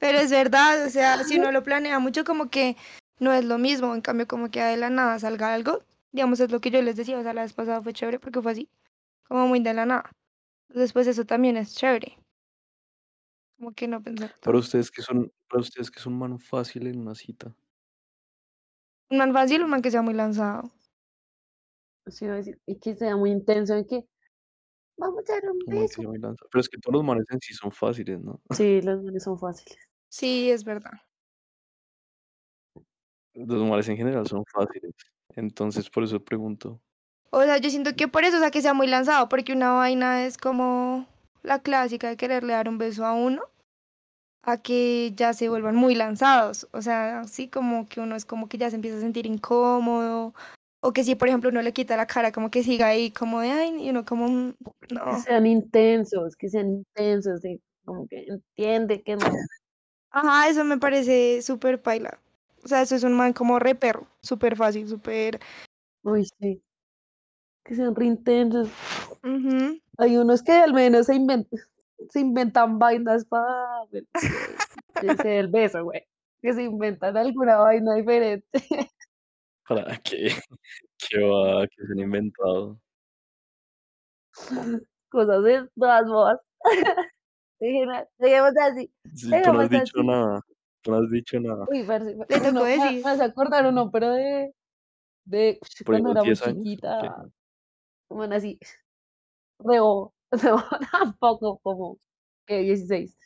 Pero 0.00 0.18
es 0.18 0.30
verdad, 0.30 0.86
o 0.86 0.90
sea, 0.90 1.24
si 1.24 1.38
uno 1.38 1.50
lo 1.50 1.62
planea 1.62 1.98
mucho, 1.98 2.24
como 2.24 2.50
que 2.50 2.76
no 3.18 3.32
es 3.32 3.44
lo 3.44 3.58
mismo. 3.58 3.94
En 3.94 4.00
cambio, 4.00 4.28
como 4.28 4.50
que 4.50 4.62
de 4.62 4.76
la 4.76 4.90
nada 4.90 5.18
salga 5.18 5.52
algo, 5.52 5.82
digamos, 6.12 6.40
es 6.40 6.50
lo 6.50 6.60
que 6.60 6.70
yo 6.70 6.82
les 6.82 6.96
decía, 6.96 7.18
o 7.18 7.22
sea, 7.22 7.32
la 7.32 7.42
vez 7.42 7.52
pasada 7.52 7.82
fue 7.82 7.92
chévere 7.92 8.20
porque 8.20 8.40
fue 8.40 8.52
así, 8.52 8.68
como 9.26 9.48
muy 9.48 9.60
de 9.60 9.74
la 9.74 9.86
nada. 9.86 10.10
Después 10.68 11.06
eso 11.06 11.24
también 11.24 11.56
es 11.56 11.74
chévere. 11.74 12.18
Como 13.58 13.72
que 13.72 13.88
no 13.88 14.02
pensar 14.02 14.34
Para 14.40 14.58
ustedes 14.58 14.90
que 14.90 15.02
son, 15.02 15.32
para 15.48 15.62
ustedes 15.62 15.90
que 15.90 15.98
son 15.98 16.18
man 16.18 16.38
fácil 16.38 16.86
en 16.86 17.00
una 17.00 17.14
cita. 17.14 17.54
Un 19.08 19.18
man 19.18 19.32
fácil, 19.32 19.62
un 19.62 19.70
man 19.70 19.82
que 19.82 19.90
sea 19.90 20.02
muy 20.02 20.14
lanzado. 20.14 20.70
Decir, 22.06 22.60
y 22.66 22.78
que 22.78 22.94
sea 22.94 23.16
muy 23.16 23.32
intenso, 23.32 23.74
en 23.74 23.84
que 23.84 24.06
vamos 24.96 25.28
a 25.28 25.32
dar 25.32 25.50
un 25.50 25.58
beso. 25.66 26.02
Pero 26.02 26.60
es 26.60 26.68
que 26.68 26.78
todos 26.78 26.94
los 26.94 27.04
manes 27.04 27.26
en 27.30 27.40
sí 27.40 27.52
son 27.52 27.72
fáciles, 27.72 28.20
¿no? 28.20 28.40
Sí, 28.50 28.80
los 28.80 29.02
manes 29.02 29.24
son 29.24 29.36
fáciles. 29.36 29.76
Sí, 30.08 30.48
es 30.50 30.62
verdad. 30.62 30.92
Los 33.34 33.62
manes 33.64 33.88
en 33.88 33.96
general 33.96 34.26
son 34.26 34.44
fáciles. 34.46 34.92
Entonces, 35.34 35.90
por 35.90 36.04
eso 36.04 36.22
pregunto. 36.22 36.80
O 37.30 37.42
sea, 37.42 37.58
yo 37.58 37.70
siento 37.70 37.94
que 37.96 38.06
por 38.06 38.24
eso, 38.24 38.36
o 38.36 38.40
sea, 38.40 38.52
que 38.52 38.62
sea 38.62 38.72
muy 38.72 38.86
lanzado, 38.86 39.28
porque 39.28 39.52
una 39.52 39.72
vaina 39.72 40.24
es 40.26 40.38
como 40.38 41.06
la 41.42 41.58
clásica 41.58 42.08
de 42.08 42.16
quererle 42.16 42.52
dar 42.52 42.68
un 42.68 42.78
beso 42.78 43.04
a 43.04 43.14
uno, 43.14 43.42
a 44.42 44.62
que 44.62 45.12
ya 45.16 45.32
se 45.32 45.48
vuelvan 45.48 45.74
muy 45.74 45.96
lanzados. 45.96 46.68
O 46.72 46.80
sea, 46.80 47.20
así 47.20 47.48
como 47.48 47.88
que 47.88 48.00
uno 48.00 48.14
es 48.14 48.24
como 48.24 48.48
que 48.48 48.58
ya 48.58 48.70
se 48.70 48.76
empieza 48.76 48.98
a 48.98 49.00
sentir 49.00 49.26
incómodo, 49.26 50.34
o 50.86 50.92
que 50.92 51.02
si, 51.02 51.16
por 51.16 51.26
ejemplo, 51.28 51.50
uno 51.50 51.62
le 51.62 51.72
quita 51.72 51.96
la 51.96 52.06
cara, 52.06 52.30
como 52.30 52.50
que 52.50 52.62
siga 52.62 52.86
ahí, 52.86 53.10
como 53.10 53.40
de, 53.40 53.50
ay, 53.50 53.84
y 53.86 53.90
uno 53.90 54.04
como, 54.04 54.28
"Mm, 54.28 54.52
Que 54.88 54.94
no. 54.94 55.18
sean 55.20 55.44
intensos, 55.46 56.36
que 56.36 56.48
sean 56.48 56.68
intensos, 56.70 57.40
de 57.42 57.60
como 57.84 58.06
que 58.06 58.24
entiende 58.28 59.02
que 59.02 59.16
no. 59.16 59.26
Ajá, 60.10 60.48
eso 60.48 60.64
me 60.64 60.78
parece 60.78 61.42
súper 61.42 61.82
paila. 61.82 62.18
O 62.64 62.68
sea, 62.68 62.82
eso 62.82 62.94
es 62.94 63.02
un 63.04 63.14
man 63.14 63.32
como 63.32 63.58
re 63.58 63.74
perro, 63.74 64.06
súper 64.22 64.56
fácil, 64.56 64.88
súper... 64.88 65.40
Uy, 66.02 66.24
sí. 66.40 66.62
Que 67.64 67.74
sean 67.74 67.94
re 67.94 68.06
intensos. 68.06 68.68
ujú. 69.24 69.78
Hay 69.98 70.16
unos 70.16 70.42
que 70.42 70.52
al 70.52 70.72
menos 70.72 71.06
se 71.06 71.14
inventan, 71.16 71.58
se 72.10 72.20
inventan 72.20 72.78
vainas 72.78 73.24
para 73.24 73.84
el 75.24 75.48
beso, 75.48 75.82
güey. 75.84 76.04
Que 76.40 76.52
se 76.52 76.62
inventan 76.62 77.16
alguna 77.16 77.56
vaina 77.56 77.94
diferente. 77.94 78.46
¿Para 79.68 79.96
qué? 80.04 80.30
¿Qué 80.98 81.18
va? 81.20 81.66
¿Qué 81.66 81.86
se 81.86 81.92
han 81.92 81.98
inventado? 81.98 82.78
Cosas 85.10 85.42
de 85.44 85.68
todas 85.76 86.06
modas. 86.06 86.40
Dejemos 87.58 88.52
así. 88.60 88.92
Sí, 89.14 89.30
tú 89.42 89.52
no 89.52 89.60
has 89.60 89.70
dicho 89.70 89.98
así. 89.98 90.06
nada. 90.06 90.42
Tú 90.82 90.90
no 90.90 90.98
has 90.98 91.10
dicho 91.10 91.40
nada. 91.40 91.64
Uy, 91.68 91.82
parce, 91.84 92.14
Le 92.14 92.40
tocó 92.40 92.64
me, 92.64 92.70
decir. 92.70 93.04
me 93.04 93.10
hace 93.10 93.24
acordar 93.24 93.66
uno, 93.66 93.90
pero 93.90 94.10
de, 94.10 94.54
de 95.24 95.58
cuando 95.84 96.10
era 96.12 96.20
muy 96.20 96.28
10 96.28 96.42
años. 96.42 96.52
¿o 96.52 96.62
qué? 96.62 96.64
chiquita. 96.64 97.26
Bueno, 98.08 98.34
así, 98.36 98.58
rebo, 99.58 100.14
no, 100.44 100.64
tampoco 100.92 101.58
como 101.62 101.98
que 102.46 102.58
16. 102.58 103.16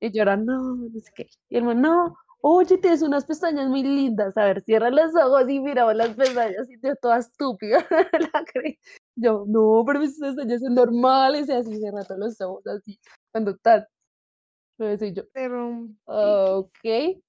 Y 0.00 0.12
yo 0.12 0.22
era, 0.22 0.36
no, 0.36 0.76
no 0.76 1.00
sé 1.00 1.10
qué. 1.14 1.26
Y 1.48 1.56
el 1.56 1.64
man, 1.64 1.80
no, 1.80 2.16
oye, 2.46 2.76
tienes 2.76 3.00
unas 3.00 3.24
pestañas 3.24 3.68
muy 3.68 3.82
lindas. 3.82 4.36
A 4.36 4.44
ver, 4.44 4.62
cierra 4.64 4.90
los 4.90 5.14
ojos 5.16 5.48
y 5.48 5.60
miraba 5.60 5.94
las 5.94 6.10
pestañas 6.10 6.68
y 6.68 6.78
yo 6.78 6.94
toda 6.96 7.18
estúpida. 7.18 7.78
la 8.34 8.44
creí. 8.52 8.78
Yo, 9.16 9.44
no, 9.46 9.82
pero 9.86 10.00
mis 10.00 10.18
pestañas 10.20 10.60
son 10.60 10.74
normales. 10.74 11.48
Y 11.48 11.52
así 11.52 11.80
cerrando 11.80 12.04
todos 12.04 12.20
los 12.20 12.40
ojos, 12.42 12.66
así. 12.66 13.00
Cuando 13.32 13.56
tal. 13.56 13.88
Entonces 14.78 15.14
yo, 15.14 15.22
Pero, 15.32 15.88
ok. 16.04 17.22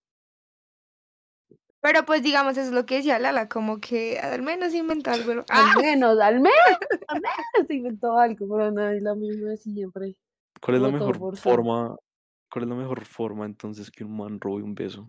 Pero 1.80 2.04
pues 2.06 2.22
digamos, 2.22 2.58
eso 2.58 2.68
es 2.68 2.74
lo 2.74 2.86
que 2.86 2.96
decía 2.96 3.18
Lala, 3.18 3.48
como 3.48 3.80
que 3.80 4.20
al 4.20 4.42
menos 4.42 4.74
inventó 4.74 5.12
algo. 5.12 5.32
Al 5.32 5.46
¡Ah! 5.50 5.76
menos, 5.78 6.20
al 6.20 6.42
menos, 6.42 6.52
al 7.08 7.22
menos 7.22 7.70
inventó 7.70 8.18
algo, 8.18 8.48
pero 8.50 8.72
no 8.72 8.90
es 8.90 9.02
la 9.02 9.16
misma 9.16 9.52
de 9.52 9.58
siempre. 9.58 10.16
¿Cuál 10.60 10.78
es 10.78 10.82
la 10.82 10.90
mejor 10.90 11.38
forma? 11.38 11.96
¿Cuál 12.56 12.64
es 12.64 12.70
la 12.70 12.76
mejor 12.76 13.04
forma 13.04 13.46
entonces 13.46 13.92
que 13.92 14.06
un 14.06 14.16
man 14.16 14.40
robe 14.40 14.64
un 14.64 14.74
beso? 14.74 15.06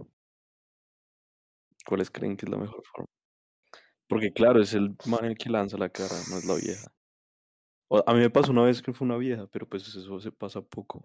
¿Cuáles 1.87 2.11
creen 2.11 2.37
que 2.37 2.45
es 2.45 2.51
la 2.51 2.59
mejor 2.59 2.83
forma? 2.85 3.07
Porque 4.09 4.33
claro, 4.33 4.61
es 4.61 4.75
el 4.75 4.97
man 5.07 5.25
el 5.27 5.39
que 5.39 5.49
lanza 5.49 5.79
la 5.79 5.89
cara, 5.89 6.17
no 6.29 6.39
es 6.39 6.45
la 6.45 6.57
vieja. 6.57 6.91
A 8.05 8.15
mí 8.15 8.19
me 8.19 8.31
pasó 8.31 8.51
una 8.51 8.65
vez 8.65 8.83
que 8.83 8.93
fue 8.93 9.07
una 9.07 9.17
vieja, 9.17 9.47
pero 9.53 9.65
pues 9.69 9.87
eso 9.87 10.19
se 10.19 10.33
pasa 10.33 10.61
poco. 10.61 11.01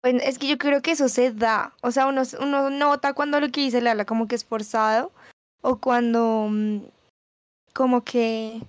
Pues 0.00 0.22
es 0.22 0.38
que 0.38 0.48
yo 0.48 0.56
creo 0.56 0.80
que 0.80 0.92
eso 0.92 1.10
se 1.10 1.32
da. 1.32 1.74
O 1.82 1.90
sea, 1.90 2.06
uno, 2.06 2.22
uno 2.40 2.70
nota 2.70 3.12
cuando 3.12 3.40
lo 3.40 3.50
que 3.50 3.60
dice 3.60 3.82
Lala 3.82 4.06
como 4.06 4.26
que 4.26 4.36
es 4.36 4.44
forzado. 4.46 5.12
O 5.60 5.80
cuando 5.80 6.48
mm, 6.50 6.80
como 7.74 8.04
que. 8.04 8.62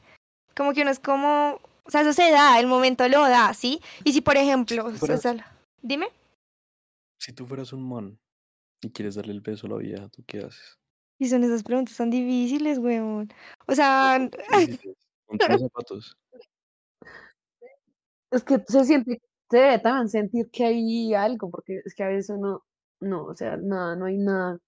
Como 0.54 0.74
que 0.74 0.82
uno 0.82 0.92
es 0.92 1.00
como. 1.00 1.62
O 1.86 1.92
sea, 1.92 2.02
eso 2.02 2.14
se 2.14 2.32
da, 2.32 2.60
el 2.60 2.68
momento 2.68 3.08
lo 3.08 3.22
da, 3.28 3.54
¿sí? 3.54 3.80
Y 4.04 4.12
si 4.14 4.22
por 4.22 4.38
ejemplo. 4.38 4.86
o 4.86 4.90
sea, 4.90 5.00
fueras- 5.00 5.22
Sala- 5.22 5.52
Dime. 5.82 6.08
Si 7.20 7.32
tú 7.32 7.46
fueras 7.46 7.72
un 7.74 7.88
man 7.88 8.20
y 8.82 8.90
quieres 8.92 9.16
darle 9.16 9.34
el 9.34 9.42
beso 9.42 9.68
a 9.68 9.70
la 9.72 9.78
vieja, 9.78 10.08
¿tú 10.10 10.24
qué 10.28 10.40
haces? 10.40 10.78
Y 11.20 11.30
son 11.30 11.44
esas 11.44 11.64
preguntas 11.64 11.96
tan 11.96 12.10
difíciles, 12.10 12.78
weón. 12.80 13.32
O 13.68 13.74
sea, 13.76 14.18
Ponte 15.28 15.50
los 15.50 15.62
zapatos. 15.62 16.18
Es 18.32 18.44
que 18.44 18.60
se 18.68 18.84
siente, 18.84 19.22
se 19.50 19.58
debe 19.58 19.80
también 19.80 20.10
sentir 20.10 20.50
que 20.52 20.66
hay 20.66 21.14
algo, 21.14 21.50
porque 21.50 21.82
es 21.86 21.94
que 21.96 22.04
a 22.04 22.08
veces 22.10 22.32
uno, 22.32 22.64
no, 23.00 23.26
o 23.26 23.36
sea, 23.36 23.58
nada, 23.58 23.96
no 23.96 24.06
hay 24.06 24.18
nada 24.18 24.60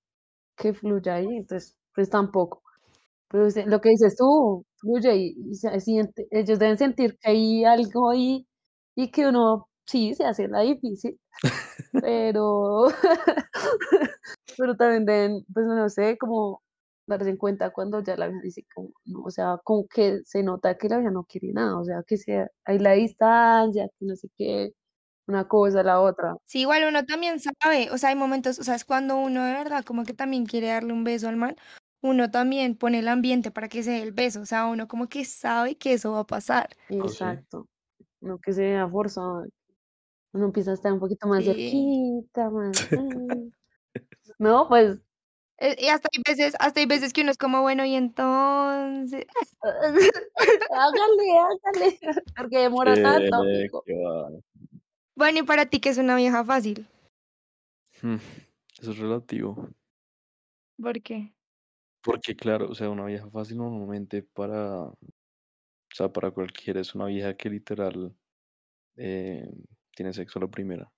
que 0.55 0.73
fluya 0.73 1.15
ahí, 1.15 1.37
entonces, 1.37 1.75
pues 1.93 2.09
tampoco. 2.09 2.63
Pero 3.27 3.47
lo 3.65 3.81
que 3.81 3.89
dices 3.89 4.15
tú, 4.15 4.65
fluye 4.77 5.15
y, 5.15 5.35
y 5.51 5.55
se 5.55 5.79
siente, 5.81 6.27
ellos 6.31 6.59
deben 6.59 6.77
sentir 6.77 7.17
que 7.19 7.29
hay 7.31 7.65
algo 7.65 8.09
ahí 8.11 8.47
y 8.95 9.11
que 9.11 9.27
uno, 9.27 9.69
sí, 9.85 10.15
se 10.15 10.25
hace 10.25 10.47
la 10.47 10.61
difícil, 10.61 11.19
pero, 12.01 12.87
pero 14.57 14.75
también 14.75 15.05
deben, 15.05 15.45
pues 15.53 15.65
no 15.67 15.89
sé, 15.89 16.17
como 16.17 16.61
darse 17.07 17.29
en 17.29 17.37
cuenta 17.37 17.71
cuando 17.71 18.01
ya 18.03 18.15
la 18.17 18.27
vieja 18.27 18.41
dice 18.43 18.65
como, 18.73 18.89
no, 19.05 19.21
o 19.23 19.31
sea, 19.31 19.59
como 19.63 19.87
que 19.87 20.21
se 20.25 20.43
nota 20.43 20.77
que 20.77 20.89
la 20.89 20.97
vieja 20.97 21.11
no 21.11 21.23
quiere 21.25 21.53
nada, 21.53 21.79
o 21.79 21.85
sea, 21.85 22.03
que 22.05 22.17
sea, 22.17 22.49
hay 22.65 22.79
la 22.79 22.93
distancia, 22.93 23.87
que 23.99 24.05
no 24.05 24.15
sé 24.15 24.29
qué, 24.37 24.73
una 25.27 25.47
cosa, 25.47 25.83
la 25.83 25.99
otra. 26.01 26.35
sí, 26.45 26.61
igual 26.61 26.85
uno 26.87 27.05
también 27.05 27.39
sabe. 27.39 27.91
O 27.91 27.97
sea, 27.97 28.09
hay 28.09 28.15
momentos, 28.15 28.59
o 28.59 28.63
sea, 28.63 28.75
es 28.75 28.85
cuando 28.85 29.17
uno 29.17 29.43
de 29.45 29.53
verdad 29.53 29.83
como 29.85 30.03
que 30.05 30.13
también 30.13 30.45
quiere 30.45 30.67
darle 30.67 30.93
un 30.93 31.03
beso 31.03 31.27
al 31.29 31.35
man. 31.37 31.55
Uno 32.01 32.29
también 32.29 32.75
pone 32.77 32.99
el 32.99 33.07
ambiente 33.07 33.49
para 33.51 33.67
que 33.69 33.83
se 33.83 33.91
dé 33.91 34.01
el 34.03 34.11
beso. 34.11 34.41
O 34.41 34.45
sea, 34.45 34.67
uno 34.67 34.87
como 34.87 35.07
que 35.09 35.25
sabe 35.25 35.77
que 35.77 35.93
eso 35.93 36.11
va 36.11 36.19
a 36.21 36.27
pasar. 36.27 36.69
sí. 36.87 36.97
Exacto. 36.99 37.67
No 38.21 38.39
que 38.39 38.53
sea 38.53 38.87
forzado. 38.87 39.45
Uno 40.33 40.45
empieza 40.45 40.71
a 40.71 40.73
estar 40.75 40.91
un 40.91 40.99
poquito 40.99 41.27
más 41.27 41.43
Sí. 41.43 41.51
cerquita, 41.51 42.49
más. 42.49 42.71
No, 44.39 44.67
pues. 44.67 44.99
Eh, 45.59 45.75
Y 45.79 45.87
hasta 45.87 46.09
hay 46.13 46.21
veces, 46.27 46.55
hasta 46.59 46.79
hay 46.79 46.85
veces 46.85 47.13
que 47.13 47.21
uno 47.21 47.31
es 47.31 47.37
como, 47.37 47.61
bueno, 47.61 47.83
y 47.85 47.95
entonces. 47.95 49.25
hágale, 50.71 51.39
hágale. 51.39 51.99
Porque 52.37 52.57
demora 52.59 52.93
tanto. 52.95 53.83
Bueno, 55.15 55.39
y 55.39 55.43
para 55.43 55.65
ti 55.65 55.79
que 55.79 55.89
es 55.89 55.97
una 55.97 56.15
vieja 56.15 56.43
fácil. 56.45 56.87
Hmm, 58.03 58.17
Eso 58.79 58.91
es 58.91 58.97
relativo. 58.99 59.67
¿Por 60.79 61.01
qué? 61.01 61.33
Porque 62.07 62.35
claro, 62.35 62.69
o 62.71 62.75
sea, 62.75 62.89
una 62.89 63.05
vieja 63.05 63.29
fácil 63.29 63.57
normalmente 63.57 64.23
para, 64.23 64.83
o 64.85 64.97
sea, 65.93 66.09
para 66.13 66.31
cualquiera 66.31 66.81
es 66.81 66.95
una 66.95 67.05
vieja 67.07 67.35
que 67.37 67.49
literal 67.49 68.15
eh, 68.97 69.49
tiene 69.95 70.13
sexo 70.13 70.39
a 70.39 70.43
la 70.43 70.49
primera. 70.51 70.91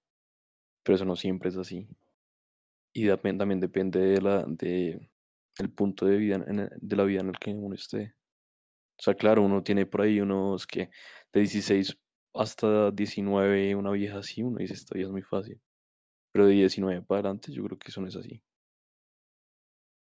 Pero 0.84 0.96
eso 0.98 1.06
no 1.06 1.16
siempre 1.18 1.50
es 1.50 1.58
así. 1.58 1.88
Y 2.94 3.06
dapen- 3.08 3.38
también 3.38 3.60
depende 3.60 4.00
de 4.00 4.22
la, 4.22 4.46
de 4.48 5.10
el 5.60 5.72
punto 5.74 6.06
de 6.06 6.18
vida 6.18 6.36
en 6.48 6.60
el- 6.60 6.70
de 6.80 6.96
la 6.96 7.04
vida 7.04 7.22
en 7.22 7.30
el 7.30 7.40
que 7.40 7.52
uno 7.52 7.76
esté. 7.76 8.16
O 9.00 9.04
sea, 9.04 9.16
claro, 9.16 9.44
uno 9.44 9.64
tiene 9.64 9.86
por 9.88 10.02
ahí 10.02 10.22
unos 10.22 10.68
que 10.68 10.92
de 11.34 11.42
16 11.42 11.98
hasta 12.36 12.92
19, 12.92 13.76
una 13.76 13.92
vieja 13.92 14.20
así, 14.20 14.44
uno 14.44 14.60
dice, 14.60 14.76
esta 14.76 14.96
vieja 14.96 15.10
es 15.10 15.14
muy 15.14 15.24
fácil. 15.24 15.62
Pero 16.34 16.48
de 16.48 16.54
19 16.56 17.04
para 17.04 17.22
adelante, 17.22 17.52
yo 17.54 17.64
creo 17.66 17.80
que 17.80 17.90
eso 17.90 18.02
no 18.02 18.08
es 18.10 18.18
así. 18.18 18.44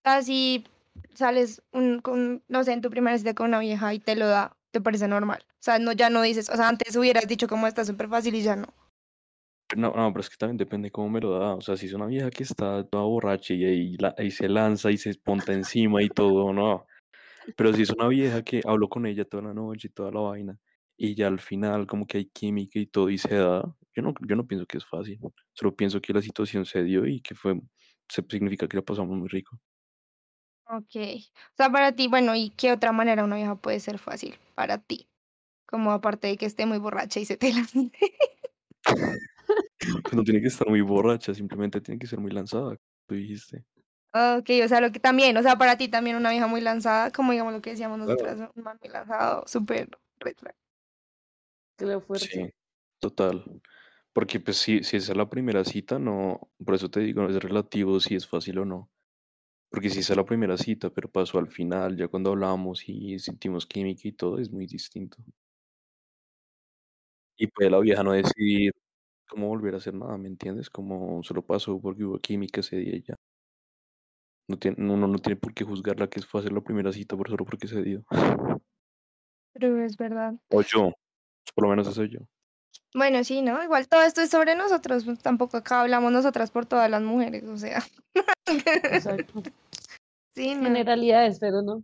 Así 0.05 0.65
sales 1.15 1.63
un, 1.73 2.01
con, 2.01 2.43
no 2.49 2.65
sé, 2.65 2.73
en 2.73 2.81
tu 2.81 2.91
primera 2.91 3.17
cita 3.19 3.35
con 3.35 3.49
una 3.49 3.59
vieja 3.61 3.93
y 3.95 3.99
te 4.01 4.17
lo 4.17 4.27
da, 4.27 4.57
te 4.71 4.81
parece 4.81 5.09
normal. 5.09 5.45
O 5.49 5.63
sea, 5.63 5.79
no, 5.79 5.93
ya 5.93 6.11
no 6.11 6.23
dices, 6.23 6.49
o 6.51 6.57
sea, 6.57 6.69
antes 6.69 6.97
hubieras 6.97 7.27
dicho 7.27 7.49
como 7.49 7.67
está 7.67 7.85
súper 7.85 8.09
fácil 8.09 8.35
y 8.35 8.43
ya 8.43 8.57
no. 8.57 8.67
No, 9.77 9.93
no, 9.95 10.13
pero 10.13 10.21
es 10.21 10.29
que 10.29 10.37
también 10.37 10.57
depende 10.57 10.91
cómo 10.91 11.09
me 11.11 11.21
lo 11.21 11.39
da. 11.39 11.55
O 11.55 11.61
sea, 11.61 11.77
si 11.77 11.87
es 11.87 11.93
una 11.93 12.07
vieja 12.07 12.31
que 12.31 12.43
está 12.43 12.85
toda 12.85 13.05
borracha 13.05 13.55
y 13.55 13.65
ahí, 13.65 13.97
la- 13.99 14.15
se 14.31 14.49
lanza 14.49 14.91
y 14.91 14.97
se 14.97 15.15
ponta 15.15 15.53
encima 15.53 16.03
y 16.03 16.09
todo, 16.09 16.53
no. 16.53 16.87
Pero 17.57 17.73
si 17.73 17.83
es 17.83 17.91
una 17.91 18.09
vieja 18.09 18.43
que 18.43 18.63
hablo 18.67 18.89
con 18.89 19.07
ella 19.07 19.25
toda 19.25 19.45
la 19.45 19.55
noche 19.55 19.89
y 19.89 19.93
toda 19.93 20.11
la 20.11 20.21
vaina, 20.21 20.59
y 20.97 21.15
ya 21.15 21.29
al 21.29 21.39
final 21.39 21.87
como 21.87 22.07
que 22.07 22.19
hay 22.19 22.27
química 22.27 22.79
y 22.79 22.87
todo 22.87 23.11
y 23.11 23.19
se 23.19 23.35
da, 23.37 23.63
yo 23.95 24.03
no, 24.03 24.13
yo 24.27 24.37
no 24.37 24.47
pienso 24.47 24.67
que 24.67 24.79
es 24.79 24.85
fácil. 24.85 25.19
Solo 25.53 25.75
pienso 25.75 26.01
que 26.01 26.13
la 26.13 26.23
situación 26.23 26.65
se 26.67 26.83
dio 26.83 27.07
y 27.07 27.21
que 27.21 27.35
fue, 27.35 27.61
se 28.09 28.25
significa 28.29 28.67
que 28.69 28.77
la 28.77 28.83
pasamos 28.83 29.17
muy 29.17 29.29
rico. 29.29 29.57
Ok. 30.71 30.97
O 30.97 31.57
sea, 31.57 31.71
para 31.71 31.93
ti, 31.93 32.07
bueno, 32.07 32.37
¿y 32.37 32.51
qué 32.51 32.71
otra 32.73 32.93
manera 32.93 33.25
una 33.25 33.37
vieja 33.37 33.57
puede 33.57 33.81
ser 33.81 33.99
fácil 33.99 34.37
para 34.55 34.79
ti? 34.79 35.09
Como 35.67 35.91
aparte 35.91 36.29
de 36.29 36.37
que 36.37 36.47
esté 36.47 36.65
muy 36.65 36.79
borracha 36.79 37.19
y 37.21 37.25
se 37.25 37.37
te 37.37 37.53
lance. 37.53 37.91
No 40.13 40.23
tiene 40.23 40.41
que 40.43 40.49
estar 40.49 40.69
muy 40.69 40.83
borracha, 40.83 41.35
simplemente 41.35 41.81
tiene 41.81 41.99
que 41.99 42.07
ser 42.07 42.21
muy 42.21 42.31
lanzada, 42.31 42.77
tú 43.07 43.15
dijiste. 43.15 43.65
Ok, 44.13 44.51
o 44.63 44.69
sea, 44.69 44.81
lo 44.81 44.93
que 44.93 45.01
también, 45.01 45.37
o 45.37 45.43
sea, 45.43 45.57
para 45.57 45.79
ti 45.79 45.89
también 45.89 46.17
una 46.17 46.31
vieja 46.31 46.47
muy 46.47 46.61
lanzada, 46.61 47.11
como 47.11 47.33
digamos 47.33 47.55
lo 47.55 47.63
que 47.63 47.71
decíamos 47.71 47.97
Claro. 47.97 48.13
nosotras, 48.13 48.51
un 48.55 48.63
man 48.63 48.79
muy 48.81 48.91
lanzado, 48.91 49.45
súper. 49.47 49.89
Que 51.79 51.87
lo 51.87 52.01
fuerte. 52.01 52.27
Sí, 52.27 52.51
total. 52.99 53.63
Porque 54.13 54.39
pues 54.41 54.59
si, 54.59 54.83
si 54.85 54.99
esa 54.99 55.13
es 55.13 55.17
la 55.17 55.31
primera 55.31 55.65
cita, 55.65 55.99
no, 55.99 56.51
por 56.65 56.75
eso 56.75 56.91
te 56.91 57.01
digo, 57.01 57.27
es 57.27 57.37
relativo 57.37 58.01
si 58.01 58.17
es 58.17 58.27
fácil 58.27 58.59
o 58.59 58.65
no. 58.65 58.91
Porque 59.71 59.89
si 59.89 60.01
esa 60.01 60.13
es 60.15 60.17
la 60.17 60.25
primera 60.25 60.57
cita, 60.57 60.91
pero 60.91 61.09
pasó 61.09 61.39
al 61.39 61.49
final, 61.49 61.97
ya 61.97 62.09
cuando 62.09 62.31
hablamos 62.31 62.89
y 62.89 63.19
sentimos 63.21 63.67
química 63.67 64.09
y 64.09 64.13
todo, 64.13 64.39
es 64.39 64.51
muy 64.51 64.67
distinto. 64.67 65.19
Y 67.39 67.47
puede 67.47 67.71
la 67.71 67.79
vieja 67.81 68.03
no 68.03 68.13
decidir 68.13 68.73
cómo 69.29 69.49
volver 69.49 69.75
a 69.75 69.79
hacer 69.79 69.95
nada, 69.95 70.19
¿me 70.19 70.29
entiendes? 70.29 70.71
Como 70.71 71.23
solo 71.23 71.43
pasó 71.43 71.81
porque 71.81 72.05
hubo 72.05 72.19
química 72.19 72.61
ese 72.61 72.77
día 72.77 72.97
y 72.97 73.03
ya. 73.03 73.17
No 74.49 74.59
tiene, 74.59 74.77
uno 74.81 75.07
no 75.07 75.19
tiene 75.19 75.37
por 75.37 75.55
qué 75.55 75.65
juzgarla 75.65 76.09
que 76.09 76.19
es 76.19 76.27
fácil 76.27 76.55
la 76.55 76.61
primera 76.61 76.93
cita 76.93 77.17
por 77.17 77.31
solo 77.31 77.45
porque 77.45 77.69
se 77.69 77.83
dio. 77.83 78.05
Pero 79.53 79.85
es 79.85 79.97
verdad. 79.97 80.35
O 80.51 80.63
yo, 80.63 80.93
por 81.55 81.65
lo 81.65 81.71
menos 81.71 81.89
eso 81.89 82.05
yo. 82.05 82.21
Bueno, 82.95 83.23
sí, 83.23 83.41
¿no? 83.41 83.63
Igual 83.63 83.89
todo 83.89 84.03
esto 84.03 84.21
es 84.21 84.31
sobre 84.31 84.57
nosotros, 84.57 85.05
pues, 85.05 85.21
tampoco 85.21 85.57
acá 85.57 85.83
hablamos 85.83 86.11
nosotras 86.11 86.51
por 86.51 86.67
todas 86.67 86.91
las 86.91 87.03
mujeres, 87.03 87.45
o 87.45 87.57
sea. 87.57 87.83
Exacto. 88.47 89.43
Sí, 90.33 90.55
no. 90.55 90.63
Generalidades, 90.63 91.41
pero 91.41 91.61
no. 91.61 91.83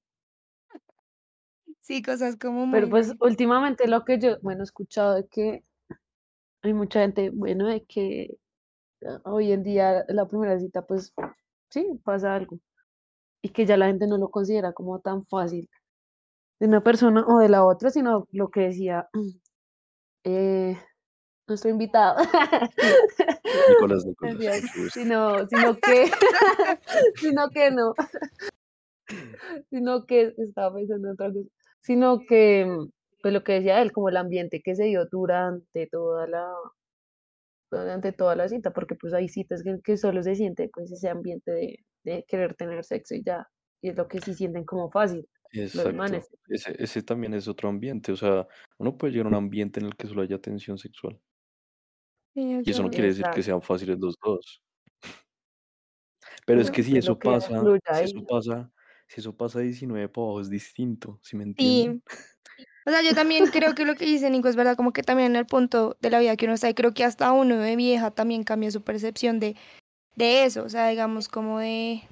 Sí, 1.81 2.01
cosas 2.01 2.37
como 2.37 2.71
Pero 2.71 2.87
muy... 2.87 2.91
pues 2.91 3.15
últimamente 3.21 3.89
lo 3.89 4.05
que 4.05 4.19
yo, 4.19 4.39
bueno, 4.41 4.63
he 4.63 4.65
escuchado 4.65 5.19
es 5.19 5.27
que 5.29 5.65
hay 6.63 6.73
mucha 6.73 7.01
gente, 7.01 7.31
bueno, 7.31 7.67
de 7.67 7.85
que 7.85 8.39
ah, 9.05 9.21
hoy 9.25 9.53
en 9.53 9.63
día 9.63 10.05
la 10.09 10.27
primera 10.27 10.59
cita, 10.59 10.87
pues 10.87 11.13
sí, 11.71 12.01
pasa 12.05 12.35
algo. 12.35 12.59
Y 13.43 13.51
que 13.51 13.67
ya 13.67 13.77
la 13.77 13.87
gente 13.87 14.07
no 14.07 14.17
lo 14.17 14.31
considera 14.31 14.73
como 14.73 15.01
tan 15.01 15.27
fácil 15.27 15.69
de 16.61 16.67
una 16.67 16.83
persona 16.83 17.25
o 17.27 17.39
de 17.39 17.49
la 17.49 17.65
otra, 17.65 17.91
sino 17.91 18.27
lo 18.33 18.51
que 18.51 18.61
decía 18.61 19.09
eh, 20.27 20.77
nuestro 21.47 21.71
invitado. 21.71 22.17
Nicolás, 23.71 24.05
Nicolás. 24.07 24.63
Sino, 24.93 25.47
sino 25.47 25.77
que, 25.77 26.11
sino 27.15 27.49
que 27.51 27.71
no, 27.71 27.95
sino 29.71 30.05
que 30.05 30.35
estaba 30.39 30.75
pensando 30.75 31.09
en 31.09 31.15
otra 31.15 31.33
cosa, 31.33 31.49
sino 31.81 32.19
que, 32.29 32.67
mm, 32.67 32.91
pues 33.23 33.35
lo 33.35 33.45
que 33.45 33.53
decía 33.55 33.81
él, 33.81 33.93
como 33.93 34.09
el 34.09 34.17
ambiente 34.17 34.61
que 34.63 34.75
se 34.75 34.85
dio 34.85 35.07
durante 35.07 35.87
toda 35.87 36.27
la, 36.27 36.53
durante 37.71 38.13
toda 38.13 38.35
la 38.35 38.49
cita, 38.49 38.73
porque 38.73 38.97
pues 38.97 39.15
hay 39.15 39.29
citas 39.29 39.63
que, 39.63 39.81
que 39.83 39.97
solo 39.97 40.23
se 40.25 40.35
siente 40.35 40.69
pues 40.73 40.91
ese 40.91 41.09
ambiente 41.09 41.53
de, 41.53 41.85
de 42.03 42.25
querer 42.27 42.55
tener 42.55 42.85
sexo 42.85 43.15
y 43.15 43.23
ya, 43.23 43.49
y 43.81 43.91
es 43.91 43.97
lo 43.97 44.09
que 44.09 44.21
sí 44.21 44.35
sienten 44.35 44.65
como 44.65 44.91
fácil, 44.91 45.29
los 45.63 45.75
Exacto. 45.75 45.97
manes. 45.97 46.29
Ese, 46.49 46.75
ese 46.79 47.03
también 47.03 47.35
es 47.35 47.49
otro 47.49 47.69
ambiente. 47.69 48.13
O 48.13 48.17
sea, 48.17 48.47
uno 48.79 48.97
puede 48.97 49.13
llegar 49.13 49.27
a 49.27 49.31
un 49.31 49.35
ambiente 49.35 49.81
en 49.81 49.87
el 49.87 49.97
que 49.97 50.07
solo 50.07 50.23
haya 50.23 50.39
tensión 50.39 50.79
sexual. 50.79 51.21
Sí, 52.35 52.61
Y 52.65 52.71
eso 52.71 52.83
no 52.83 52.91
quiere 52.91 53.09
decir 53.09 53.25
que 53.35 53.43
sean 53.43 53.63
fáciles 53.63 53.99
los 53.99 54.15
dos. 54.23 54.63
Pero 56.47 56.61
es 56.61 56.71
que 56.71 56.83
si 56.83 56.97
eso 56.97 57.19
pasa, 57.19 57.63
si 57.95 58.05
eso 58.05 58.27
pasa, 58.27 58.71
si 59.09 59.21
eso 59.21 59.37
pasa 59.37 59.61
19 59.61 60.09
para 60.09 60.25
abajo 60.25 60.41
es 60.41 60.51
distinto, 60.51 61.19
¿sí 61.23 61.37
me 61.37 61.45
entienden? 61.45 62.03
Sí. 62.07 62.65
O 62.87 62.91
sea, 62.91 63.03
yo 63.03 63.15
también 63.15 63.47
creo 63.47 63.75
que 63.75 63.85
lo 63.85 63.97
que 63.97 64.05
dice 64.05 64.31
Nico 64.31 64.49
es 64.49 64.55
verdad, 64.55 64.77
como 64.77 64.93
que 64.93 65.03
también 65.03 65.33
en 65.33 65.37
el 65.37 65.47
punto 65.47 65.97
de 66.01 66.11
la 66.11 66.21
vida 66.21 66.37
que 66.37 66.45
uno 66.45 66.55
está, 66.55 66.71
y 66.71 66.75
creo 66.75 66.95
que 66.95 67.03
hasta 67.03 67.33
uno 67.33 67.57
de 67.57 67.75
vieja 67.75 68.13
también 68.13 68.45
cambia 68.45 68.71
su 68.71 68.83
percepción 68.83 69.41
de, 69.41 69.57
de 70.15 70.45
eso, 70.45 70.63
o 70.63 70.69
sea, 70.69 70.89
digamos 70.89 71.29
como 71.29 71.59
de, 71.59 72.03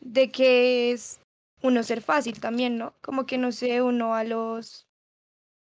de 0.00 0.30
que 0.30 0.92
es 0.92 1.20
uno 1.62 1.82
ser 1.82 2.00
fácil 2.02 2.40
también, 2.40 2.78
¿no? 2.78 2.94
Como 3.02 3.26
que 3.26 3.38
no 3.38 3.52
sé, 3.52 3.82
uno 3.82 4.14
a 4.14 4.24
los 4.24 4.86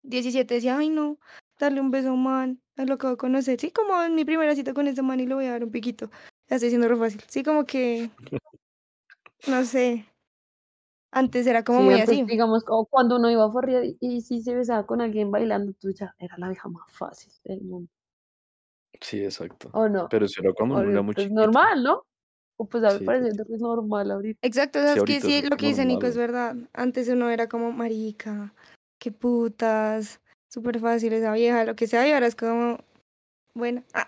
17 0.02 0.54
decía, 0.54 0.78
ay 0.78 0.90
no, 0.90 1.18
darle 1.58 1.80
un 1.80 1.90
beso 1.90 2.10
a 2.10 2.12
un 2.12 2.24
man, 2.24 2.62
es 2.76 2.88
lo 2.88 2.94
acabo 2.94 3.12
de 3.12 3.18
conocer, 3.18 3.60
sí, 3.60 3.70
como 3.72 4.02
en 4.02 4.14
mi 4.14 4.24
primera 4.24 4.54
cita 4.54 4.74
con 4.74 4.88
ese 4.88 5.02
man 5.02 5.20
y 5.20 5.26
le 5.26 5.34
voy 5.34 5.46
a 5.46 5.52
dar 5.52 5.64
un 5.64 5.70
piquito, 5.72 6.10
ya 6.48 6.56
estoy 6.56 6.70
siendo 6.70 6.88
re 6.88 6.96
fácil, 6.96 7.22
sí, 7.28 7.42
como 7.42 7.64
que, 7.66 8.10
no 9.48 9.64
sé, 9.64 10.06
antes 11.12 11.46
era 11.46 11.64
como 11.64 11.80
Sí, 11.80 11.84
muy 11.84 12.00
antes, 12.00 12.08
así. 12.14 12.24
digamos, 12.26 12.64
o 12.68 12.86
cuando 12.86 13.16
uno 13.16 13.30
iba 13.30 13.44
a 13.44 13.50
forrear 13.52 13.84
y, 13.84 13.96
y 14.00 14.20
si 14.22 14.42
se 14.42 14.54
besaba 14.54 14.86
con 14.86 15.00
alguien 15.02 15.30
bailando, 15.30 15.72
tú 15.74 15.90
ya 15.92 16.14
era 16.18 16.36
la 16.38 16.48
vieja 16.48 16.68
más 16.68 16.90
fácil 16.92 17.32
del 17.44 17.60
mundo. 17.62 17.90
Sí, 19.00 19.22
exacto. 19.24 19.70
¿O 19.72 19.88
no? 19.88 20.08
Pero 20.10 20.24
eso 20.26 20.40
era 20.42 20.52
cuando 20.52 20.76
uno 20.76 20.90
era 20.90 21.02
muy 21.02 21.14
es 21.14 21.24
chiquito. 21.24 21.34
normal, 21.34 21.82
¿no? 21.82 22.04
O 22.60 22.66
pues 22.66 22.82
a 22.84 22.88
mí 22.88 22.98
Sí, 22.98 23.00
me 23.00 23.06
parece 23.06 23.30
total. 23.30 23.46
que 23.46 23.54
es 23.54 23.60
normal 23.60 24.10
ahorita. 24.10 24.38
Exacto, 24.42 24.78
o 24.80 24.82
Sí, 24.82 24.88
sea, 24.88 24.94
es 24.94 25.02
que 25.04 25.20
sí, 25.20 25.42
lo 25.48 25.56
que 25.56 25.66
dice 25.66 25.84
Nico 25.84 26.06
es 26.06 26.16
verdad. 26.16 26.56
Antes 26.72 27.08
uno 27.08 27.30
era 27.30 27.48
como 27.48 27.70
marica, 27.72 28.52
qué 28.98 29.12
putas, 29.12 30.20
súper 30.52 30.80
fácil 30.80 31.12
esa 31.12 31.32
vieja, 31.32 31.64
lo 31.64 31.76
que 31.76 31.86
sea, 31.86 32.06
y 32.06 32.12
ahora 32.12 32.26
es 32.26 32.34
como, 32.34 32.78
bueno, 33.54 33.84
ah, 33.94 34.06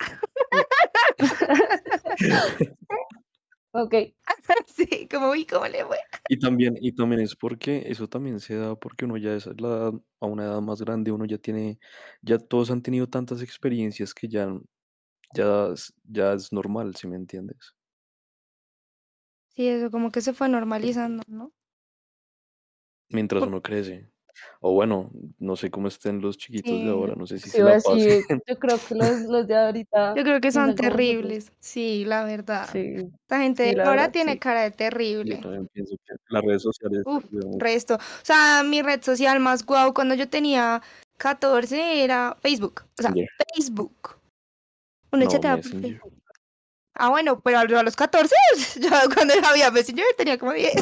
Ok, 3.73 3.95
sí, 4.67 5.09
como, 5.09 5.31
uy, 5.31 5.47
¿cómo 5.47 5.67
le 5.69 5.85
fue? 5.85 5.99
Y 6.29 6.39
también, 6.41 6.77
y 6.81 6.93
también 6.93 7.21
es 7.21 7.37
porque 7.37 7.85
eso 7.87 8.09
también 8.09 8.41
se 8.41 8.57
da 8.57 8.75
porque 8.75 9.05
uno 9.05 9.17
ya 9.17 9.35
es 9.35 9.47
a 9.47 9.51
la 9.59 9.69
edad- 9.69 10.01
a 10.21 10.27
una 10.27 10.45
edad 10.45 10.61
más 10.61 10.81
grande, 10.83 11.13
uno 11.13 11.25
ya 11.25 11.39
tiene, 11.39 11.79
ya 12.23 12.39
todos 12.39 12.71
han 12.73 12.83
tenido 12.83 13.07
tantas 13.09 13.43
experiencias 13.43 14.13
que 14.13 14.27
ya, 14.29 14.49
ya, 15.35 15.69
es- 15.73 15.93
ya 16.05 16.33
es 16.33 16.53
normal, 16.53 16.97
¿sí 16.97 17.07
me 17.07 17.17
entiendes? 17.17 17.75
Sí, 19.55 19.69
eso 19.69 19.91
como 19.91 20.11
que 20.11 20.21
se 20.21 20.33
fue 20.33 20.49
normalizando, 20.49 21.23
¿no? 21.27 21.53
Mientras 23.09 23.43
uno 23.43 23.61
crece. 23.61 24.11
O 24.61 24.73
bueno, 24.73 25.11
no 25.39 25.57
sé 25.57 25.71
cómo 25.71 25.89
estén 25.89 26.21
los 26.21 26.39
chiquitos 26.39 26.73
de 26.73 26.89
ahora, 26.91 27.15
no 27.15 27.27
sé 27.27 27.39
si 27.39 27.45
sí, 27.45 27.51
se 27.51 27.63
la 27.63 27.75
decir, 27.75 28.25
yo 28.47 28.59
creo 28.59 28.79
que 28.89 28.95
los, 28.95 29.21
los 29.23 29.47
de 29.47 29.57
ahorita 29.57 30.15
Yo 30.17 30.23
creo 30.23 30.41
que 30.41 30.53
son 30.53 30.75
terribles, 30.75 31.53
sí, 31.61 32.05
la 32.07 32.25
verdad. 32.25 32.69
Sí, 32.73 32.95
Esta 33.23 33.41
gente 33.41 33.75
la 33.75 33.85
ahora 33.85 34.03
verdad, 34.03 34.13
tiene 34.13 34.33
sí. 34.35 34.39
cara 34.39 34.63
de 34.63 34.71
Yo 34.71 34.77
terrible. 34.77 35.37
también 35.37 35.69
pienso 35.73 35.97
que 36.07 36.15
las 36.29 36.45
redes 36.45 36.63
sociales 36.63 37.03
Uf, 37.07 37.25
resto. 37.59 37.95
O 37.97 38.25
sea, 38.25 38.63
mi 38.63 38.83
red 38.83 39.03
social 39.03 39.41
más 39.41 39.65
guau 39.65 39.93
cuando 39.93 40.15
yo 40.15 40.29
tenía 40.29 40.81
14 41.19 42.05
era 42.05 42.37
Facebook. 42.41 42.83
O 42.99 43.03
sea. 43.03 43.13
Facebook. 43.55 44.17
Uno 45.13 45.25
No, 45.25 45.31
chateaba 45.31 45.57
por. 45.61 45.71
Facebook. 45.71 46.20
Ah, 47.03 47.09
bueno, 47.09 47.41
pero 47.41 47.61
a 47.61 47.83
los 47.83 47.97
14, 47.97 48.35
yo 48.81 48.91
cuando 49.15 49.33
había 49.49 49.71
Messenger 49.71 50.05
tenía 50.19 50.37
como 50.37 50.53
10. 50.53 50.75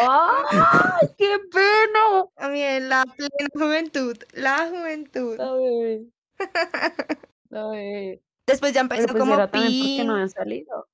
¡Ay, 0.00 1.08
qué 1.18 1.38
pena! 1.50 2.24
A 2.36 2.48
mí 2.48 2.62
en 2.62 2.88
la 2.88 3.04
plena 3.04 3.50
juventud, 3.52 4.16
la 4.32 4.68
juventud. 4.68 5.36
La 5.36 5.52
bebé. 5.54 6.06
La 7.48 7.66
bebé. 7.66 8.22
Después 8.46 8.72
ya 8.72 8.82
empezó 8.82 9.08
pues 9.08 9.18
como 9.18 9.34
era 9.34 9.50
también 9.50 9.72
porque 9.72 10.04
no 10.04 10.16
pin, 10.18 10.30
salido. 10.30 10.88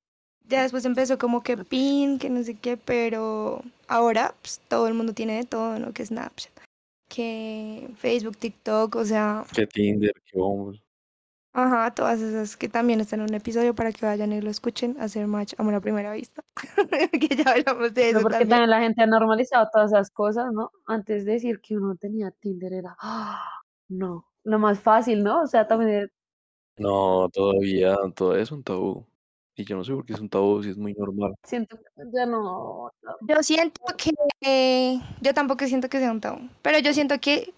ya 0.49 0.63
después 0.63 0.87
empezó 0.87 1.19
como 1.19 1.43
que 1.43 1.59
pin, 1.59 2.19
que 2.19 2.31
no 2.31 2.43
sé 2.45 2.55
qué, 2.55 2.79
pero 2.79 3.63
ahora 3.89 4.35
pues, 4.41 4.59
todo 4.69 4.89
el 4.89 4.95
mundo 4.95 5.13
tiene 5.13 5.37
de 5.37 5.45
todo, 5.45 5.79
¿no? 5.79 5.93
Que 5.93 6.07
Snapchat, 6.07 6.53
que 7.11 7.91
Facebook, 7.99 8.39
TikTok, 8.39 8.97
o 8.97 9.05
sea, 9.05 9.45
Que 9.55 9.67
Tinder, 9.67 10.15
que 10.25 10.39
Bumble. 10.39 10.84
Ajá, 11.55 11.95
todas 11.95 12.21
esas 12.21 12.57
que 12.57 12.69
también 12.69 13.01
están 13.01 13.21
en 13.21 13.29
un 13.29 13.35
episodio 13.35 13.75
para 13.75 13.93
que 13.93 14.05
vayan 14.05 14.33
y 14.33 14.41
lo 14.41 14.51
escuchen, 14.51 14.97
hacer 15.01 15.27
match 15.27 15.55
amor 15.57 15.75
a 15.75 15.81
primera 15.81 16.13
vista. 16.13 16.43
que 17.13 17.37
ya 17.37 17.53
hablamos 17.53 17.95
de 17.95 18.11
eso 18.11 18.21
porque 18.21 18.39
también. 18.39 18.49
también 18.51 18.71
la 18.71 18.81
gente 18.81 19.03
ha 19.03 19.07
normalizado 19.07 19.69
todas 19.73 19.93
esas 19.93 20.11
cosas, 20.11 20.53
¿no? 20.53 20.71
Antes 20.87 21.25
de 21.25 21.33
decir 21.33 21.61
que 21.61 21.77
uno 21.77 21.97
tenía 21.97 22.31
Tinder 22.33 22.73
era, 22.73 22.97
¡ah! 23.01 23.43
no, 23.89 24.27
lo 24.43 24.59
más 24.59 24.81
fácil, 24.81 25.23
¿no? 25.23 25.43
O 25.43 25.47
sea, 25.47 25.67
también 25.67 26.11
No, 26.77 27.29
todavía, 27.33 27.97
todo 28.15 28.37
es 28.37 28.51
un 28.51 28.63
tabú. 28.63 29.07
Y 29.57 29.65
yo 29.65 29.77
no 29.77 29.85
sé 29.85 29.93
por 29.93 30.05
qué 30.05 30.15
es 30.15 30.21
un 30.21 30.29
tabú, 30.29 30.63
si 30.65 30.71
es 30.71 30.77
muy 30.77 30.95
normal. 30.95 31.35
siento 31.45 31.77
que 31.77 31.85
ya 32.13 32.27
no, 32.27 32.91
no. 33.03 33.17
Yo 33.21 33.41
siento 33.45 33.81
que, 33.97 34.11
eh, 34.41 35.01
yo 35.21 35.33
tampoco 35.33 35.65
siento 35.67 35.89
que 35.89 36.01
sea 36.01 36.11
un 36.11 36.21
tabú, 36.21 36.49
pero 36.63 36.81
yo 36.81 36.93
siento 36.93 37.21
que 37.21 37.55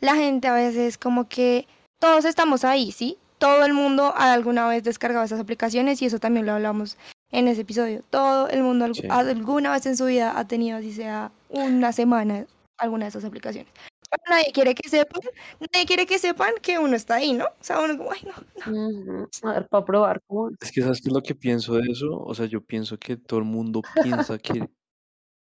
la 0.00 0.14
gente 0.14 0.48
a 0.48 0.54
veces 0.54 0.98
como 0.98 1.28
que 1.28 1.66
todos 1.98 2.26
estamos 2.26 2.64
ahí, 2.64 2.92
¿sí? 2.92 3.16
Todo 3.42 3.64
el 3.64 3.74
mundo 3.74 4.14
ha 4.16 4.32
alguna 4.32 4.68
vez 4.68 4.84
descargado 4.84 5.24
esas 5.24 5.40
aplicaciones 5.40 6.00
y 6.00 6.06
eso 6.06 6.20
también 6.20 6.46
lo 6.46 6.52
hablamos 6.52 6.96
en 7.32 7.48
ese 7.48 7.62
episodio. 7.62 8.04
Todo 8.08 8.48
el 8.48 8.62
mundo 8.62 8.94
Sí. 8.94 9.02
alguna 9.10 9.72
vez 9.72 9.84
en 9.86 9.96
su 9.96 10.04
vida 10.06 10.38
ha 10.38 10.46
tenido, 10.46 10.78
así 10.78 10.92
sea 10.92 11.32
una 11.48 11.92
semana, 11.92 12.46
alguna 12.78 13.06
de 13.06 13.08
esas 13.08 13.24
aplicaciones. 13.24 13.72
Pero 14.08 14.22
nadie 14.30 14.52
quiere 14.52 14.76
que 14.76 14.88
sepan, 14.88 15.22
nadie 15.58 15.86
quiere 15.86 16.06
que 16.06 16.20
sepan 16.20 16.52
que 16.62 16.78
uno 16.78 16.94
está 16.94 17.16
ahí, 17.16 17.32
¿no? 17.32 17.46
O 17.46 17.50
sea, 17.64 17.80
uno 17.80 17.98
como, 17.98 18.12
ay, 18.12 18.20
no. 18.24 19.28
A 19.42 19.52
ver, 19.54 19.66
para 19.68 19.84
probar 19.84 20.22
cómo 20.28 20.50
es. 20.50 20.54
Es 20.60 20.70
que 20.70 20.82
¿sabes 20.82 21.00
qué 21.00 21.08
es 21.08 21.12
lo 21.12 21.22
que 21.22 21.34
pienso 21.34 21.74
de 21.74 21.90
eso? 21.90 22.16
O 22.20 22.32
sea, 22.36 22.46
yo 22.46 22.60
pienso 22.62 22.96
que 22.96 23.16
todo 23.16 23.40
el 23.40 23.46
mundo 23.46 23.82
piensa 24.04 24.38
que, 24.38 24.52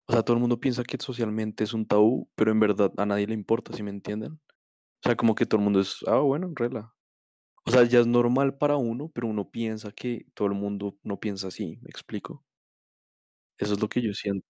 o 0.07 0.12
sea, 0.12 0.22
todo 0.22 0.36
el 0.36 0.41
mundo 0.41 0.61
piensa 0.61 0.84
que 0.84 0.97
socialmente 1.01 1.64
es 1.64 1.74
un 1.74 1.86
tabú, 1.86 2.28
pero 2.36 2.53
en 2.53 2.61
verdad 2.61 2.93
a 2.99 3.05
nadie 3.05 3.26
le 3.26 3.34
importa, 3.34 3.72
¿sí 3.72 3.82
me 3.82 3.91
entienden? 3.91 4.34
O 4.34 5.09
sea, 5.09 5.16
como 5.16 5.34
que 5.34 5.45
todo 5.45 5.59
el 5.59 5.64
mundo 5.64 5.80
es, 5.80 6.05
ah, 6.07 6.18
bueno, 6.18 6.53
rela. 6.55 6.95
O 7.66 7.70
sea, 7.70 7.84
ya 7.84 8.00
es 8.00 8.06
normal 8.06 8.56
para 8.56 8.76
uno, 8.76 9.11
pero 9.12 9.26
uno 9.28 9.50
piensa 9.50 9.92
que 9.92 10.26
todo 10.34 10.48
el 10.48 10.54
mundo 10.54 10.96
no 11.02 11.20
piensa 11.20 11.48
así, 11.48 11.78
¿me 11.82 11.90
explico? 11.90 12.44
Eso 13.58 13.74
es 13.74 13.80
lo 13.80 13.88
que 13.88 14.00
yo 14.00 14.14
siento. 14.14 14.46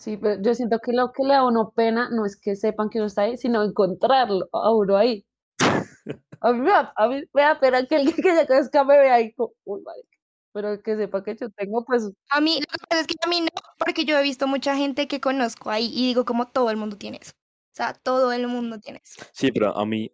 Sí, 0.00 0.16
pero 0.16 0.40
yo 0.42 0.54
siento 0.54 0.78
que 0.80 0.92
lo 0.92 1.12
que 1.12 1.22
le 1.22 1.34
da 1.34 1.40
a 1.40 1.46
uno 1.46 1.72
pena 1.76 2.08
no 2.10 2.24
es 2.24 2.34
que 2.36 2.56
sepan 2.56 2.88
que 2.88 2.98
uno 2.98 3.06
está 3.06 3.22
ahí, 3.22 3.36
sino 3.36 3.62
encontrarlo 3.62 4.48
a 4.52 4.74
uno 4.74 4.96
ahí. 4.96 5.26
A 6.42 6.52
mí 6.54 6.60
me 6.60 6.70
da, 6.70 6.90
a 6.96 7.06
mí 7.06 7.22
me 7.34 7.42
da 7.42 7.60
pena 7.60 7.84
que 7.84 7.96
el 7.96 8.14
que 8.14 8.22
ya 8.22 8.46
conozca 8.46 8.82
me 8.82 8.96
vea 8.98 9.16
ahí 9.16 9.34
como, 9.34 9.52
uy, 9.64 9.82
marica. 9.82 10.08
Pero 10.54 10.82
que 10.82 10.96
sepa 10.96 11.22
que 11.22 11.36
yo 11.36 11.50
tengo, 11.50 11.84
pues, 11.84 12.10
A 12.30 12.40
mí, 12.40 12.60
lo 12.60 12.66
que 12.66 12.86
pasa 12.88 13.02
es 13.02 13.06
que 13.06 13.14
a 13.22 13.28
mí 13.28 13.42
no, 13.42 13.48
porque 13.78 14.06
yo 14.06 14.18
he 14.18 14.22
visto 14.22 14.46
mucha 14.46 14.74
gente 14.74 15.06
que 15.06 15.20
conozco 15.20 15.70
ahí 15.70 15.90
y 15.92 16.06
digo 16.06 16.24
como 16.24 16.48
todo 16.48 16.70
el 16.70 16.78
mundo 16.78 16.96
tiene 16.96 17.18
eso. 17.20 17.32
O 17.34 17.76
sea, 17.76 17.92
todo 17.92 18.32
el 18.32 18.48
mundo 18.48 18.80
tiene 18.80 19.00
eso. 19.04 19.22
Sí, 19.32 19.52
pero 19.52 19.76
a 19.76 19.84
mí, 19.84 20.10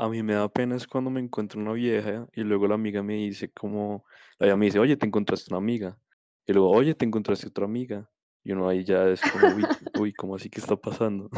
a 0.00 0.08
mí 0.08 0.22
me 0.22 0.32
da 0.32 0.48
pena 0.48 0.76
es 0.76 0.86
cuando 0.86 1.10
me 1.10 1.20
encuentro 1.20 1.60
una 1.60 1.72
vieja 1.72 2.26
y 2.32 2.42
luego 2.42 2.66
la 2.66 2.74
amiga 2.74 3.02
me 3.02 3.16
dice 3.16 3.50
como, 3.52 4.06
la 4.38 4.46
amiga 4.46 4.56
me 4.56 4.64
dice, 4.64 4.78
oye, 4.78 4.96
te 4.96 5.04
encontraste 5.04 5.52
una 5.52 5.58
amiga. 5.58 5.98
Y 6.46 6.54
luego, 6.54 6.70
oye, 6.70 6.94
te 6.94 7.04
encontraste 7.04 7.48
otra 7.48 7.66
amiga. 7.66 8.08
Y 8.42 8.52
uno 8.52 8.66
ahí 8.66 8.82
ya 8.82 9.06
es 9.08 9.20
como, 9.20 9.54
uy, 9.54 9.62
uy, 10.00 10.14
¿cómo 10.14 10.36
así 10.36 10.48
que 10.48 10.60
está 10.60 10.74
pasando? 10.74 11.28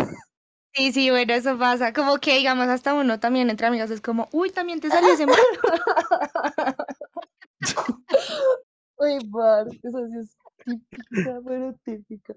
Sí, 0.75 0.93
sí, 0.93 1.11
bueno, 1.11 1.35
eso 1.35 1.59
pasa. 1.59 1.93
Como 1.93 2.19
que, 2.19 2.37
digamos, 2.37 2.69
hasta 2.69 2.95
uno 2.95 3.19
también 3.19 3.51
entre 3.51 3.67
amigos 3.67 3.91
es 3.91 4.01
como, 4.01 4.29
uy, 4.31 4.51
también 4.51 4.79
te 4.79 4.91
salió 4.91 5.13
ese 5.13 5.27
uy, 8.97 9.29
par, 9.33 9.67
eso 9.83 10.07
sí 10.07 10.19
es 10.21 10.37
típica, 10.65 11.41
pero 11.45 11.75
típica. 11.85 12.35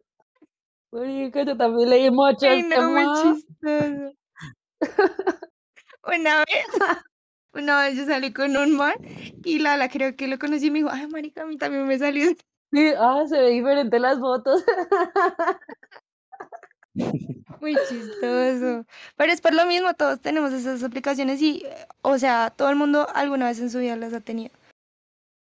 Marica, 0.91 1.43
yo 1.43 1.55
también 1.55 1.89
leí 1.91 2.09
mucho 2.09 2.47
Ay, 2.47 2.61
este 2.61 2.77
no, 2.77 2.89
muy 2.89 3.03
man. 3.03 3.35
chistoso. 3.35 4.11
Una 6.07 6.39
vez, 6.39 6.65
una 7.53 7.81
vez 7.81 7.97
yo 7.97 8.05
salí 8.05 8.31
con 8.33 8.55
un 8.55 8.75
man 8.75 8.93
y 9.43 9.59
Lala 9.59 9.89
creo 9.89 10.15
que 10.15 10.27
lo 10.27 10.37
conocí 10.37 10.67
y 10.67 10.71
me 10.71 10.79
dijo, 10.79 10.89
ay, 10.91 11.07
marica, 11.07 11.43
a 11.43 11.45
mí 11.45 11.57
también 11.57 11.87
me 11.87 11.97
salió. 11.97 12.23
ese". 12.23 12.37
Sí, 12.71 12.93
ah, 12.97 13.23
se 13.27 13.39
ve 13.39 13.49
diferente 13.51 13.99
las 13.99 14.19
fotos. 14.19 14.63
Muy 17.61 17.75
chistoso. 17.89 18.85
Pero 19.15 19.31
es 19.31 19.41
por 19.41 19.53
lo 19.53 19.65
mismo, 19.65 19.93
todos 19.93 20.19
tenemos 20.19 20.53
esas 20.53 20.83
aplicaciones 20.83 21.41
y, 21.41 21.63
eh, 21.65 21.87
o 22.01 22.17
sea, 22.17 22.53
todo 22.55 22.69
el 22.69 22.75
mundo 22.75 23.07
alguna 23.13 23.47
vez 23.47 23.59
en 23.59 23.69
su 23.69 23.79
vida 23.79 23.95
las 23.95 24.13
ha 24.13 24.21
tenido. 24.21 24.51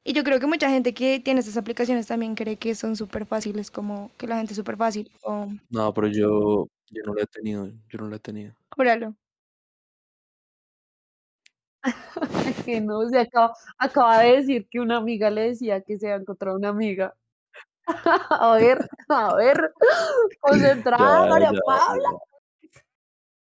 Y 0.06 0.14
yo 0.14 0.24
creo 0.24 0.40
que 0.40 0.48
mucha 0.48 0.70
gente 0.70 0.94
que 0.94 1.20
tiene 1.20 1.40
esas 1.40 1.58
aplicaciones 1.58 2.08
también 2.08 2.36
cree 2.36 2.58
que 2.58 2.76
son 2.76 2.96
súper 2.98 3.26
fáciles, 3.26 3.72
como 3.72 4.12
que 4.18 4.28
la 4.28 4.36
gente 4.38 4.52
es 4.54 4.58
súper 4.58 4.76
fácil. 4.76 5.10
O, 5.24 5.48
No, 5.70 5.94
pero 5.94 6.08
yo, 6.08 6.68
yo 6.90 7.04
no 7.06 7.14
la 7.14 7.24
he 7.24 7.28
tenido, 7.28 7.68
yo 7.68 8.00
no 8.00 8.10
la 8.10 8.18
he 8.18 8.20
tenido. 8.20 8.54
júralo. 8.76 9.16
que 12.66 12.82
no, 12.82 13.08
se 13.10 13.20
acaba, 13.20 13.54
acaba 13.78 14.20
de 14.20 14.38
decir 14.38 14.68
que 14.70 14.80
una 14.80 14.98
amiga 14.98 15.30
le 15.30 15.50
decía 15.50 15.82
que 15.82 15.98
se 15.98 16.08
había 16.08 16.22
encontrado 16.22 16.58
una 16.58 16.70
amiga. 16.70 17.14
a 18.30 18.56
ver, 18.56 18.90
a 19.10 19.36
ver, 19.36 19.74
concentrada, 20.40 21.26
Ya, 21.26 21.30
María 21.30 21.52
ya, 21.52 21.60
Paula. 21.66 22.10
ya. 22.12 22.34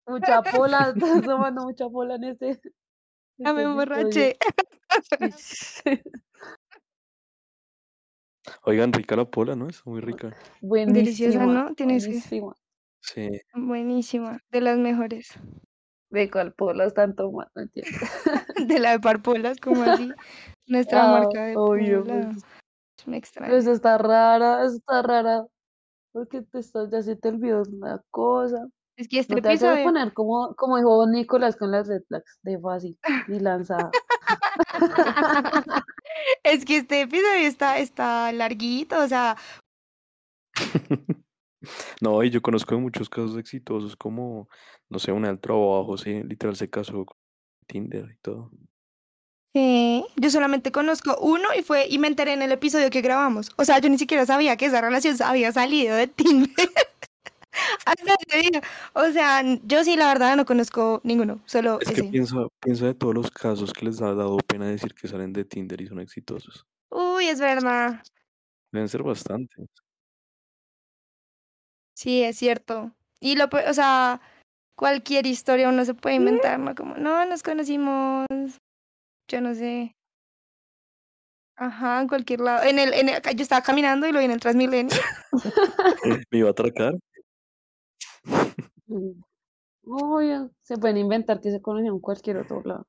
Mucha 0.07 0.43
pola, 0.43 0.93
estás 0.95 1.23
tomando 1.23 1.63
mucha 1.63 1.89
pola 1.89 2.17
en 2.17 2.25
este. 2.25 2.61
Ya 3.39 3.53
me 3.53 3.63
este 3.63 3.71
emborraché. 3.71 4.37
Oigan, 8.65 8.93
rica 8.93 9.17
la 9.17 9.25
pola, 9.25 9.57
¿no? 9.57 9.69
Es 9.69 9.85
muy 9.87 10.01
rica. 10.01 10.37
Deliciosa, 10.61 11.39
Buenísima, 11.39 11.47
¿no? 11.47 11.75
Tienes 11.75 12.05
que... 12.05 12.11
buenísima. 12.11 12.55
Sí. 13.01 13.41
Buenísima, 13.55 14.41
de 14.51 14.61
las 14.61 14.79
mejores. 14.79 15.39
¿De 16.11 16.31
cuál 16.31 16.53
pola 16.53 16.85
están 16.85 17.15
tomando? 17.15 17.51
No 17.55 17.63
entiendo. 17.63 17.91
De 18.69 18.79
la 18.79 18.93
de 18.93 19.01
Parpolas, 19.01 19.59
como 19.59 19.83
así. 19.83 20.11
Nuestra 20.67 21.05
Ah, 21.05 21.21
marca 21.21 21.45
de 21.47 21.57
obvio, 21.57 22.05
pues. 22.05 22.27
Es 22.99 23.07
una 23.07 23.17
extraña. 23.17 23.49
Pero 23.49 23.59
esa 23.61 23.73
está 23.73 23.99
rara, 23.99 24.65
está 24.65 25.03
rara. 25.03 25.45
Porque 26.13 26.43
te 26.43 26.61
estás, 26.61 26.91
ya 26.91 27.03
se 27.03 27.17
te 27.17 27.29
olvidó 27.29 27.63
una 27.71 28.01
cosa. 28.11 28.67
Es 28.97 29.09
que 29.09 29.19
este 29.19 29.35
No 29.35 29.43
te 29.43 29.49
vas 29.49 29.63
a 29.63 29.67
episodio... 29.73 29.85
poner 29.85 30.13
como, 30.15 30.55
como 30.55 30.77
dijo 30.77 31.07
Nicolás 31.09 31.57
con 31.57 31.73
las 31.73 31.89
red 31.89 32.03
flags, 32.07 32.39
de 32.43 32.59
fácil 32.61 32.97
y 33.29 33.41
lanzada. 33.41 33.91
es 36.45 36.65
que 36.65 36.77
este 36.77 37.01
episodio 37.03 37.49
está, 37.49 37.79
está 37.79 38.31
larguito, 38.33 39.03
o 39.03 39.09
sea, 39.09 39.37
No, 42.01 42.23
y 42.23 42.31
yo 42.31 42.43
conozco 42.43 42.79
muchos 42.79 43.09
casos 43.09 43.37
exitosos, 43.39 43.97
como, 43.97 44.49
no 44.89 44.99
sé, 44.99 45.13
una 45.13 45.29
del 45.29 45.41
trabajo, 45.41 45.97
sí, 45.97 46.23
literal 46.23 46.57
se 46.57 46.71
casó 46.71 47.05
con 47.05 47.17
Tinder 47.67 48.11
y 48.11 48.17
todo. 48.23 48.51
Sí, 49.55 50.05
yo 50.17 50.31
solamente 50.31 50.73
conozco 50.73 51.17
uno 51.21 51.49
y 51.57 51.63
fue 51.63 51.87
y 51.89 51.99
me 51.99 52.09
enteré 52.09 52.33
en 52.33 52.43
el 52.43 52.51
episodio 52.51 52.91
que 52.91 53.03
grabamos. 53.03 53.53
O 53.57 53.65
sea, 53.65 53.79
yo 53.79 53.89
ni 53.89 53.99
siquiera 53.99 54.27
sabía 54.27 54.57
que 54.57 54.67
esa 54.67 54.81
relación 54.81 55.17
había 55.23 55.53
salido 55.53 55.95
de 55.95 56.09
Tinder. 56.09 56.71
Hasta 57.87 58.17
ese 58.29 58.51
día. 58.51 58.61
O 58.95 59.09
sea, 59.13 59.45
yo 59.65 59.85
sí, 59.85 59.97
la 59.97 60.09
verdad, 60.09 60.37
no 60.37 60.45
conozco 60.45 61.01
ninguno, 61.05 61.41
solo 61.47 61.79
Es 61.81 61.93
que 61.93 62.03
piensa 62.03 62.87
de 62.87 62.95
todos 62.95 63.15
los 63.15 63.31
casos 63.31 63.73
que 63.73 63.85
les 63.85 64.03
ha 64.03 64.13
dado 64.15 64.39
pena 64.39 64.67
decir 64.67 64.93
que 64.93 65.07
salen 65.07 65.33
de 65.33 65.45
Tinder 65.45 65.81
y 65.81 65.87
son 65.87 66.01
exitosos. 66.01 66.67
Uy, 66.91 67.27
es 67.27 67.39
verdad. 67.39 68.03
Deben 68.73 68.89
ser 68.89 69.05
bastantes. 69.05 69.69
Sí, 71.95 72.23
es 72.23 72.37
cierto. 72.37 72.93
Y 73.21 73.37
lo, 73.37 73.45
o 73.47 73.73
sea, 73.73 74.21
cualquier 74.77 75.27
historia 75.27 75.69
uno 75.69 75.85
se 75.85 75.95
puede 75.95 76.17
inventar, 76.17 76.59
¿no? 76.59 76.75
Como, 76.75 76.97
no, 76.97 77.25
nos 77.25 77.43
conocimos, 77.43 78.27
yo 79.29 79.41
no 79.41 79.55
sé. 79.55 79.95
Ajá, 81.57 82.01
en 82.01 82.09
cualquier 82.09 82.41
lado. 82.41 82.65
En 82.65 82.79
el, 82.79 82.93
en 82.95 83.09
el- 83.09 83.23
yo 83.23 83.43
estaba 83.43 83.63
caminando 83.63 84.07
y 84.09 84.13
lo 84.13 84.19
vi 84.19 84.25
en 84.25 84.33
el 84.33 84.41
Transmilenio. 84.41 84.97
Me 86.31 86.39
iba 86.39 86.49
a 86.49 86.53
atracar. 86.53 86.95
Mm. 88.87 89.23
Obvio, 89.87 90.51
se 90.63 90.77
pueden 90.79 90.97
inventar 90.97 91.41
que 91.41 91.51
se 91.51 91.61
conocieron 91.63 91.97
en 91.97 92.01
cualquier 92.01 92.39
otro 92.39 92.63
lado. 92.65 92.87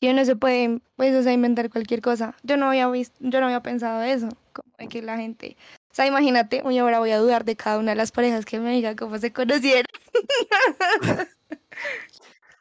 Y 0.00 0.10
uno 0.10 0.24
se 0.26 0.36
puede, 0.36 0.80
pues, 0.96 1.14
o 1.14 1.22
sea, 1.22 1.32
inventar 1.32 1.70
cualquier 1.70 2.02
cosa. 2.02 2.36
Yo 2.42 2.56
no 2.58 2.66
había 2.66 2.88
visto, 2.90 3.16
yo 3.20 3.40
no 3.40 3.46
había 3.46 3.62
pensado 3.62 4.02
eso, 4.02 4.28
como 4.52 4.70
de 4.76 4.88
que 4.88 5.00
la 5.00 5.16
gente, 5.16 5.56
sea, 5.96 6.06
imagínate, 6.06 6.62
uy, 6.64 6.78
ahora 6.78 6.98
voy 7.00 7.10
a 7.10 7.18
dudar 7.18 7.44
de 7.44 7.56
cada 7.56 7.78
una 7.78 7.92
de 7.92 7.96
las 7.96 8.12
parejas 8.12 8.44
que 8.44 8.60
me 8.60 8.72
diga 8.72 8.96
cómo 8.96 9.18
se 9.18 9.32
conocieron. 9.32 9.86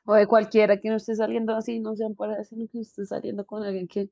O 0.05 0.13
de 0.13 0.27
cualquiera 0.27 0.79
que 0.79 0.89
no 0.89 0.97
esté 0.97 1.15
saliendo 1.15 1.55
así, 1.55 1.79
no 1.79 1.95
sean 1.95 2.13
para 2.15 2.43
sino 2.43 2.67
que 2.71 2.79
esté 2.79 3.05
saliendo 3.05 3.43
con 3.45 3.63
alguien 3.63 3.87
que, 3.87 4.09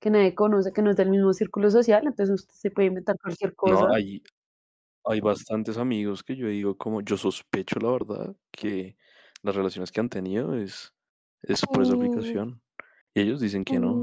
que 0.00 0.10
nadie 0.10 0.34
conoce, 0.34 0.72
que 0.72 0.80
no 0.80 0.90
es 0.90 0.96
del 0.96 1.10
mismo 1.10 1.32
círculo 1.34 1.70
social, 1.70 2.04
entonces 2.06 2.34
usted 2.34 2.54
se 2.54 2.70
puede 2.70 2.88
inventar 2.88 3.16
cualquier 3.22 3.54
cosa. 3.54 3.88
No, 3.88 3.94
hay, 3.94 4.22
hay 5.04 5.20
bastantes 5.20 5.76
amigos 5.76 6.22
que 6.22 6.34
yo 6.36 6.48
digo 6.48 6.78
como, 6.78 7.02
yo 7.02 7.18
sospecho 7.18 7.78
la 7.80 7.90
verdad 7.90 8.36
que 8.50 8.96
las 9.42 9.54
relaciones 9.54 9.92
que 9.92 10.00
han 10.00 10.08
tenido 10.08 10.54
es, 10.54 10.94
es 11.42 11.60
por 11.66 11.82
esa 11.82 11.94
Uh. 11.94 12.02
aplicación. 12.02 12.62
Y 13.14 13.20
ellos 13.20 13.40
dicen 13.40 13.64
que 13.64 13.78
no. 13.78 13.94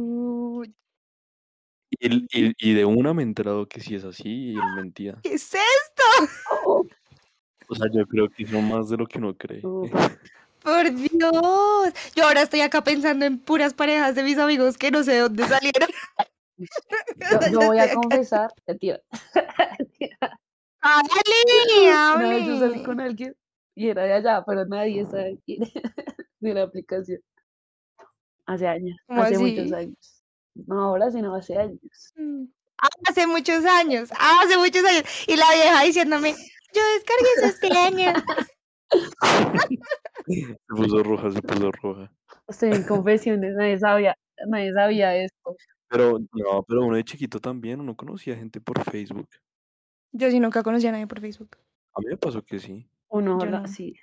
Y, 2.00 2.06
el- 2.08 2.28
y- 2.32 2.54
y 2.70 2.74
de 2.74 2.86
una 2.86 3.14
me 3.14 3.22
he 3.24 3.26
enterado 3.26 3.68
que 3.68 3.80
sí 3.80 3.96
es 3.96 4.04
así 4.04 4.52
y 4.52 4.56
él 4.56 4.76
mentía. 4.76 5.20
¿Qué 5.24 5.34
es 5.34 5.54
esto? 5.54 6.04
O 7.68 7.74
sea, 7.74 7.88
yo 7.92 8.06
creo 8.06 8.30
que 8.30 8.46
son 8.46 8.68
más 8.70 8.90
de 8.90 8.98
lo 8.98 9.08
que 9.08 9.18
uno 9.18 9.34
cree. 9.36 9.60
oh, 9.64 9.82
Por 10.62 10.92
Dios. 10.94 11.94
Yo 12.16 12.24
ahora 12.24 12.44
estoy 12.44 12.62
acá 12.62 12.84
pensando 12.84 13.26
en 13.26 13.40
puras 13.40 13.74
parejas 13.74 14.14
de 14.14 14.22
mis 14.24 14.38
amigos 14.38 14.78
que 14.78 14.92
no 14.92 15.04
sé 15.04 15.14
de 15.14 15.20
dónde 15.22 15.46
salieron. 15.48 15.90
Yo, 17.20 17.40
yo 17.52 17.60
voy 17.68 17.80
a 17.80 17.94
confesar, 17.94 18.50
mentira. 18.66 19.02
¡Hable! 20.80 22.46
Yo 22.46 22.60
salí 22.60 22.84
con 22.84 23.00
alguien 23.02 23.36
y 23.76 23.90
era 23.90 24.04
de 24.04 24.14
allá, 24.14 24.44
pero 24.46 24.66
nadie 24.66 25.06
sabe 25.06 25.38
quién 25.46 25.64
es 25.64 25.74
de 26.40 26.54
la 26.54 26.64
aplicación. 26.64 27.20
Hace 28.46 28.68
años, 28.68 28.96
¿Cómo 29.08 29.22
hace 29.24 29.38
muchos 29.40 29.72
años. 29.74 30.15
No 30.56 30.82
ahora, 30.82 31.12
sino 31.12 31.36
hace 31.36 31.58
años. 31.58 32.14
Mm. 32.16 32.46
Hace 33.08 33.28
muchos 33.28 33.64
años, 33.66 34.10
hace 34.18 34.58
muchos 34.58 34.84
años. 34.84 35.04
Y 35.28 35.36
la 35.36 35.46
vieja 35.54 35.84
diciéndome, 35.84 36.34
yo 36.74 36.82
descargué 36.96 37.28
eso 37.38 37.46
este 37.46 37.78
año. 37.78 38.14
Se 40.28 40.58
puso 40.68 41.04
roja, 41.04 41.32
se 41.32 41.42
puso 41.42 41.72
roja. 41.72 42.12
Estoy 42.48 42.72
en 42.72 42.84
confesiones, 42.84 43.56
nadie 43.56 43.78
sabía, 43.78 44.18
nadie 44.48 44.74
sabía 44.74 45.16
esto. 45.16 45.56
Pero 45.88 46.20
no, 46.34 46.64
pero 46.64 46.86
uno 46.86 46.96
de 46.96 47.04
chiquito 47.04 47.40
también, 47.40 47.80
uno 47.80 47.96
conocía 47.96 48.36
gente 48.36 48.60
por 48.60 48.84
Facebook. 48.84 49.30
Yo 50.12 50.32
sí 50.32 50.40
nunca 50.40 50.64
conocí 50.64 50.88
a 50.88 50.92
nadie 50.92 51.08
por 51.08 51.22
Facebook. 51.22 51.58
A 51.94 52.00
mí 52.00 52.08
me 52.10 52.18
pasó 52.18 52.42
que 52.44 52.60
sí. 52.60 52.88
Uno, 53.10 53.38
no. 53.38 53.68
sí. 53.68 53.96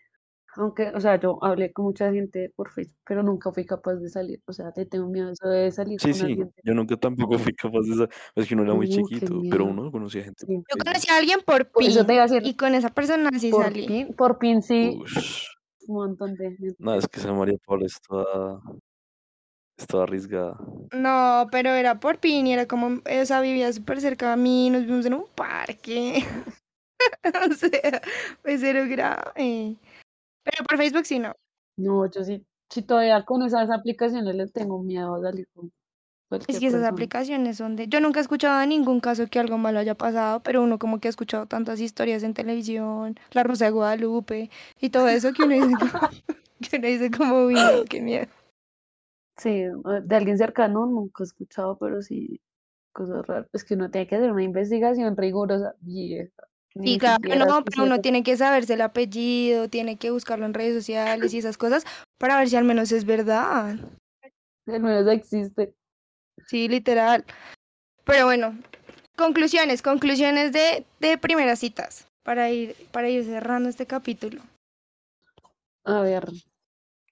Aunque, 0.57 0.89
o 0.95 1.01
sea, 1.01 1.19
yo 1.19 1.39
hablé 1.43 1.73
con 1.73 1.87
mucha 1.87 2.13
gente 2.13 2.53
por 2.57 2.71
Facebook, 2.71 2.99
pero 3.07 3.23
nunca 3.23 3.51
fui 3.53 3.65
capaz 3.65 3.95
de 3.95 4.09
salir. 4.11 4.43
O 4.47 4.53
sea, 4.53 4.71
te 4.73 4.85
tengo 4.87 5.09
miedo 5.09 5.31
eso 5.31 5.49
de 5.49 5.71
salir 5.73 5.99
Sí, 6.01 6.09
con 6.11 6.15
sí, 6.15 6.25
alguien. 6.27 6.53
yo 6.63 6.75
nunca 6.75 6.97
tampoco 6.97 7.39
fui 7.39 7.55
capaz 7.55 7.81
de 7.87 7.95
esa. 7.95 8.09
Es 8.35 8.47
que 8.49 8.55
uno 8.55 8.65
era 8.65 8.75
muy 8.75 8.87
Uh, 8.87 8.91
chiquito, 8.91 9.41
pero 9.51 9.65
uno 9.67 9.91
conocía 9.91 10.25
gente 10.25 10.45
Sí. 10.47 10.55
Yo 10.57 10.77
conocí 10.85 11.11
a 11.11 11.17
alguien 11.17 11.41
por 11.47 11.71
Por 11.71 11.83
eso 11.83 12.01
PIN 12.01 12.07
te 12.07 12.15
iba 12.15 12.23
a 12.25 12.27
decir, 12.27 12.47
y 12.47 12.55
con 12.57 12.75
esa 12.75 12.91
persona 12.91 13.31
sí 13.39 13.51
por 13.51 13.65
salí. 13.65 13.87
pin, 13.87 14.15
por 14.15 14.39
pin 14.39 14.63
sí, 14.63 14.99
Ush. 15.01 15.47
un 15.89 15.95
montón 15.97 16.35
de 16.37 16.51
gente. 16.57 16.75
No, 16.79 16.95
es 16.95 17.09
que 17.09 17.21
esa 17.21 17.33
María 17.33 17.57
Paula 17.67 17.87
es 17.87 17.99
toda, 18.07 18.61
es 19.79 19.87
toda 19.87 20.05
arriesgada. 20.05 20.59
No, 20.93 21.47
pero 21.51 21.71
era 21.71 21.99
por 22.01 22.19
PIN 22.19 22.47
y 22.49 22.53
era 22.53 22.67
como, 22.67 23.01
o 23.23 23.25
sea, 23.25 23.41
vivía 23.41 23.73
súper 23.73 24.01
cerca 24.03 24.31
de 24.33 24.37
mí, 24.37 24.71
nos 24.71 24.85
vimos 24.87 25.07
en 25.07 25.15
un 25.15 25.27
parque. 25.35 26.25
o 27.51 27.55
sea, 27.55 28.03
pues 28.43 28.61
cero 28.61 28.85
grave. 28.89 29.77
Pero 30.45 30.65
por 30.65 30.79
Facebook 30.79 31.07
sí 31.07 31.19
no. 31.19 31.35
No, 31.77 32.07
yo 32.11 32.23
sí, 32.25 32.47
si 32.71 32.83
todavía 32.83 33.25
con 33.25 33.43
esas 33.43 33.71
aplicaciones 33.71 34.35
le 34.35 34.47
tengo 34.49 34.83
miedo 34.83 35.15
a 35.15 35.21
salir 35.23 35.47
con 35.55 35.73
Es 36.47 36.59
que 36.59 36.67
esas 36.67 36.83
persona. 36.83 36.89
aplicaciones 36.89 37.57
son 37.59 37.77
de... 37.77 37.89
Yo 37.89 38.01
nunca 38.01 38.21
he 38.21 38.23
escuchado 38.23 38.61
de 38.61 38.67
ningún 38.67 39.01
caso 39.01 39.27
que 39.29 39.39
algo 39.39 39.59
malo 39.59 39.79
haya 39.79 39.95
pasado, 39.97 40.43
pero 40.43 40.63
uno 40.63 40.79
como 40.79 41.01
que 41.01 41.09
ha 41.09 41.11
escuchado 41.11 41.47
tantas 41.47 41.81
historias 41.81 42.23
en 42.23 42.35
televisión, 42.35 43.17
La 43.33 43.43
Rosa 43.45 43.67
de 43.67 43.71
Guadalupe 43.73 44.51
y 44.81 44.91
todo 44.91 45.09
eso 45.09 45.33
que 45.33 45.45
uno 45.45 45.55
dice 45.55 45.79
como, 45.79 45.93
que 46.61 46.77
uno 46.79 46.89
dice 46.89 47.11
como, 47.11 47.45
uy, 47.47 47.85
qué 47.89 48.01
miedo. 48.03 48.27
Sí, 49.37 49.51
eh, 49.51 49.73
de 50.05 50.17
alguien 50.17 50.39
cercano 50.39 50.87
nunca 50.87 51.23
he 51.23 51.27
escuchado, 51.27 51.77
pero 51.79 52.01
sí, 52.03 52.41
cosas 52.93 53.27
raras. 53.27 53.49
Es 53.53 53.65
que 53.65 53.75
uno 53.75 53.91
tiene 53.91 54.07
que 54.07 54.17
hacer 54.17 54.33
una 54.33 54.43
investigación 54.45 55.17
rigurosa, 55.17 55.75
vieja. 55.81 56.33
Sí, 56.75 56.99
claro, 56.99 57.21
no, 57.23 57.65
pero 57.65 57.85
uno 57.85 58.01
tiene 58.01 58.23
que 58.23 58.37
saberse 58.37 58.75
el 58.75 58.81
apellido, 58.81 59.69
tiene 59.69 59.97
que 59.97 60.11
buscarlo 60.11 60.47
en 60.47 60.55
redes 60.55 60.75
sociales 60.75 61.35
y 61.35 61.39
esas 61.39 61.59
cosas 61.59 61.85
para 62.19 62.39
ver 62.39 62.49
si 62.49 62.57
al 62.57 62.65
menos 62.65 62.93
es 62.93 63.05
verdad. 63.05 63.77
Al 64.67 64.81
menos 64.81 65.07
existe. 65.09 65.75
Sí, 66.47 66.69
literal. 66.69 67.25
Pero 68.05 68.25
bueno, 68.25 68.57
conclusiones, 69.17 69.83
conclusiones 69.83 70.53
de, 70.53 70.87
de 70.99 71.19
primeras 71.19 71.59
citas 71.59 72.09
para 72.23 72.51
ir, 72.51 72.75
para 72.91 73.09
ir 73.11 73.25
cerrando 73.25 73.69
este 73.69 73.87
capítulo. 73.87 74.43
A 75.85 76.01
ver, 76.01 76.27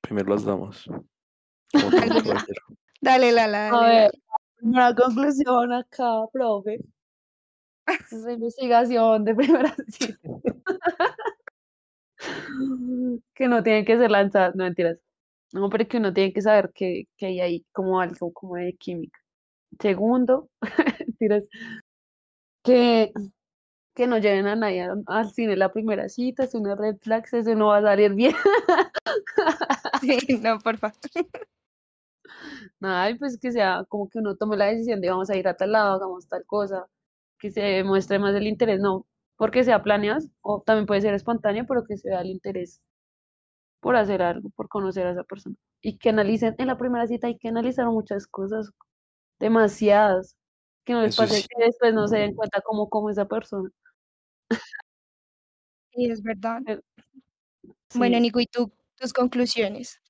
Primero 0.01 0.35
las 0.35 0.45
caballero. 0.45 1.05
Dale, 3.01 3.33
Lala, 3.33 3.69
a 3.69 3.71
dale, 3.71 3.87
ver, 3.89 4.11
Lala. 4.13 4.37
una 4.63 4.95
conclusión 4.95 5.73
acá, 5.73 6.27
profe. 6.33 6.81
Esa 8.11 8.33
investigación 8.33 9.25
de 9.25 9.35
primera 9.37 9.75
cita. 9.89 10.19
que 13.35 13.49
no 13.49 13.63
tienen 13.63 13.85
que 13.85 13.99
ser 13.99 14.11
lanzadas, 14.11 14.55
no 14.55 14.65
mentiras. 14.65 14.99
No, 15.53 15.69
pero 15.71 15.89
que 15.89 15.97
uno 15.99 16.13
tiene 16.13 16.33
que 16.33 16.43
saber 16.43 16.71
que, 16.75 17.09
que 17.17 17.27
hay 17.27 17.41
ahí 17.41 17.67
como 17.73 18.01
algo 18.01 18.33
como 18.33 18.57
de 18.57 18.75
química. 18.75 19.19
Segundo, 19.81 20.49
mentiras, 20.99 21.45
que, 22.63 23.13
que 23.95 24.07
no 24.07 24.19
lleven 24.19 24.47
a 24.47 24.57
nadie 24.57 24.89
al, 25.07 25.31
cine 25.33 25.57
la 25.57 25.73
primera 25.73 26.09
cita, 26.09 26.45
es 26.45 26.55
una 26.55 26.77
red 26.77 26.97
flag, 26.99 27.25
eso 27.33 27.55
no 27.55 27.69
va 27.69 27.79
a 27.79 27.83
salir 27.83 28.15
bien. 28.15 28.35
Sí, 30.01 30.39
no, 30.43 30.59
porfa. 30.61 30.93
Nada, 32.81 33.11
y 33.11 33.19
pues 33.19 33.39
que 33.39 33.53
sea 33.53 33.85
como 33.89 34.09
que 34.09 34.19
uno 34.19 34.37
tome 34.37 34.57
la 34.57 34.67
decisión 34.67 35.01
de 35.01 35.11
vamos 35.11 35.31
a 35.31 35.37
ir 35.37 35.47
a 35.49 35.57
tal 35.57 35.73
lado, 35.73 35.95
hagamos 35.95 36.27
tal 36.29 36.45
cosa, 36.47 36.87
que 37.41 37.51
se 37.51 37.83
muestre 37.85 38.19
más 38.19 38.35
el 38.37 38.47
interés, 38.47 38.81
no 38.81 39.07
porque 39.41 39.65
sea 39.65 39.83
planeado, 39.83 40.21
o 40.43 40.61
también 40.61 40.85
puede 40.85 41.01
ser 41.01 41.15
espontáneo, 41.15 41.65
pero 41.67 41.83
que 41.87 41.97
se 41.97 42.11
vea 42.11 42.21
el 42.21 42.29
interés 42.29 42.83
por 43.81 43.97
hacer 43.97 44.21
algo, 44.21 44.51
por 44.51 44.69
conocer 44.69 45.07
a 45.07 45.13
esa 45.13 45.25
persona. 45.25 45.57
Y 45.81 45.97
que 45.97 46.11
analicen, 46.11 46.55
en 46.59 46.67
la 46.67 46.77
primera 46.77 47.07
cita 47.07 47.27
hay 47.27 47.39
que 47.39 47.49
analizar 47.49 47.87
muchas 47.87 48.27
cosas, 48.27 48.71
demasiadas, 49.39 50.37
Que 50.85 50.93
no 50.93 51.01
les 51.01 51.15
Eso 51.15 51.23
es 51.23 51.31
pase 51.31 51.49
que 51.49 51.65
después 51.65 51.95
no 51.95 52.07
se 52.07 52.19
den 52.19 52.35
cuenta 52.35 52.61
cómo 52.61 52.91
como 52.91 53.09
esa 53.09 53.25
persona. 53.25 53.71
Sí, 55.93 56.11
es 56.11 56.23
verdad. 56.23 56.61
Bueno, 57.95 58.21
Nico, 58.21 58.41
¿y 58.41 58.47
tú, 58.47 58.71
tus 58.97 59.15
conclusiones? 59.15 60.03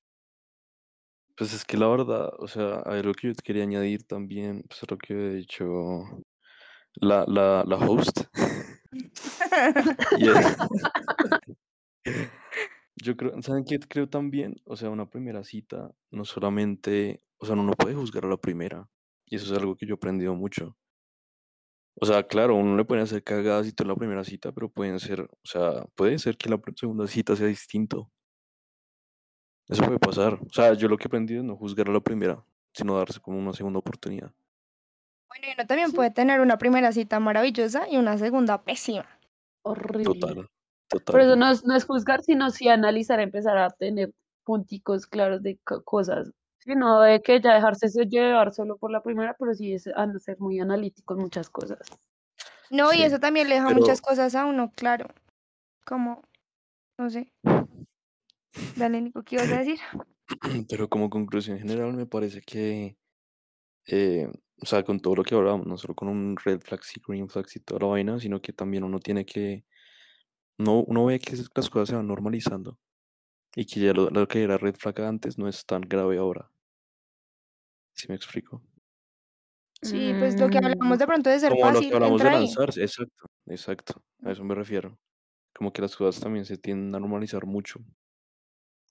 Pues 1.37 1.53
es 1.53 1.63
que 1.63 1.77
la 1.77 1.87
verdad, 1.87 2.33
o 2.37 2.49
sea, 2.49 2.81
a 2.81 2.95
ver, 2.95 3.05
lo 3.05 3.13
que 3.13 3.27
yo 3.29 3.33
te 3.33 3.43
quería 3.43 3.63
añadir 3.63 4.03
también, 4.03 4.63
pues 4.67 4.81
lo 4.91 4.97
que 4.97 5.13
he 5.13 5.33
dicho 5.35 6.03
la, 6.95 7.25
la, 7.27 7.63
la 7.65 7.75
host. 7.77 8.25
Yo 12.95 13.15
creo, 13.17 13.41
¿saben 13.41 13.63
qué? 13.65 13.79
Creo 13.79 14.09
también, 14.09 14.55
o 14.65 14.75
sea, 14.75 14.89
una 14.89 15.09
primera 15.09 15.43
cita, 15.43 15.91
no 16.11 16.25
solamente, 16.25 17.23
o 17.37 17.45
sea, 17.45 17.55
uno 17.55 17.63
no 17.63 17.73
puede 17.73 17.95
juzgar 17.95 18.25
a 18.25 18.29
la 18.29 18.37
primera. 18.37 18.89
Y 19.25 19.35
eso 19.37 19.53
es 19.53 19.59
algo 19.59 19.75
que 19.75 19.85
yo 19.85 19.93
he 19.93 19.95
aprendido 19.95 20.35
mucho. 20.35 20.77
O 21.95 22.05
sea, 22.05 22.27
claro, 22.27 22.55
uno 22.55 22.75
le 22.75 22.85
puede 22.85 23.01
hacer 23.01 23.23
cagadas 23.23 23.67
y 23.67 23.73
todo 23.73 23.85
en 23.85 23.89
la 23.89 23.95
primera 23.95 24.23
cita, 24.23 24.51
pero 24.51 24.69
pueden 24.69 24.99
ser, 24.99 25.21
o 25.21 25.29
sea, 25.43 25.85
puede 25.95 26.17
ser 26.19 26.37
que 26.37 26.49
la 26.49 26.59
segunda 26.75 27.07
cita 27.07 27.35
sea 27.35 27.47
distinto. 27.47 28.11
Eso 29.67 29.83
puede 29.83 29.99
pasar. 29.99 30.33
O 30.33 30.49
sea, 30.51 30.73
yo 30.73 30.87
lo 30.87 30.97
que 30.97 31.05
he 31.05 31.07
aprendido 31.07 31.41
es 31.41 31.45
no 31.45 31.55
juzgar 31.55 31.89
a 31.89 31.93
la 31.93 32.01
primera, 32.01 32.43
sino 32.73 32.97
darse 32.97 33.19
como 33.19 33.39
una 33.39 33.53
segunda 33.53 33.79
oportunidad. 33.79 34.33
Bueno, 35.31 35.47
y 35.47 35.53
uno 35.57 35.65
también 35.65 35.91
puede 35.93 36.11
tener 36.11 36.41
una 36.41 36.57
primera 36.57 36.91
cita 36.91 37.19
maravillosa 37.19 37.87
y 37.89 37.97
una 37.97 38.17
segunda 38.17 38.63
pésima. 38.63 39.05
horrible. 39.63 40.03
Total, 40.19 40.49
total. 40.89 41.11
Por 41.13 41.21
eso 41.21 41.35
no 41.37 41.49
es, 41.51 41.63
no 41.63 41.75
es 41.75 41.85
juzgar, 41.85 42.21
sino 42.21 42.49
sí 42.49 42.67
analizar, 42.67 43.19
empezar 43.21 43.57
a 43.57 43.69
tener 43.69 44.11
punticos 44.43 45.07
claros 45.07 45.41
de 45.41 45.57
co- 45.63 45.83
cosas. 45.83 46.31
Sí, 46.59 46.75
no 46.75 46.99
de 46.99 47.21
que 47.21 47.39
ya 47.39 47.53
dejarse 47.55 47.87
se- 47.89 48.05
llevar 48.07 48.53
solo 48.53 48.77
por 48.77 48.91
la 48.91 49.01
primera, 49.01 49.35
pero 49.39 49.53
sí 49.53 49.73
es 49.73 49.87
a 49.87 50.07
ser 50.19 50.37
muy 50.39 50.59
analítico 50.59 51.13
en 51.13 51.21
muchas 51.21 51.49
cosas. 51.49 51.79
No, 52.69 52.93
y 52.93 53.01
eso 53.03 53.19
también 53.19 53.47
le 53.49 53.55
deja 53.55 53.67
pero- 53.67 53.79
muchas 53.79 54.01
cosas 54.01 54.35
a 54.35 54.45
uno, 54.45 54.71
claro. 54.75 55.07
Como, 55.85 56.21
no 56.97 57.09
sé. 57.09 57.31
Dale, 58.75 59.01
Nico, 59.01 59.23
¿qué 59.23 59.35
ibas 59.35 59.49
a 59.51 59.57
decir? 59.59 59.79
Pero 60.69 60.89
como 60.89 61.09
conclusión 61.09 61.57
general 61.59 61.93
me 61.93 62.05
parece 62.05 62.41
que, 62.41 62.97
eh, 63.87 64.27
o 64.61 64.65
sea, 64.65 64.83
con 64.83 64.99
todo 64.99 65.15
lo 65.15 65.23
que 65.23 65.33
hablamos, 65.33 65.65
no 65.65 65.77
solo 65.77 65.95
con 65.95 66.07
un 66.07 66.37
red 66.37 66.61
flags 66.61 66.95
y 66.95 67.01
green 67.05 67.27
flags 67.27 67.55
y 67.55 67.59
toda 67.59 67.81
la 67.81 67.87
vaina, 67.87 68.19
sino 68.19 68.41
que 68.41 68.53
también 68.53 68.83
uno 68.83 68.99
tiene 68.99 69.25
que, 69.25 69.65
no, 70.59 70.81
uno 70.81 71.05
ve 71.05 71.19
que 71.19 71.35
las 71.35 71.69
cosas 71.69 71.89
se 71.89 71.95
van 71.95 72.07
normalizando 72.07 72.77
y 73.55 73.65
que 73.65 73.79
ya 73.79 73.93
lo, 73.93 74.09
lo 74.11 74.27
que 74.27 74.43
era 74.43 74.57
red 74.57 74.75
flag 74.75 75.01
antes 75.01 75.37
no 75.39 75.47
es 75.47 75.65
tan 75.65 75.81
grave 75.81 76.19
ahora. 76.19 76.51
¿Sí 77.93 78.05
me 78.07 78.15
explico? 78.15 78.61
Sí, 79.81 80.13
pues 80.19 80.39
lo 80.39 80.47
que 80.47 80.59
hablamos 80.59 80.99
de 80.99 81.07
pronto 81.07 81.29
de 81.31 81.39
ser 81.39 81.51
Como 81.51 81.65
lo 81.65 81.73
fácil, 81.73 81.89
que 81.89 81.95
hablamos 81.95 82.21
de 82.21 82.29
lanzarse, 82.29 82.81
exacto, 82.83 83.25
exacto, 83.47 84.03
a 84.23 84.31
eso 84.31 84.43
me 84.43 84.53
refiero. 84.53 84.99
Como 85.53 85.73
que 85.73 85.81
las 85.81 85.95
cosas 85.95 86.21
también 86.21 86.45
se 86.45 86.57
tienden 86.57 86.93
a 86.93 86.99
normalizar 86.99 87.47
mucho. 87.47 87.79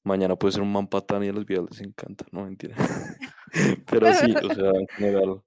Mañana 0.03 0.35
puede 0.35 0.53
ser 0.53 0.63
un 0.63 0.73
man 0.73 0.89
patán 0.89 1.23
y 1.23 1.29
a 1.29 1.33
los 1.33 1.47
videos 1.47 1.71
les 1.71 1.81
encanta, 1.81 2.27
no 2.33 2.45
mentira. 2.45 2.75
Pero 3.87 4.13
sí, 4.15 4.35
o 4.35 4.55
sea, 4.55 4.71
en 4.71 4.87
general, 4.89 5.43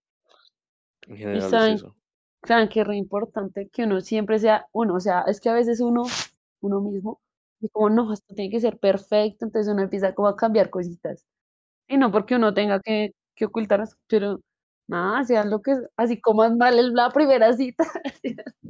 en 1.07 1.17
general 1.17 1.37
es 1.37 1.49
saben- 1.49 1.73
eso. 1.75 1.95
Saben 2.45 2.67
que 2.67 2.81
es 2.81 2.87
re 2.87 2.97
importante 2.97 3.69
que 3.69 3.83
uno 3.85 4.01
siempre 4.01 4.37
sea 4.37 4.67
uno, 4.73 4.95
o 4.95 4.99
sea, 4.99 5.21
es 5.27 5.39
que 5.39 5.49
a 5.49 5.53
veces 5.53 5.79
uno, 5.79 6.03
uno 6.61 6.81
mismo, 6.81 7.21
y 7.61 7.69
como 7.69 7.89
no, 7.89 8.11
esto 8.11 8.35
tiene 8.35 8.51
que 8.51 8.59
ser 8.59 8.77
perfecto, 8.77 9.45
entonces 9.45 9.71
uno 9.71 9.81
empieza 9.81 10.13
como 10.13 10.27
a 10.27 10.35
cambiar 10.35 10.69
cositas. 10.69 11.23
Y 11.87 11.95
no 11.97 12.11
porque 12.11 12.35
uno 12.35 12.53
tenga 12.53 12.81
que, 12.81 13.13
que 13.35 13.45
ocultar, 13.45 13.83
pero 14.07 14.41
nada, 14.89 15.23
sean 15.23 15.49
lo 15.49 15.61
que, 15.61 15.73
así 15.95 16.19
coman 16.19 16.57
mal 16.57 16.77
en 16.77 16.93
la 16.93 17.09
primera 17.11 17.53
cita. 17.53 17.85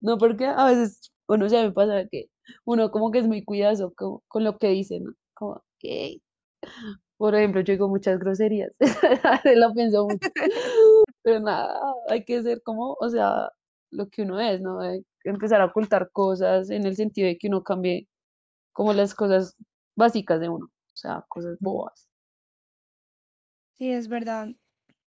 No, 0.00 0.18
porque 0.18 0.46
a 0.46 0.64
veces, 0.66 1.12
bueno, 1.28 1.46
ya 1.46 1.62
me 1.62 1.72
pasa 1.72 2.06
que 2.10 2.28
uno 2.64 2.90
como 2.90 3.10
que 3.10 3.18
es 3.18 3.26
muy 3.26 3.44
cuidadoso 3.44 3.92
con, 3.94 4.18
con 4.28 4.44
lo 4.44 4.56
que 4.58 4.68
dice, 4.68 5.00
¿no? 5.00 5.12
Como 5.34 5.62
que, 5.78 6.20
por 7.16 7.34
ejemplo, 7.34 7.60
yo 7.60 7.72
digo 7.72 7.88
muchas 7.88 8.18
groserías, 8.18 8.72
lo 9.56 9.74
pienso 9.74 10.04
mucho, 10.06 10.28
pero 11.24 11.40
nada, 11.40 11.80
hay 12.08 12.22
que 12.24 12.42
ser 12.42 12.62
como, 12.62 12.96
o 13.00 13.08
sea, 13.08 13.50
lo 13.90 14.08
que 14.10 14.22
uno 14.22 14.38
es, 14.40 14.60
¿no? 14.60 14.80
Hay 14.80 15.02
que 15.20 15.30
empezar 15.30 15.60
a 15.62 15.64
ocultar 15.64 16.10
cosas 16.12 16.68
en 16.68 16.84
el 16.84 16.96
sentido 16.96 17.26
de 17.26 17.38
que 17.38 17.48
uno 17.48 17.64
cambie 17.64 18.06
como 18.72 18.92
las 18.92 19.14
cosas 19.14 19.56
básicas 19.96 20.38
de 20.38 20.50
uno, 20.50 20.66
o 20.66 20.96
sea, 20.96 21.24
cosas 21.28 21.56
bobas. 21.60 22.08
Sí, 23.72 23.90
es 23.90 24.08
verdad. 24.08 24.48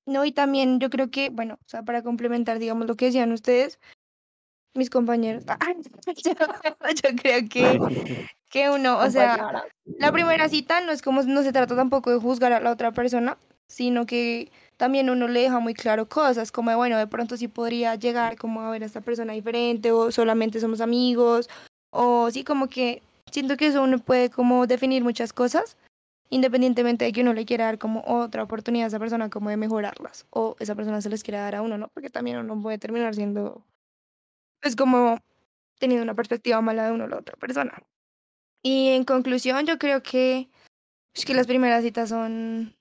No, 0.05 0.24
y 0.24 0.32
también 0.32 0.80
yo 0.80 0.89
creo 0.89 1.12
que, 1.12 1.30
bueno, 1.30 1.55
o 1.55 1.70
sea, 1.70 1.84
para 1.84 2.01
complementar, 2.03 2.58
digamos, 2.58 2.88
lo 2.88 2.95
que 2.95 3.08
decían 3.08 3.34
ustedes, 3.34 3.78
mis 4.74 4.89
compañeros, 4.89 5.43
yo, 6.24 6.32
yo 6.32 7.16
creo 7.22 7.49
que, 7.49 7.80
que 8.49 8.70
uno, 8.70 8.97
o 8.99 9.10
sea, 9.10 9.66
la 9.84 10.12
primera 10.14 10.47
cita 10.47 10.80
no 10.80 10.93
es 10.93 11.01
como, 11.01 11.22
no 11.24 11.43
se 11.43 11.51
trata 11.51 11.76
tampoco 11.76 12.12
de 12.12 12.20
juzgar 12.20 12.53
a 12.53 12.62
la 12.62 12.72
otra 12.72 12.93
persona, 12.93 13.38
sino 13.68 14.05
que 14.05 14.51
también 14.78 15.09
uno 15.09 15.28
le 15.28 15.41
deja 15.41 15.59
muy 15.59 15.74
claro 15.74 16.07
cosas, 16.07 16.51
como 16.51 16.70
de, 16.70 16.76
bueno, 16.78 16.97
de 16.97 17.07
pronto 17.07 17.38
sí 17.38 17.47
podría 17.47 17.95
llegar 17.95 18.38
como 18.38 18.61
a 18.61 18.70
ver 18.72 18.84
a 18.84 18.86
esta 18.86 19.01
persona 19.01 19.34
diferente, 19.34 19.91
o 19.91 20.11
solamente 20.11 20.59
somos 20.59 20.82
amigos, 20.82 21.49
o 21.91 22.30
sí, 22.32 22.43
como 22.43 22.68
que 22.70 23.01
siento 23.32 23.57
que 23.57 23.68
eso 23.68 23.84
uno 23.84 23.99
puede 23.99 24.30
como 24.30 24.68
definir 24.68 25.03
muchas 25.03 25.34
cosas, 25.34 25.78
independientemente 26.30 27.05
de 27.05 27.11
que 27.13 27.22
uno 27.22 27.34
le 27.34 27.45
quiera 27.45 27.65
dar 27.65 27.80
como 27.80 28.03
otra 28.05 28.43
oportunidad 28.43 28.86
a 28.86 28.88
esa 28.89 28.99
persona 28.99 29.30
como 29.30 29.49
de 29.49 29.57
mejorarlas, 29.57 30.26
o 30.32 30.55
esa 30.59 30.76
persona 30.76 31.01
se 31.01 31.09
les 31.09 31.24
quiera 31.24 31.41
dar 31.41 31.55
a 31.55 31.61
uno, 31.61 31.78
¿no? 31.78 31.89
Porque 31.89 32.09
también 32.09 32.38
uno 32.38 32.61
puede 32.61 32.78
terminar 32.78 33.15
siendo, 33.15 33.63
pues 34.61 34.76
como 34.76 35.20
teniendo 35.80 36.03
una 36.03 36.15
perspectiva 36.15 36.61
mala 36.61 36.86
de 36.88 36.93
uno 36.93 37.05
o 37.05 37.07
la 37.07 37.18
otra 37.20 37.36
persona. 37.38 37.84
Y 38.63 38.89
en 38.89 39.05
conclusión, 39.05 39.65
yo 39.65 39.80
creo 39.80 40.03
que, 40.03 40.49
es 41.15 41.26
que 41.26 41.36
las 41.36 41.47
primeras 41.47 41.84
citas 41.84 42.09
son, 42.09 42.76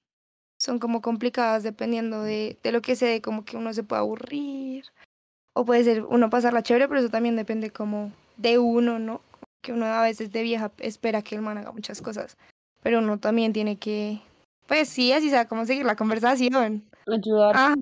son 0.59 0.79
como 0.79 1.01
complicadas 1.01 1.63
dependiendo 1.63 2.23
de, 2.23 2.59
de 2.63 2.73
lo 2.73 2.83
que 2.83 2.97
se 2.97 3.07
dé, 3.07 3.21
como 3.21 3.45
que 3.45 3.57
uno 3.57 3.73
se 3.73 3.83
puede 3.83 4.01
aburrir, 4.01 4.85
o 5.55 5.65
puede 5.65 5.85
ser 5.85 6.05
uno 6.05 6.31
pasarla 6.31 6.63
chévere, 6.63 6.89
pero 6.89 7.01
eso 7.01 7.11
también 7.11 7.37
depende 7.37 7.71
como 7.71 8.13
de 8.37 8.59
uno, 8.59 8.99
¿no? 8.99 9.21
Que 9.63 9.73
uno 9.73 9.87
a 9.87 10.03
veces 10.03 10.31
de 10.33 10.43
vieja 10.43 10.71
espera 10.79 11.23
que 11.23 11.35
el 11.35 11.43
man 11.43 11.59
haga 11.59 11.73
muchas 11.73 12.03
cosas, 12.03 12.37
pero 12.83 12.99
uno 12.99 13.19
también 13.19 13.53
tiene 13.53 13.77
que, 13.77 14.21
pues 14.67 14.89
sí, 14.89 15.13
así 15.13 15.31
sea, 15.31 15.49
cómo 15.49 15.65
seguir 15.65 15.87
la 15.87 15.97
conversación. 15.97 16.85
Ayudar, 17.07 17.55
Ajá, 17.55 17.77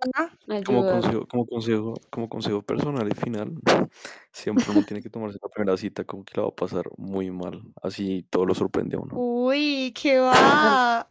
Como 0.66 0.86
consejo, 0.86 1.26
como 1.26 1.46
consejo, 1.46 1.94
como 2.10 2.28
consejo 2.28 2.62
personal 2.62 3.08
y 3.08 3.14
final, 3.14 3.52
siempre 4.32 4.66
uno 4.70 4.82
tiene 4.84 5.02
que 5.02 5.08
tomarse 5.08 5.38
la 5.42 5.48
primera 5.48 5.76
cita 5.76 6.04
como 6.04 6.24
que 6.24 6.34
la 6.36 6.42
va 6.42 6.50
a 6.50 6.54
pasar 6.54 6.84
muy 6.98 7.30
mal. 7.30 7.62
Así 7.82 8.26
todo 8.28 8.44
lo 8.44 8.54
sorprende 8.54 8.96
a 8.96 9.00
uno. 9.00 9.14
uy, 9.16 9.92
qué 10.00 10.18
va. 10.18 11.08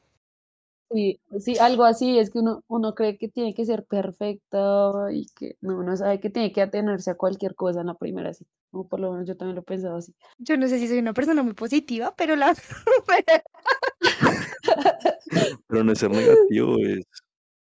Sí, 0.93 1.19
sí, 1.39 1.57
algo 1.57 1.85
así, 1.85 2.19
es 2.19 2.29
que 2.29 2.39
uno, 2.39 2.63
uno 2.67 2.93
cree 2.93 3.17
que 3.17 3.27
tiene 3.27 3.53
que 3.53 3.65
ser 3.65 3.83
perfecto 3.85 5.09
y 5.09 5.25
que 5.35 5.55
no, 5.61 5.79
uno 5.79 5.97
sabe 5.97 6.19
que 6.19 6.29
tiene 6.29 6.51
que 6.51 6.61
atenerse 6.61 7.09
a 7.11 7.15
cualquier 7.15 7.55
cosa 7.55 7.81
en 7.81 7.87
la 7.87 7.95
primera 7.95 8.33
cita. 8.33 8.49
O 8.71 8.87
por 8.87 8.99
lo 8.99 9.11
menos 9.11 9.27
yo 9.27 9.35
también 9.35 9.55
lo 9.55 9.61
he 9.61 9.65
pensado 9.65 9.97
así. 9.97 10.13
Yo 10.37 10.55
no 10.57 10.67
sé 10.67 10.79
si 10.79 10.87
soy 10.87 10.99
una 10.99 11.13
persona 11.13 11.41
muy 11.43 11.53
positiva, 11.53 12.13
pero 12.15 12.35
la... 12.35 12.53
Pero 15.67 15.83
no 15.83 15.91
es 15.91 15.99
ser 15.99 16.11
negativo, 16.11 16.77
es, 16.79 17.05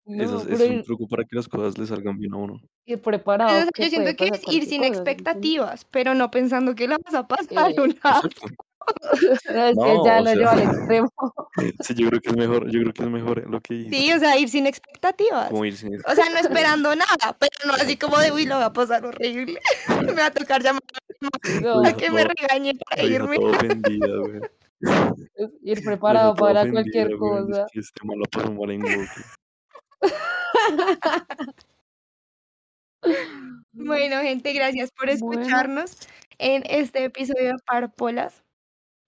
No, 0.05 0.23
es, 0.23 0.31
es 0.31 0.59
pero 0.59 0.73
un 0.75 0.83
truco 0.83 1.07
para 1.07 1.23
que 1.23 1.35
las 1.35 1.47
cosas 1.47 1.77
le 1.77 1.87
salgan 1.87 2.17
bien 2.19 2.33
a 2.33 2.37
uno. 2.37 2.53
o 2.87 2.97
preparado, 2.97 3.71
que 3.73 3.83
yo 3.83 3.89
siento 3.89 4.15
que 4.15 4.27
es 4.27 4.41
ir 4.41 4.41
sin 4.41 4.51
cosa, 4.51 4.65
¿sí 4.69 4.75
entiendes? 4.75 4.97
expectativas, 4.97 5.85
pero 5.85 6.13
no 6.13 6.29
pensando 6.29 6.75
que 6.75 6.87
la 6.87 6.97
vas 7.03 7.13
a 7.15 7.27
pasar 7.27 7.71
Eh, 7.71 7.81
una. 7.81 8.21
Exacto. 8.87 9.09
Es 9.33 9.41
que 9.43 9.73
No, 9.75 10.05
ya 10.05 10.19
o 10.19 10.23
lo 10.23 10.33
lleva 10.33 10.51
al 10.51 10.59
sea, 10.59 10.71
extremo. 10.71 11.09
sí, 11.81 11.93
yo 11.95 12.09
creo 12.09 12.21
que 12.21 12.29
es 12.29 12.35
mejor, 12.37 12.69
yo 12.71 12.79
creo 12.81 12.93
que 12.93 13.03
es 13.03 13.09
mejor 13.09 13.49
lo 13.49 13.59
que 13.61 13.73
Sí, 13.75 13.83
dijiste, 13.89 14.15
o 14.15 14.19
sea, 14.19 14.37
ir 14.37 14.49
sin 14.49 14.67
expectativas. 14.67 15.49
como 15.49 15.65
ir 15.65 15.75
sin 15.77 15.95
O 16.07 16.15
sea, 16.15 16.29
no 16.29 16.37
esperando 16.39 16.95
nada, 16.95 17.37
pero 17.39 17.51
no 17.65 17.73
así 17.73 17.97
como 17.97 18.17
de, 18.19 18.31
uy, 18.31 18.45
lo 18.45 18.55
va 18.57 18.65
a 18.65 18.73
pasar 18.73 19.05
horrible. 19.05 19.59
Me 20.13 20.13
va 20.13 20.25
a 20.27 20.31
tocar 20.31 20.61
llamar 20.61 20.81
No, 21.61 21.85
a 21.85 21.93
que 21.93 22.11
me 22.11 22.23
regañe 22.25 22.73
para 22.89 23.03
irme. 23.03 23.37
ir 25.61 25.83
preparado 25.83 26.35
para 26.35 26.61
ofendida, 26.61 26.73
cualquier 26.73 27.17
güey. 27.17 27.41
Es 27.41 27.47
cosa. 27.47 27.65
que 27.71 27.79
este 27.79 28.01
pasó 28.31 28.51
mal 28.51 28.71
en. 28.71 28.81
Bueno, 33.73 34.21
gente, 34.21 34.53
gracias 34.53 34.91
por 34.91 35.07
Bueno, 35.19 35.41
escucharnos 35.41 35.97
en 36.37 36.63
este 36.69 37.05
episodio 37.05 37.49
de 37.53 37.55
Parpolas 37.65 38.43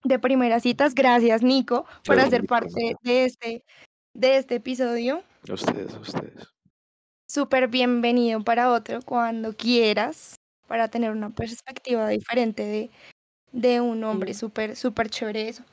de 0.05 0.19
primeras 0.19 0.63
citas. 0.63 0.95
Gracias, 0.95 1.41
Nico, 1.41 1.85
por 2.05 2.19
hacer 2.19 2.45
parte 2.45 2.95
de 3.01 3.25
este, 3.25 3.63
de 4.13 4.37
este 4.37 4.55
episodio. 4.55 5.23
Ustedes, 5.49 5.93
ustedes. 5.95 6.47
Súper 7.27 7.67
bienvenido 7.67 8.43
para 8.43 8.71
otro 8.71 9.01
cuando 9.01 9.53
quieras, 9.53 10.35
para 10.67 10.87
tener 10.87 11.11
una 11.11 11.31
perspectiva 11.31 12.07
diferente 12.07 12.63
de, 12.63 12.91
de 13.51 13.81
un 13.81 14.03
hombre. 14.03 14.33
Súper, 14.33 14.75
súper 14.75 15.09
chévere 15.09 15.49
eso. 15.49 15.63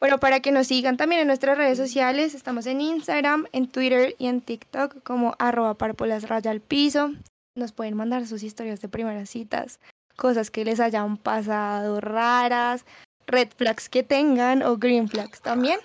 Bueno, 0.00 0.20
para 0.20 0.40
que 0.40 0.52
nos 0.52 0.66
sigan 0.66 0.96
también 0.96 1.22
en 1.22 1.26
nuestras 1.26 1.56
redes 1.56 1.78
sociales, 1.78 2.34
estamos 2.34 2.66
en 2.66 2.80
Instagram, 2.80 3.46
en 3.52 3.68
Twitter 3.68 4.14
y 4.18 4.26
en 4.26 4.40
TikTok 4.40 5.02
como 5.02 5.34
arroba 5.38 5.74
parpolas 5.74 6.28
raya 6.28 6.50
al 6.50 6.60
piso. 6.60 7.12
Nos 7.56 7.72
pueden 7.72 7.94
mandar 7.94 8.26
sus 8.26 8.42
historias 8.42 8.80
de 8.80 8.88
primeras 8.88 9.30
citas, 9.30 9.80
cosas 10.16 10.50
que 10.50 10.64
les 10.64 10.80
hayan 10.80 11.16
pasado 11.16 12.00
raras, 12.00 12.84
red 13.26 13.48
flags 13.56 13.88
que 13.88 14.02
tengan 14.02 14.62
o 14.62 14.76
green 14.76 15.08
flags 15.08 15.40
también. 15.40 15.80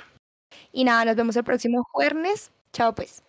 Y 0.72 0.84
nada, 0.84 1.06
nos 1.06 1.16
vemos 1.16 1.36
el 1.36 1.44
próximo 1.44 1.84
jueves. 1.92 2.52
Chao 2.74 2.94
pues. 2.94 3.24